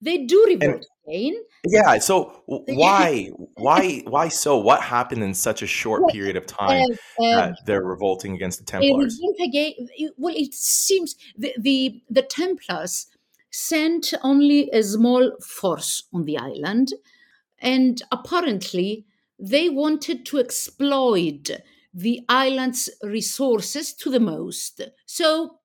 They 0.01 0.25
do 0.25 0.45
revolt 0.47 0.63
and, 0.63 0.85
again. 1.07 1.43
Yeah. 1.67 1.97
So 1.99 2.43
why, 2.45 3.31
why, 3.55 4.03
why? 4.05 4.29
So 4.29 4.57
what 4.57 4.81
happened 4.81 5.23
in 5.23 5.33
such 5.33 5.61
a 5.61 5.67
short 5.67 6.03
well, 6.03 6.11
period 6.11 6.37
of 6.37 6.45
time 6.45 6.87
uh, 7.19 7.35
that 7.35 7.57
they're 7.65 7.83
revolting 7.83 8.33
against 8.33 8.59
the 8.59 8.65
Templars? 8.65 9.19
Again, 9.43 9.73
well, 10.17 10.33
it 10.37 10.53
seems 10.53 11.15
the, 11.35 11.53
the 11.59 12.01
the 12.09 12.21
Templars 12.21 13.07
sent 13.51 14.13
only 14.23 14.69
a 14.71 14.83
small 14.83 15.31
force 15.41 16.03
on 16.13 16.25
the 16.25 16.37
island, 16.37 16.93
and 17.59 18.01
apparently 18.11 19.05
they 19.39 19.69
wanted 19.69 20.25
to 20.27 20.39
exploit 20.39 21.49
the 21.93 22.21
island's 22.29 22.89
resources 23.03 23.93
to 23.93 24.09
the 24.09 24.19
most. 24.19 24.81
So 25.05 25.59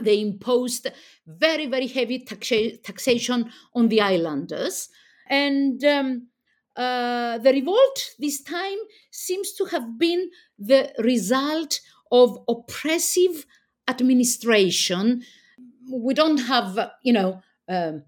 they 0.00 0.20
imposed 0.20 0.88
very, 1.26 1.66
very 1.66 1.86
heavy 1.86 2.24
taxa- 2.24 2.82
taxation 2.82 3.50
on 3.74 3.88
the 3.88 4.00
islanders. 4.00 4.88
And 5.28 5.82
um, 5.84 6.28
uh, 6.76 7.38
the 7.38 7.52
revolt 7.52 8.14
this 8.18 8.42
time 8.42 8.78
seems 9.10 9.52
to 9.54 9.66
have 9.66 9.98
been 9.98 10.30
the 10.58 10.92
result 10.98 11.80
of 12.10 12.38
oppressive 12.48 13.46
administration. 13.88 15.22
We 15.88 16.14
don't 16.14 16.38
have, 16.38 16.90
you 17.02 17.12
know, 17.12 17.42
um, 17.68 18.04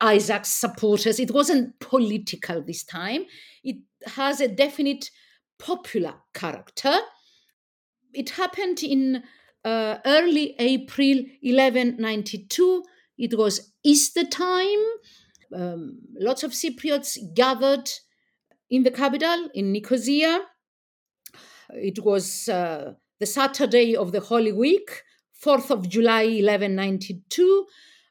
Isaac's 0.00 0.48
supporters. 0.48 1.20
It 1.20 1.30
wasn't 1.30 1.78
political 1.78 2.62
this 2.62 2.84
time. 2.84 3.24
It 3.62 3.76
has 4.06 4.40
a 4.40 4.48
definite 4.48 5.10
popular 5.58 6.14
character. 6.34 6.98
It 8.12 8.30
happened 8.30 8.82
in 8.82 9.22
uh, 9.64 9.98
early 10.04 10.56
April 10.58 11.16
1192. 11.42 12.84
It 13.18 13.38
was 13.38 13.72
Easter 13.84 14.24
time. 14.24 14.84
Um, 15.54 15.98
lots 16.18 16.42
of 16.42 16.52
Cypriots 16.52 17.16
gathered 17.34 17.90
in 18.70 18.82
the 18.82 18.90
capital, 18.90 19.50
in 19.54 19.72
Nicosia. 19.72 20.40
It 21.70 22.04
was 22.04 22.48
uh, 22.48 22.94
the 23.20 23.26
Saturday 23.26 23.94
of 23.94 24.12
the 24.12 24.20
Holy 24.20 24.52
Week, 24.52 25.02
4th 25.42 25.70
of 25.70 25.88
July 25.88 26.24
1192, 26.24 27.66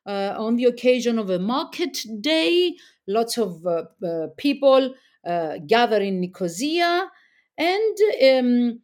uh, 0.06 0.36
on 0.38 0.56
the 0.56 0.66
occasion 0.66 1.18
of 1.18 1.30
a 1.30 1.40
market 1.40 2.00
day. 2.20 2.76
Lots 3.08 3.38
of 3.38 3.66
uh, 3.66 3.84
uh, 4.06 4.28
people 4.38 4.94
uh, 5.26 5.58
gather 5.66 6.02
in 6.02 6.20
Nicosia, 6.20 7.10
and 7.58 7.98
um, 8.24 8.80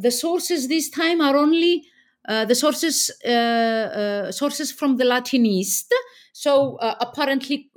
the 0.00 0.10
sources 0.10 0.68
this 0.68 0.90
time 0.90 1.20
are 1.20 1.36
only 1.36 1.84
uh, 2.28 2.44
the 2.44 2.54
sources 2.54 3.10
uh, 3.24 4.30
sources 4.32 4.72
from 4.72 4.96
the 4.96 5.04
Latin 5.04 5.46
East. 5.46 5.92
So 6.32 6.78
apparently, 6.80 7.70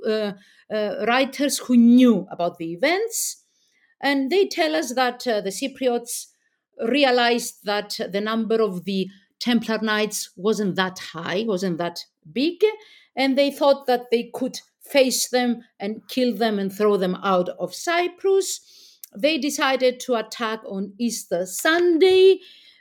writers 0.70 1.58
who 1.58 1.76
knew 1.76 2.26
about 2.30 2.58
the 2.58 2.72
events, 2.72 3.44
and 4.00 4.30
they 4.30 4.46
tell 4.46 4.74
us 4.74 4.94
that 4.94 5.20
the 5.20 5.52
Cypriots 5.52 6.26
realized 6.82 7.64
that 7.64 7.98
the 8.10 8.20
number 8.20 8.60
of 8.60 8.84
the 8.84 9.08
Templar 9.40 9.78
Knights 9.82 10.30
wasn't 10.36 10.76
that 10.76 10.98
high, 10.98 11.44
wasn't 11.46 11.78
that 11.78 12.04
big, 12.32 12.62
and 13.16 13.36
they 13.36 13.50
thought 13.50 13.86
that 13.86 14.10
they 14.10 14.30
could 14.34 14.58
face 14.80 15.28
them 15.28 15.62
and 15.80 16.06
kill 16.08 16.34
them 16.34 16.58
and 16.58 16.72
throw 16.72 16.96
them 16.96 17.16
out 17.22 17.48
of 17.58 17.74
Cyprus. 17.74 18.98
They 19.16 19.38
decided 19.38 20.00
to 20.00 20.14
attack 20.14 20.60
on 20.66 20.92
Easter 20.98 21.46
Sunday 21.46 22.40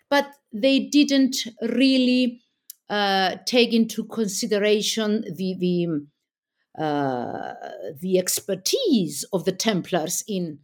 but 0.09 0.27
they 0.53 0.79
didn't 0.79 1.47
really 1.61 2.41
uh, 2.89 3.37
take 3.45 3.73
into 3.73 4.05
consideration 4.05 5.23
the 5.35 5.55
the 5.59 6.81
uh, 6.81 7.53
the 8.01 8.19
expertise 8.19 9.23
of 9.31 9.45
the 9.45 9.51
Templars 9.51 10.23
in 10.27 10.59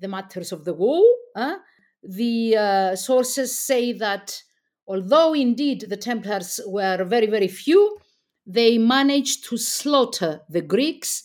the 0.00 0.08
matters 0.08 0.52
of 0.52 0.64
the 0.64 0.74
war. 0.74 1.04
Uh, 1.36 1.56
the 2.02 2.56
uh, 2.56 2.96
sources 2.96 3.56
say 3.56 3.92
that 3.92 4.42
although 4.86 5.34
indeed 5.34 5.86
the 5.88 5.96
Templars 5.96 6.60
were 6.66 7.04
very 7.04 7.26
very 7.26 7.48
few, 7.48 7.98
they 8.46 8.78
managed 8.78 9.44
to 9.48 9.56
slaughter 9.56 10.40
the 10.48 10.62
Greeks. 10.62 11.22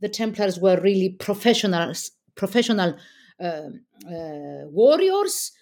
The 0.00 0.08
Templars 0.08 0.58
were 0.60 0.80
really 0.80 1.10
professionals, 1.10 2.12
professional 2.36 2.96
uh, 3.40 3.70
uh, 4.06 4.66
warriors 4.70 5.52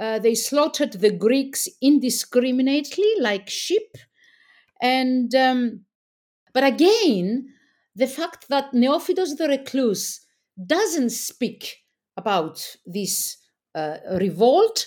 uh, 0.00 0.18
they 0.18 0.34
slaughtered 0.34 0.92
the 0.94 1.10
Greeks 1.10 1.68
indiscriminately, 1.82 3.04
like 3.20 3.50
sheep. 3.50 3.98
And 4.80 5.34
um, 5.34 5.84
but 6.54 6.64
again, 6.64 7.52
the 7.94 8.06
fact 8.06 8.46
that 8.48 8.72
Neophytos 8.72 9.36
the 9.36 9.46
Recluse 9.48 10.20
doesn't 10.66 11.10
speak 11.10 11.84
about 12.16 12.76
this 12.86 13.36
uh, 13.74 13.98
revolt 14.18 14.86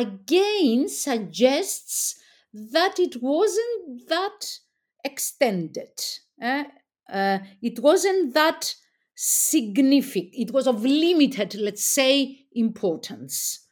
again 0.00 0.88
suggests 0.88 2.18
that 2.52 2.98
it 2.98 3.22
wasn't 3.22 4.08
that 4.08 4.58
extended. 5.04 6.00
Uh, 6.42 6.64
uh, 7.12 7.38
it 7.62 7.78
wasn't 7.80 8.34
that 8.34 8.74
significant. 9.14 10.30
It 10.32 10.52
was 10.52 10.66
of 10.66 10.84
limited, 10.84 11.54
let's 11.54 11.84
say, 11.84 12.46
importance 12.52 13.64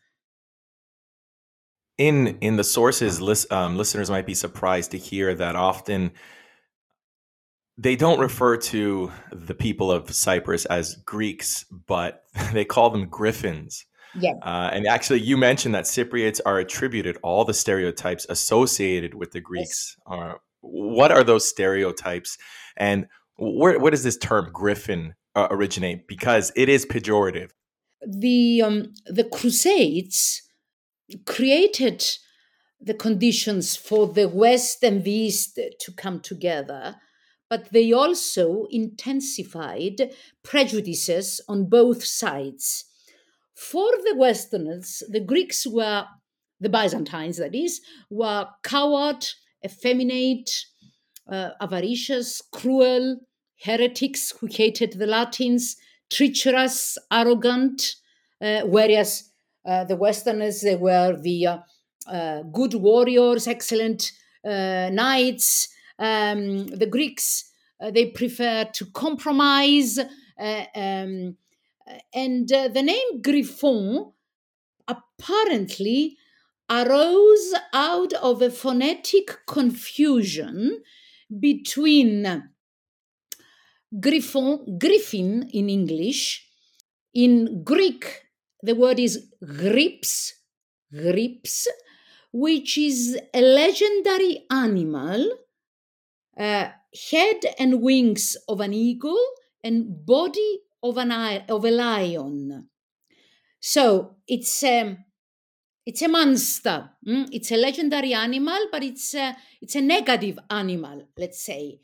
in 1.99 2.39
in 2.41 2.57
the 2.57 2.65
sources 2.65 3.21
list, 3.21 3.51
um, 3.53 3.77
listeners 3.77 4.11
might 4.11 4.27
be 4.27 4.35
surprised 4.35 4.91
to 4.93 4.99
hear 4.99 5.35
that 5.35 5.57
often 5.57 6.13
they 7.79 7.97
don't 7.97 8.19
refer 8.19 8.57
to 8.57 9.11
the 9.33 9.55
people 9.55 9.91
of 9.91 10.15
cyprus 10.15 10.65
as 10.67 10.97
greeks 11.07 11.65
but 11.87 12.25
they 12.53 12.65
call 12.65 12.91
them 12.91 13.09
griffins 13.09 13.87
yeah. 14.19 14.33
Uh, 14.43 14.71
and 14.73 14.87
actually 14.87 15.21
you 15.21 15.37
mentioned 15.37 15.75
that 15.75 15.85
cypriots 15.85 16.41
are 16.45 16.59
attributed 16.59 17.17
all 17.23 17.45
the 17.45 17.55
stereotypes 17.55 18.27
associated 18.29 19.15
with 19.15 19.33
the 19.33 19.41
greeks 19.41 19.97
yes. 20.11 20.19
uh, 20.19 20.35
what 20.61 21.11
are 21.11 21.25
those 21.25 21.49
stereotypes 21.49 22.39
and 22.77 23.07
where, 23.37 23.79
where 23.79 23.91
does 23.91 24.05
this 24.05 24.17
term 24.17 24.51
griffin 24.53 25.15
uh, 25.35 25.49
originate 25.51 26.07
because 26.07 26.53
it 26.57 26.69
is 26.69 26.85
pejorative 26.85 27.51
the 28.07 28.63
um, 28.63 28.93
the 29.07 29.25
crusades 29.25 30.43
created 31.27 32.05
the 32.81 32.95
conditions 32.95 33.77
for 33.77 34.09
the 34.09 34.29
West 34.29 34.83
and 34.83 35.05
the 35.05 35.13
East 35.13 35.59
to 35.81 35.93
come 35.93 36.21
together, 36.21 36.97
but 37.49 37.71
they 37.71 37.93
also 37.93 38.67
intensified 38.71 40.11
prejudices 40.43 41.41
on 41.49 41.69
both 41.69 42.05
sides. 42.05 42.85
For 43.71 43.91
the 44.05 44.17
Westerners, 44.17 45.05
the 45.09 45.21
Greeks 45.21 45.67
were, 45.67 46.05
the 46.61 46.69
Byzantines 46.69 47.37
that 47.39 47.55
is, 47.55 47.81
were 48.11 48.49
coward, 48.65 49.25
effeminate, 49.65 50.51
uh, 51.31 51.51
avaricious, 51.61 52.43
cruel, 52.51 53.21
heretics 53.61 54.33
who 54.33 54.47
hated 54.47 54.95
the 54.95 55.07
Latins, 55.07 55.77
treacherous, 56.11 56.99
arrogant, 57.11 57.95
uh, 58.41 58.63
whereas 58.63 59.31
uh, 59.65 59.85
the 59.85 59.97
Westerners, 59.97 60.63
they 60.63 60.77
were 60.77 61.17
the 61.17 61.47
uh, 61.47 61.59
uh, 62.09 62.43
good 62.43 62.75
warriors, 62.75 63.47
excellent 63.47 64.11
knights. 64.45 65.69
Um, 66.01 66.67
the 66.67 66.89
Greeks, 66.91 67.49
they 67.93 68.07
preferred 68.07 68.75
to 68.75 68.87
compromise. 68.87 70.01
Um, 70.75 71.37
and 72.15 72.49
the 72.49 72.83
name 72.83 73.23
Griffon 73.23 74.13
apparently 74.89 76.17
arose 76.71 77.55
out 77.73 78.13
of 78.15 78.43
a 78.43 78.51
phonetic 78.51 79.39
confusion 79.47 80.83
between 81.41 82.51
Griffon, 84.01 84.79
Griffin 84.79 85.49
in 85.53 85.69
English, 85.69 86.49
in 87.15 87.63
Greek 87.63 88.23
the 88.63 88.75
word 88.75 88.99
is 89.01 89.29
grips, 89.45 90.35
grips, 90.93 91.67
which 92.33 92.79
is 92.79 93.19
a 93.35 93.41
legendary 93.41 94.47
animal, 94.51 95.29
uh, 96.39 96.69
head 97.11 97.41
and 97.59 97.83
wings 97.83 98.37
of 98.49 98.61
an 98.61 98.73
eagle 98.73 99.21
and 99.65 100.07
body 100.07 100.61
of 100.83 100.99
an 100.99 101.13
of 101.49 101.65
a 101.65 101.71
lion. 101.71 102.69
So 103.61 104.17
it's 104.27 104.63
a 104.65 104.97
it's 105.85 106.03
a 106.03 106.09
monster. 106.09 106.91
Mm? 107.07 107.29
It's 107.33 107.51
a 107.51 107.57
legendary 107.57 108.15
animal, 108.15 108.69
but 108.71 108.83
it's 108.83 109.15
a, 109.15 109.37
it's 109.61 109.75
a 109.75 109.81
negative 109.81 110.39
animal, 110.49 111.09
let's 111.17 111.45
say. 111.45 111.81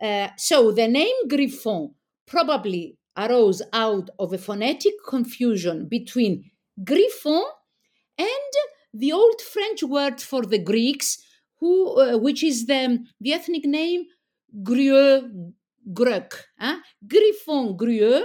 Uh, 0.00 0.28
so 0.36 0.72
the 0.72 0.86
name 0.86 1.28
Griffon 1.28 1.94
probably 2.26 2.96
arose 3.16 3.60
out 3.72 4.08
of 4.18 4.32
a 4.32 4.38
phonetic 4.38 4.94
confusion 5.06 5.88
between 5.88 6.50
griffon 6.84 7.42
and 8.16 8.52
the 8.94 9.12
old 9.12 9.40
French 9.40 9.82
word 9.82 10.20
for 10.20 10.42
the 10.42 10.58
Greeks, 10.58 11.18
who, 11.58 12.00
uh, 12.00 12.16
which 12.16 12.42
is 12.42 12.66
the, 12.66 13.04
the 13.20 13.32
ethnic 13.32 13.64
name 13.64 14.04
Grieux, 14.62 15.52
Grec, 15.92 16.34
huh? 16.58 16.78
Griffon 17.06 17.76
Grieux. 17.76 18.24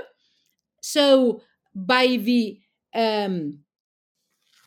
So 0.86 1.42
by 1.74 2.06
the 2.18 2.60
um, 2.94 3.62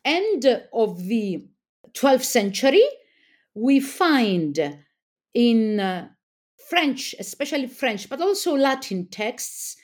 end 0.04 0.44
of 0.72 0.98
the 1.06 1.46
12th 1.92 2.24
century, 2.24 2.82
we 3.54 3.78
find 3.78 4.76
in 5.32 5.78
uh, 5.78 6.08
French, 6.68 7.14
especially 7.20 7.68
French, 7.68 8.08
but 8.08 8.20
also 8.20 8.56
Latin 8.56 9.06
texts, 9.06 9.76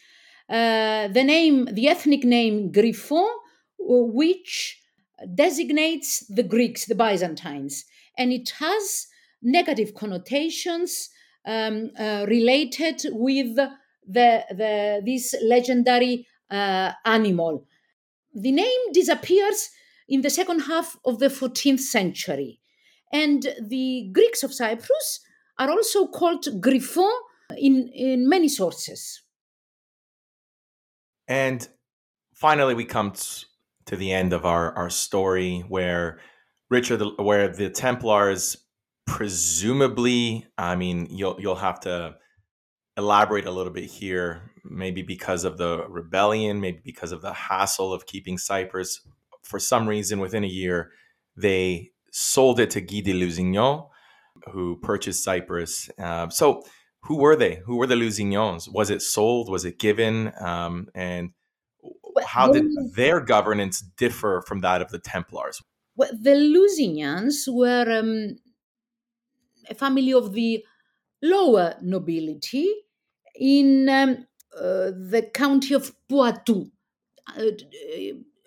uh, 0.51 1.07
the 1.07 1.23
name, 1.23 1.69
the 1.73 1.87
ethnic 1.87 2.25
name 2.25 2.73
Griffon, 2.73 3.29
which 3.79 4.83
designates 5.37 6.27
the 6.27 6.43
Greeks, 6.43 6.87
the 6.87 6.97
Byzantines, 6.97 7.85
and 8.19 8.33
it 8.33 8.51
has 8.59 9.07
negative 9.41 9.95
connotations 9.95 11.11
um, 11.47 11.91
uh, 11.97 12.27
related 12.29 13.03
with 13.13 13.57
the, 14.07 14.45
the 14.51 15.03
this 15.05 15.35
legendary 15.43 16.27
uh, 16.51 16.93
animal. 17.05 17.67
The 18.35 18.53
name 18.53 18.93
disappears 18.93 19.71
in 20.09 20.21
the 20.23 20.31
second 20.31 20.61
half 20.61 20.97
of 21.05 21.19
the 21.19 21.29
14th 21.29 21.81
century, 21.81 22.61
and 23.13 23.47
the 23.61 24.11
Greeks 24.13 24.43
of 24.43 24.53
Cyprus 24.53 25.21
are 25.59 25.71
also 25.71 26.07
called 26.07 26.47
Griffon 26.61 27.11
in, 27.57 27.89
in 27.95 28.29
many 28.29 28.49
sources. 28.49 29.23
And 31.29 31.67
finally, 32.35 32.75
we 32.75 32.85
come 32.85 33.13
to 33.87 33.97
the 33.97 34.13
end 34.13 34.33
of 34.33 34.45
our, 34.45 34.73
our 34.77 34.91
story 34.91 35.61
where 35.69 36.19
Richard, 36.71 37.03
where 37.19 37.49
the 37.49 37.71
Templars 37.71 38.57
presumably, 39.07 40.47
I 40.57 40.77
mean, 40.77 41.07
you'll 41.11 41.37
you'll 41.39 41.57
have 41.57 41.81
to 41.81 42.17
elaborate 42.97 43.47
a 43.47 43.51
little 43.51 43.73
bit 43.73 43.91
here, 43.91 44.51
maybe 44.65 45.03
because 45.03 45.45
of 45.45 45.59
the 45.59 45.87
rebellion, 45.89 46.61
maybe 46.61 46.81
because 46.85 47.13
of 47.13 47.23
the 47.23 47.33
hassle 47.33 47.93
of 47.93 48.07
keeping 48.07 48.39
Cyprus. 48.39 49.01
For 49.43 49.59
some 49.59 49.89
reason, 49.89 50.21
within 50.21 50.45
a 50.45 50.49
year, 50.49 50.91
they 51.37 51.91
sold 52.13 52.61
it 52.61 52.71
to 52.71 52.81
Guy 52.81 53.01
de 53.01 53.13
Lusignan, 53.13 53.89
who 54.53 54.77
purchased 54.77 55.25
Cyprus. 55.25 55.91
Uh, 55.99 56.29
so, 56.29 56.63
who 57.01 57.17
were 57.17 57.37
they? 57.37 57.57
Who 57.67 57.77
were 57.77 57.87
the 57.87 57.97
Lusignans? 57.97 58.73
Was 58.73 58.89
it 58.89 59.03
sold? 59.03 59.51
Was 59.51 59.67
it 59.67 59.79
given? 59.79 60.33
Um, 60.41 60.89
and 60.95 61.33
how 62.25 62.51
did 62.51 62.65
their 62.95 63.21
governance 63.21 63.81
differ 63.81 64.43
from 64.47 64.63
that 64.63 64.81
of 64.81 64.91
the 64.91 64.99
Templars? 64.99 65.63
Well, 65.97 66.11
the 66.19 66.31
Lusignans 66.31 67.47
were 67.47 67.99
um, 67.99 68.37
a 69.69 69.75
family 69.75 70.15
of 70.15 70.33
the 70.33 70.65
lower 71.23 71.75
nobility 71.83 72.73
in 73.35 73.89
um, 73.89 74.27
uh, 74.57 74.91
the 75.11 75.29
county 75.35 75.75
of 75.75 75.93
Poitou. 76.09 76.71
Uh, 77.37 77.43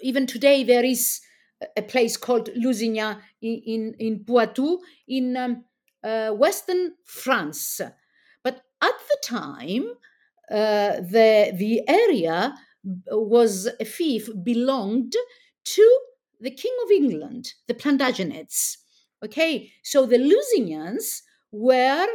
even 0.01 0.27
today, 0.27 0.63
there 0.63 0.85
is 0.85 1.21
a 1.75 1.81
place 1.81 2.17
called 2.17 2.49
Lusignan 2.55 3.17
in, 3.41 3.61
in, 3.65 3.95
in 3.99 4.23
Poitou 4.23 4.79
in 5.07 5.35
um, 5.35 5.65
uh, 6.03 6.31
western 6.31 6.93
France. 7.05 7.81
But 8.43 8.61
at 8.81 8.93
the 9.09 9.17
time, 9.23 9.85
uh, 10.49 11.01
the, 11.01 11.53
the 11.57 11.81
area 11.87 12.55
was 13.11 13.67
a 13.79 13.85
fief 13.85 14.29
belonged 14.43 15.15
to 15.65 15.99
the 16.39 16.51
King 16.51 16.75
of 16.85 16.91
England, 16.91 17.53
the 17.67 17.73
Plantagenets. 17.73 18.77
Okay, 19.25 19.71
so 19.83 20.05
the 20.05 20.17
Lusignans 20.17 21.23
were 21.51 22.07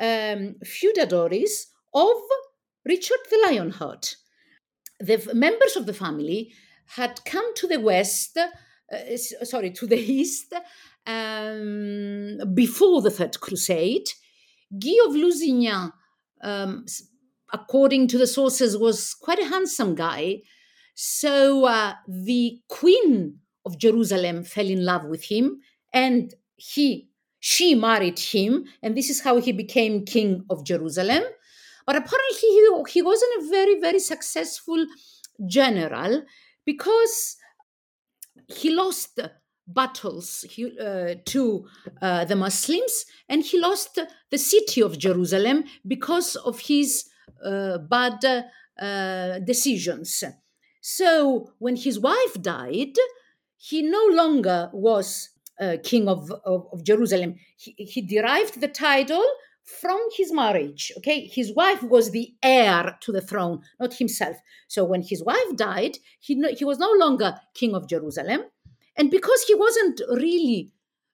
um, 0.00 0.56
feudatories 0.64 1.66
of 1.94 2.16
Richard 2.84 3.18
the 3.30 3.46
Lionheart. 3.46 4.16
The 5.00 5.30
members 5.34 5.76
of 5.76 5.86
the 5.86 5.94
family 5.94 6.52
had 6.86 7.24
come 7.24 7.54
to 7.54 7.66
the 7.66 7.80
west, 7.80 8.36
uh, 8.38 9.16
sorry, 9.44 9.70
to 9.72 9.86
the 9.86 9.98
east 9.98 10.52
um, 11.06 12.38
before 12.54 13.02
the 13.02 13.10
Third 13.10 13.40
Crusade. 13.40 14.08
Guy 14.70 14.96
of 15.06 15.12
Lusignan, 15.12 15.92
um, 16.42 16.84
according 17.52 18.08
to 18.08 18.18
the 18.18 18.26
sources, 18.26 18.76
was 18.76 19.14
quite 19.14 19.38
a 19.38 19.46
handsome 19.46 19.94
guy. 19.94 20.42
So 20.94 21.64
uh, 21.64 21.94
the 22.06 22.60
Queen 22.68 23.38
of 23.64 23.78
Jerusalem 23.78 24.44
fell 24.44 24.66
in 24.66 24.84
love 24.84 25.04
with 25.04 25.24
him, 25.24 25.60
and 25.92 26.34
he 26.56 27.08
she 27.40 27.74
married 27.74 28.18
him, 28.18 28.64
and 28.82 28.96
this 28.96 29.10
is 29.10 29.20
how 29.20 29.40
he 29.40 29.52
became 29.52 30.04
king 30.04 30.44
of 30.50 30.64
Jerusalem. 30.64 31.22
But 31.88 31.96
apparently, 31.96 32.36
he, 32.38 32.82
he 32.90 33.00
wasn't 33.00 33.32
a 33.38 33.48
very, 33.48 33.80
very 33.80 33.98
successful 33.98 34.84
general 35.46 36.22
because 36.66 37.38
he 38.46 38.68
lost 38.74 39.18
battles 39.66 40.44
uh, 40.44 41.14
to 41.24 41.66
uh, 42.02 42.26
the 42.26 42.36
Muslims 42.36 43.06
and 43.26 43.42
he 43.42 43.58
lost 43.58 43.98
the 44.30 44.36
city 44.36 44.82
of 44.82 44.98
Jerusalem 44.98 45.64
because 45.86 46.36
of 46.36 46.60
his 46.60 47.08
uh, 47.42 47.78
bad 47.78 48.22
uh, 48.78 49.38
decisions. 49.38 50.22
So, 50.82 51.52
when 51.58 51.76
his 51.76 51.98
wife 51.98 52.34
died, 52.38 52.96
he 53.56 53.80
no 53.80 54.04
longer 54.10 54.68
was 54.74 55.30
uh, 55.58 55.78
king 55.82 56.06
of, 56.06 56.30
of, 56.44 56.66
of 56.70 56.84
Jerusalem. 56.84 57.36
He, 57.56 57.72
he, 57.78 58.02
derived 58.02 58.60
the 58.60 58.68
title 58.68 59.24
from 59.68 60.00
his 60.16 60.32
marriage. 60.32 60.90
Okay, 60.98 61.26
his 61.26 61.54
wife 61.54 61.82
was 61.82 62.10
the 62.10 62.34
heir 62.42 62.96
to 63.00 63.12
the 63.12 63.20
throne, 63.20 63.60
not 63.78 63.94
himself. 63.94 64.36
So 64.66 64.84
when 64.84 65.02
his 65.02 65.22
wife 65.22 65.56
died, 65.56 65.98
he 66.20 66.34
no, 66.34 66.48
he 66.48 66.64
was 66.64 66.78
no 66.78 66.92
longer 66.96 67.34
king 67.54 67.74
of 67.74 67.88
Jerusalem, 67.88 68.42
and 68.96 69.10
because 69.10 69.42
he 69.42 69.54
wasn't 69.54 70.00
really 70.10 70.72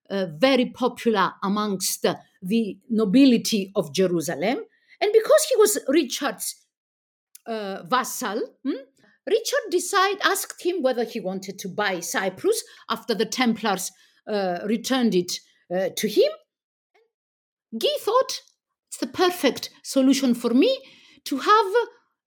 uh, 0.08 0.26
very 0.36 0.66
popular 0.66 1.32
amongst 1.42 2.06
the 2.42 2.78
nobility 2.88 3.72
of 3.74 3.92
Jerusalem, 3.92 4.58
and 5.00 5.12
because 5.12 5.46
he 5.50 5.56
was 5.56 5.78
Richard's 5.88 6.64
uh, 7.46 7.82
vassal. 7.84 8.40
Hmm, 8.64 8.84
Richard 9.26 9.70
decided, 9.70 10.20
asked 10.22 10.62
him 10.62 10.82
whether 10.82 11.04
he 11.04 11.18
wanted 11.18 11.58
to 11.60 11.68
buy 11.68 12.00
Cyprus 12.00 12.62
after 12.90 13.14
the 13.14 13.24
Templars 13.24 13.90
uh, 14.26 14.58
returned 14.66 15.14
it 15.14 15.32
uh, 15.74 15.88
to 15.96 16.08
him. 16.08 16.30
Guy 17.78 17.96
thought 18.00 18.40
it's 18.88 18.98
the 18.98 19.06
perfect 19.06 19.70
solution 19.82 20.34
for 20.34 20.50
me 20.50 20.78
to 21.24 21.38
have 21.38 21.72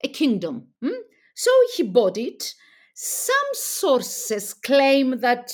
a 0.04 0.08
kingdom. 0.08 0.68
Hmm? 0.82 1.00
So 1.34 1.50
he 1.76 1.82
bought 1.82 2.18
it. 2.18 2.54
Some 2.94 3.34
sources 3.52 4.54
claim 4.54 5.20
that 5.20 5.52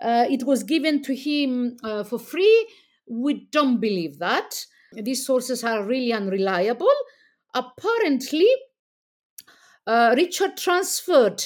uh, 0.00 0.26
it 0.30 0.44
was 0.44 0.62
given 0.62 1.02
to 1.02 1.14
him 1.14 1.76
uh, 1.82 2.04
for 2.04 2.18
free. 2.18 2.68
We 3.08 3.48
don't 3.50 3.80
believe 3.80 4.18
that. 4.18 4.64
These 4.92 5.26
sources 5.26 5.64
are 5.64 5.84
really 5.84 6.12
unreliable. 6.12 6.94
Apparently, 7.52 8.48
uh, 9.86 10.14
Richard 10.16 10.56
transferred 10.56 11.44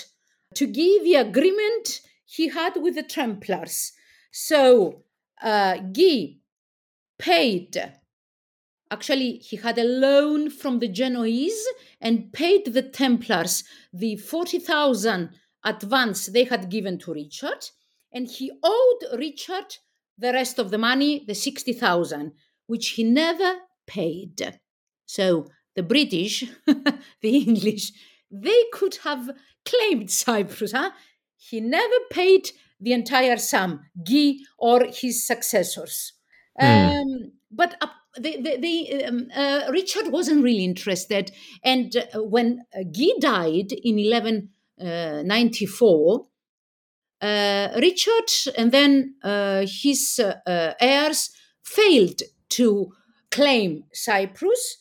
to 0.55 0.66
Guy 0.66 1.03
the 1.03 1.14
agreement 1.16 2.01
he 2.26 2.49
had 2.49 2.76
with 2.76 2.94
the 2.94 3.03
Templars 3.03 3.92
so 4.30 5.03
uh, 5.42 5.78
Guy 5.78 6.36
paid, 7.18 7.92
actually, 8.90 9.38
he 9.38 9.56
had 9.56 9.78
a 9.78 9.84
loan 9.84 10.50
from 10.50 10.78
the 10.78 10.88
Genoese 10.88 11.66
and 12.00 12.32
paid 12.32 12.66
the 12.66 12.82
Templars 12.82 13.64
the 13.92 14.16
40,000 14.16 15.30
advance 15.64 16.26
they 16.26 16.44
had 16.44 16.70
given 16.70 16.98
to 16.98 17.12
Richard. 17.12 17.66
And 18.12 18.26
he 18.26 18.50
owed 18.62 19.18
Richard 19.18 19.76
the 20.16 20.32
rest 20.32 20.58
of 20.58 20.70
the 20.70 20.78
money, 20.78 21.24
the 21.26 21.34
60,000, 21.34 22.32
which 22.66 22.90
he 22.90 23.04
never 23.04 23.58
paid. 23.86 24.58
So 25.06 25.46
the 25.76 25.82
British, 25.82 26.44
the 26.66 27.36
English, 27.36 27.92
they 28.30 28.64
could 28.72 28.96
have 29.04 29.30
claimed 29.64 30.10
Cyprus. 30.10 30.72
Huh? 30.72 30.90
He 31.36 31.60
never 31.60 31.94
paid 32.10 32.50
the 32.80 32.92
entire 32.92 33.36
sum, 33.36 33.80
Guy 34.04 34.36
or 34.58 34.86
his 34.86 35.26
successors. 35.26 36.12
Mm. 36.61 37.00
Um, 37.00 37.32
but 37.50 37.76
uh, 37.80 37.86
the, 38.16 38.42
the, 38.42 38.59
the, 38.59 39.04
um, 39.04 39.28
uh, 39.34 39.62
Richard 39.70 40.09
wasn't 40.09 40.44
really 40.44 40.64
interested. 40.64 41.30
And 41.64 41.96
uh, 41.96 42.04
when 42.22 42.66
uh, 42.74 42.82
Guy 42.84 43.12
died 43.20 43.72
in 43.72 43.96
1194, 43.96 46.26
uh, 47.20 47.68
Richard 47.76 48.30
and 48.56 48.70
then 48.70 49.16
uh, 49.24 49.66
his 49.66 50.20
heirs 50.46 51.30
failed 51.62 52.22
to 52.50 52.92
claim 53.30 53.84
Cyprus. 53.92 54.78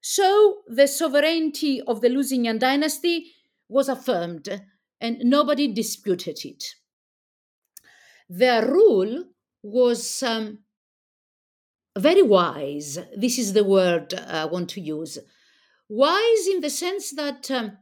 So 0.00 0.58
the 0.68 0.86
sovereignty 0.86 1.82
of 1.86 2.00
the 2.00 2.08
Lusignan 2.08 2.58
dynasty 2.58 3.32
was 3.68 3.88
affirmed 3.88 4.62
and 5.00 5.18
nobody 5.20 5.72
disputed 5.72 6.44
it 6.44 6.74
their 8.30 8.70
rule 8.70 9.24
was 9.62 10.22
um, 10.22 10.60
very 11.98 12.22
wise. 12.22 12.98
This 13.16 13.38
is 13.38 13.52
the 13.52 13.64
word 13.64 14.14
I 14.14 14.44
want 14.44 14.68
to 14.70 14.80
use. 14.80 15.18
Wise 15.88 16.46
in 16.46 16.60
the 16.60 16.70
sense 16.70 17.10
that 17.12 17.50
um, 17.50 17.78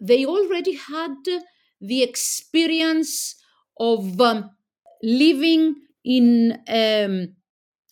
they 0.00 0.24
already 0.24 0.74
had 0.74 1.16
the 1.80 2.02
experience 2.02 3.36
of 3.78 4.20
um, 4.20 4.50
living 5.02 5.76
in 6.04 6.60
um, 6.68 7.34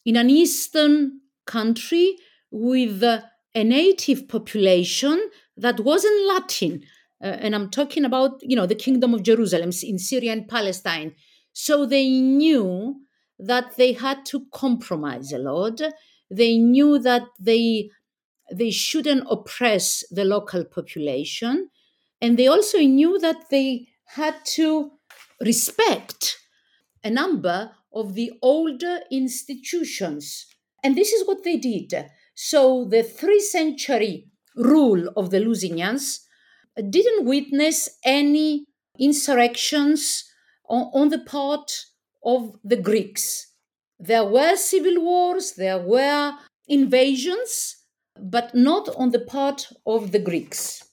in 0.05 0.17
an 0.17 0.31
eastern 0.31 1.21
country 1.47 2.17
with 2.51 3.03
uh, 3.03 3.23
a 3.55 3.65
native 3.65 4.29
population 4.29 5.31
that 5.57 5.81
wasn't 5.81 6.27
Latin, 6.27 6.83
uh, 7.23 7.27
and 7.27 7.55
I'm 7.55 7.71
talking 7.71 8.05
about 8.05 8.41
you 8.43 8.57
know 8.57 8.67
the 8.67 8.75
Kingdom 8.75 9.15
of 9.15 9.23
Jerusalem 9.23 9.71
in 9.83 9.99
Syria 9.99 10.33
and 10.33 10.49
Palestine. 10.49 11.15
So 11.53 11.87
they 11.87 12.09
knew 12.09 13.01
that 13.43 13.77
they 13.77 13.93
had 13.93 14.25
to 14.27 14.47
compromise 14.53 15.33
a 15.33 15.39
lot. 15.39 15.81
They 16.31 16.59
knew 16.59 16.99
that 16.99 17.23
they 17.39 17.91
they 18.53 18.71
shouldn't 18.71 19.27
oppress 19.31 20.05
the 20.11 20.25
local 20.25 20.65
population, 20.65 21.71
and 22.21 22.37
they 22.37 22.49
also 22.49 22.79
knew 22.79 23.19
that 23.19 23.49
they 23.51 23.89
had 24.17 24.35
to 24.45 24.93
respect 25.41 26.39
a 27.05 27.11
number 27.11 27.73
of 27.93 28.15
the 28.15 28.33
older 28.43 29.01
institutions. 29.11 30.47
And 30.83 30.97
this 30.97 31.13
is 31.13 31.27
what 31.27 31.45
they 31.45 31.57
did. 31.57 31.95
So 32.35 32.85
the 32.85 33.03
three 33.03 33.41
century 33.41 34.29
rule 34.57 35.09
of 35.17 35.31
the 35.31 35.39
Lusignans 35.39 36.21
didn't 36.89 37.27
witness 37.27 37.89
any 38.05 38.67
insurrections 38.99 40.25
on, 40.69 40.91
on 40.95 41.09
the 41.09 41.19
part 41.19 41.87
of 42.25 42.57
the 42.65 42.77
Greeks. 42.77 43.53
There 43.99 44.25
were 44.25 44.57
civil 44.57 45.03
wars, 45.03 45.53
there 45.53 45.79
were 45.79 46.33
invasions, 46.69 47.77
but 48.19 48.55
not 48.55 48.89
on 48.97 49.11
the 49.11 49.21
part 49.21 49.69
of 49.87 50.13
the 50.13 50.19
Greeks. 50.19 50.85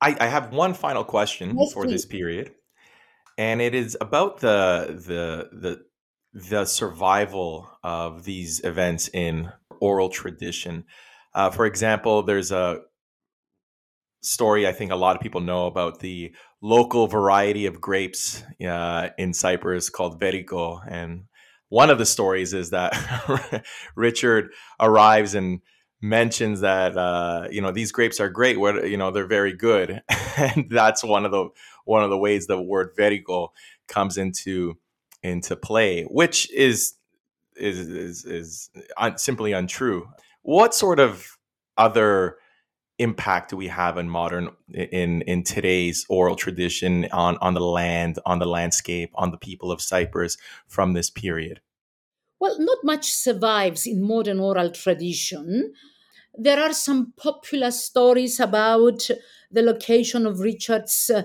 I, 0.00 0.16
I 0.20 0.26
have 0.26 0.52
one 0.52 0.74
final 0.74 1.04
question 1.04 1.56
yes, 1.58 1.72
for 1.72 1.84
please. 1.84 1.92
this 1.92 2.06
period, 2.06 2.52
and 3.38 3.60
it 3.62 3.74
is 3.74 3.96
about 4.00 4.40
the 4.40 4.86
the 4.88 5.48
the 5.58 5.84
the 6.34 6.64
survival 6.64 7.70
of 7.82 8.24
these 8.24 8.62
events 8.64 9.08
in 9.08 9.50
oral 9.80 10.08
tradition. 10.08 10.84
Uh, 11.34 11.50
for 11.50 11.64
example, 11.64 12.22
there's 12.22 12.52
a 12.52 12.80
story 14.24 14.66
I 14.66 14.72
think 14.72 14.90
a 14.90 14.96
lot 14.96 15.16
of 15.16 15.22
people 15.22 15.40
know 15.40 15.66
about 15.66 16.00
the 16.00 16.34
local 16.60 17.06
variety 17.06 17.66
of 17.66 17.80
grapes 17.80 18.42
uh, 18.66 19.10
in 19.18 19.34
Cyprus 19.34 19.90
called 19.90 20.20
Veriko. 20.20 20.80
And 20.88 21.24
one 21.68 21.90
of 21.90 21.98
the 21.98 22.06
stories 22.06 22.54
is 22.54 22.70
that 22.70 22.94
Richard 23.96 24.50
arrives 24.80 25.34
and 25.34 25.60
mentions 26.00 26.60
that 26.60 26.96
uh, 26.96 27.48
you 27.50 27.62
know 27.62 27.70
these 27.70 27.92
grapes 27.92 28.20
are 28.20 28.28
great. 28.28 28.58
What 28.60 28.88
you 28.88 28.96
know 28.96 29.10
they're 29.10 29.26
very 29.26 29.54
good, 29.54 30.02
and 30.36 30.66
that's 30.70 31.02
one 31.02 31.24
of 31.24 31.32
the 31.32 31.48
one 31.84 32.04
of 32.04 32.10
the 32.10 32.18
ways 32.18 32.46
the 32.46 32.60
word 32.60 32.94
Veriko 32.96 33.48
comes 33.88 34.16
into 34.18 34.78
into 35.22 35.56
play, 35.56 36.04
which 36.04 36.52
is 36.52 36.94
is 37.56 37.78
is, 37.88 38.24
is 38.24 38.70
un- 38.96 39.18
simply 39.18 39.52
untrue. 39.52 40.08
What 40.42 40.74
sort 40.74 41.00
of 41.00 41.38
other 41.76 42.36
impact 42.98 43.50
do 43.50 43.56
we 43.56 43.66
have 43.66 43.98
in 43.98 44.08
modern 44.08 44.50
in 44.72 45.22
in 45.22 45.42
today's 45.42 46.06
oral 46.08 46.36
tradition 46.36 47.06
on 47.12 47.36
on 47.40 47.54
the 47.54 47.60
land 47.60 48.18
on 48.24 48.38
the 48.38 48.46
landscape 48.46 49.10
on 49.14 49.30
the 49.30 49.36
people 49.36 49.72
of 49.72 49.80
cyprus 49.80 50.36
from 50.66 50.92
this 50.92 51.10
period? 51.10 51.60
Well 52.38 52.56
not 52.58 52.78
much 52.84 53.10
survives 53.10 53.86
in 53.86 54.02
modern 54.02 54.38
oral 54.38 54.70
tradition. 54.70 55.72
There 56.36 56.60
are 56.60 56.72
some 56.72 57.12
popular 57.16 57.70
stories 57.70 58.40
about 58.40 59.08
the 59.50 59.62
location 59.62 60.26
of 60.26 60.40
richard's 60.40 61.10
uh, 61.10 61.22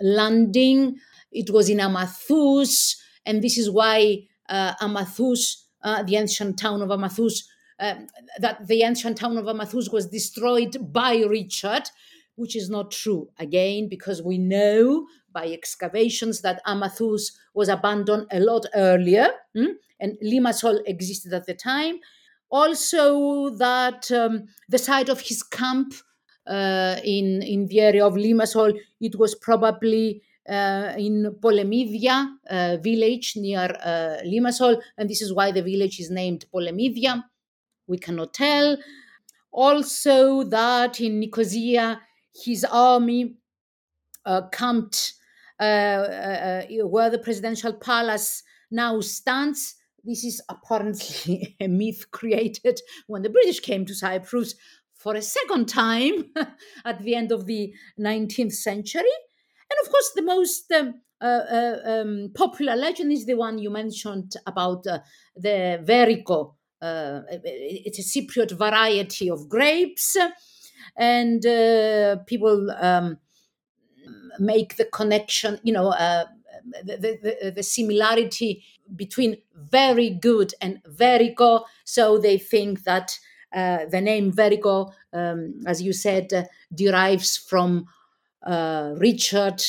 landing. 0.00 0.96
It 1.32 1.50
was 1.50 1.68
in 1.68 1.78
amathus 1.78 2.96
and 3.24 3.42
this 3.42 3.56
is 3.56 3.70
why 3.70 4.26
uh, 4.48 4.74
amathus 4.80 5.64
uh, 5.82 6.02
the 6.02 6.16
ancient 6.16 6.58
town 6.58 6.82
of 6.82 6.90
amathus 6.90 7.48
um, 7.78 8.06
that 8.38 8.66
the 8.66 8.82
ancient 8.82 9.18
town 9.18 9.36
of 9.36 9.46
Amathus 9.46 9.92
was 9.92 10.06
destroyed 10.06 10.76
by 10.92 11.22
Richard, 11.28 11.90
which 12.36 12.56
is 12.56 12.70
not 12.70 12.90
true. 12.90 13.28
Again, 13.38 13.88
because 13.88 14.22
we 14.22 14.38
know 14.38 15.06
by 15.32 15.46
excavations 15.48 16.40
that 16.40 16.62
Amathus 16.66 17.32
was 17.54 17.68
abandoned 17.68 18.26
a 18.32 18.40
lot 18.40 18.64
earlier, 18.74 19.28
hmm? 19.54 19.76
and 20.00 20.16
Limassol 20.24 20.80
existed 20.86 21.32
at 21.32 21.46
the 21.46 21.54
time. 21.54 21.98
Also, 22.48 23.50
that 23.50 24.10
um, 24.12 24.44
the 24.68 24.78
site 24.78 25.08
of 25.08 25.20
his 25.20 25.42
camp 25.42 25.94
uh, 26.46 26.96
in 27.04 27.42
in 27.42 27.66
the 27.66 27.80
area 27.80 28.06
of 28.06 28.14
Limassol, 28.14 28.78
it 29.00 29.18
was 29.18 29.34
probably 29.34 30.22
uh, 30.48 30.94
in 30.96 31.34
Polemidia 31.40 32.28
uh, 32.48 32.76
village 32.80 33.34
near 33.36 33.76
uh, 33.84 34.22
Limassol, 34.24 34.80
and 34.96 35.10
this 35.10 35.20
is 35.20 35.34
why 35.34 35.50
the 35.50 35.62
village 35.62 35.98
is 35.98 36.10
named 36.10 36.46
Polemidia 36.54 37.24
we 37.86 37.98
cannot 37.98 38.34
tell. 38.34 38.76
Also, 39.52 40.42
that 40.44 41.00
in 41.00 41.20
Nicosia, 41.20 42.00
his 42.44 42.64
army 42.64 43.36
uh, 44.24 44.42
camped 44.52 45.14
uh, 45.58 45.62
uh, 45.62 46.62
uh, 46.68 46.86
where 46.86 47.08
the 47.08 47.18
presidential 47.18 47.72
palace 47.72 48.42
now 48.70 49.00
stands. 49.00 49.76
This 50.04 50.24
is 50.24 50.42
apparently 50.48 51.56
a 51.60 51.68
myth 51.68 52.10
created 52.10 52.80
when 53.06 53.22
the 53.22 53.30
British 53.30 53.60
came 53.60 53.86
to 53.86 53.94
Cyprus 53.94 54.54
for 54.94 55.14
a 55.14 55.22
second 55.22 55.66
time 55.66 56.26
at 56.84 57.02
the 57.02 57.14
end 57.14 57.32
of 57.32 57.46
the 57.46 57.72
19th 57.98 58.52
century. 58.52 59.16
And 59.70 59.78
of 59.86 59.90
course, 59.90 60.12
the 60.14 60.22
most 60.22 60.70
um, 60.72 61.00
uh, 61.20 61.24
uh, 61.24 61.76
um, 61.86 62.30
popular 62.34 62.76
legend 62.76 63.12
is 63.12 63.24
the 63.24 63.34
one 63.34 63.58
you 63.58 63.70
mentioned 63.70 64.34
about 64.46 64.86
uh, 64.86 64.98
the 65.34 65.80
Veriko 65.82 66.55
uh, 66.82 67.20
it's 67.30 67.98
a 67.98 68.02
Cypriot 68.02 68.52
variety 68.52 69.30
of 69.30 69.48
grapes, 69.48 70.16
and 70.96 71.44
uh, 71.44 72.16
people 72.26 72.70
um, 72.78 73.18
make 74.38 74.76
the 74.76 74.84
connection, 74.86 75.58
you 75.62 75.72
know, 75.72 75.88
uh, 75.88 76.24
the, 76.82 77.18
the, 77.42 77.50
the, 77.52 77.62
similarity 77.62 78.64
between 78.96 79.36
very 79.54 80.10
good 80.10 80.52
and 80.60 80.82
Veriko. 80.84 81.64
So 81.84 82.18
they 82.18 82.38
think 82.38 82.84
that 82.84 83.18
uh, 83.54 83.86
the 83.86 84.00
name 84.00 84.32
Veriko, 84.32 84.92
um, 85.12 85.60
as 85.66 85.80
you 85.80 85.92
said, 85.92 86.32
uh, 86.32 86.44
derives 86.74 87.36
from 87.36 87.86
uh, 88.42 88.94
Richard 88.96 89.62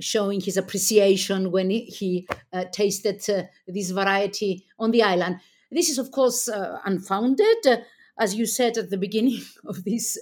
showing 0.00 0.40
his 0.40 0.56
appreciation 0.56 1.50
when 1.50 1.68
he, 1.68 1.84
he 1.84 2.28
tasted 2.72 3.22
this 3.66 3.90
variety 3.90 4.64
on 4.78 4.90
the 4.90 5.02
island. 5.02 5.36
This 5.72 5.88
is, 5.88 5.98
of 5.98 6.10
course, 6.10 6.48
uh, 6.48 6.78
unfounded. 6.84 7.66
Uh, 7.66 7.78
as 8.18 8.34
you 8.34 8.46
said 8.46 8.76
at 8.76 8.90
the 8.90 8.98
beginning 8.98 9.40
of 9.66 9.84
this 9.84 10.18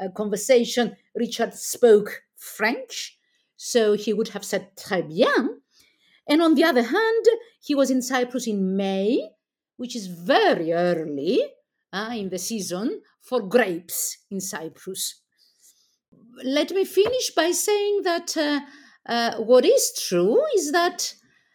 uh, 0.00 0.08
conversation, 0.10 0.96
Richard 1.14 1.54
spoke 1.54 2.22
French, 2.36 3.18
so 3.56 3.94
he 3.94 4.12
would 4.12 4.28
have 4.28 4.44
said 4.44 4.76
très 4.76 5.02
bien. 5.02 5.60
And 6.26 6.40
on 6.40 6.54
the 6.54 6.64
other 6.64 6.82
hand, 6.82 7.24
he 7.60 7.74
was 7.74 7.90
in 7.90 8.02
Cyprus 8.02 8.46
in 8.46 8.76
May, 8.76 9.30
which 9.76 9.96
is 9.96 10.06
very 10.06 10.72
early 10.72 11.42
uh, 11.92 12.12
in 12.14 12.30
the 12.30 12.38
season 12.38 13.02
for 13.20 13.40
grapes 13.40 14.18
in 14.30 14.40
Cyprus. 14.40 15.20
Let 16.42 16.70
me 16.70 16.84
finish 16.84 17.30
by 17.34 17.50
saying 17.50 18.02
that 18.04 18.36
uh, 18.36 18.60
uh, 19.06 19.36
what 19.38 19.64
is 19.64 19.92
true 20.08 20.42
is 20.56 20.72
that 20.72 21.14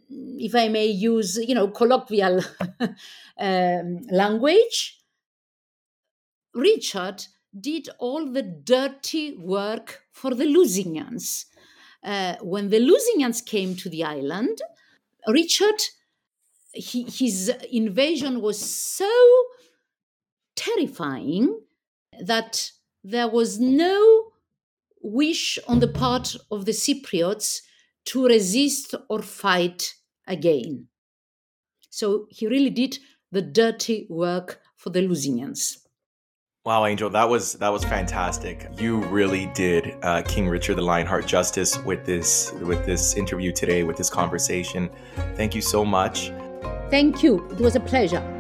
if 0.10 0.56
I 0.56 0.68
may 0.68 0.88
use, 0.88 1.38
you 1.38 1.56
know, 1.56 1.68
colloquial 1.68 2.42
um, 3.40 4.02
language, 4.10 5.00
Richard 6.54 7.26
did 7.60 7.90
all 8.00 8.32
the 8.32 8.44
dirty 8.44 9.36
work 9.36 10.04
for 10.12 10.34
the 10.34 10.46
Lusignans. 10.46 11.46
Uh, 12.04 12.36
when 12.42 12.70
the 12.70 12.80
Lusignans 12.80 13.46
came 13.46 13.76
to 13.76 13.90
the 13.90 14.04
island, 14.04 14.62
Richard, 15.28 15.82
he, 16.74 17.04
his 17.04 17.52
invasion 17.72 18.42
was 18.42 18.60
so 18.60 19.12
terrifying 20.56 21.60
that 22.22 22.72
there 23.04 23.28
was 23.28 23.60
no 23.60 24.32
wish 25.02 25.58
on 25.68 25.80
the 25.80 25.88
part 25.88 26.36
of 26.52 26.66
the 26.66 26.72
Cypriots 26.72 27.62
to 28.06 28.28
resist 28.28 28.96
or 29.10 29.22
fight 29.22 29.96
again. 30.30 30.88
So 31.90 32.28
he 32.30 32.48
really 32.48 32.70
did 32.70 33.00
the 33.32 33.42
dirty 33.42 34.08
work 34.10 34.62
for 34.76 34.90
the 34.92 35.02
Lusignans. 35.02 35.78
Wow, 36.66 36.86
Angel, 36.86 37.10
that 37.10 37.28
was 37.28 37.54
that 37.54 37.70
was 37.70 37.84
fantastic. 37.84 38.70
You 38.78 39.00
really 39.06 39.48
did 39.56 39.96
uh, 40.04 40.22
King 40.22 40.48
Richard 40.48 40.76
the 40.76 40.82
Lionheart 40.82 41.26
justice 41.26 41.80
with 41.84 42.06
this 42.06 42.54
with 42.62 42.86
this 42.86 43.16
interview 43.16 43.52
today, 43.52 43.84
with 43.84 43.98
this 43.98 44.10
conversation. 44.10 44.90
Thank 45.36 45.56
you 45.56 45.62
so 45.62 45.84
much. 45.84 46.32
Thank 46.90 47.24
you. 47.24 47.48
It 47.50 47.60
was 47.60 47.76
a 47.76 47.80
pleasure. 47.80 48.39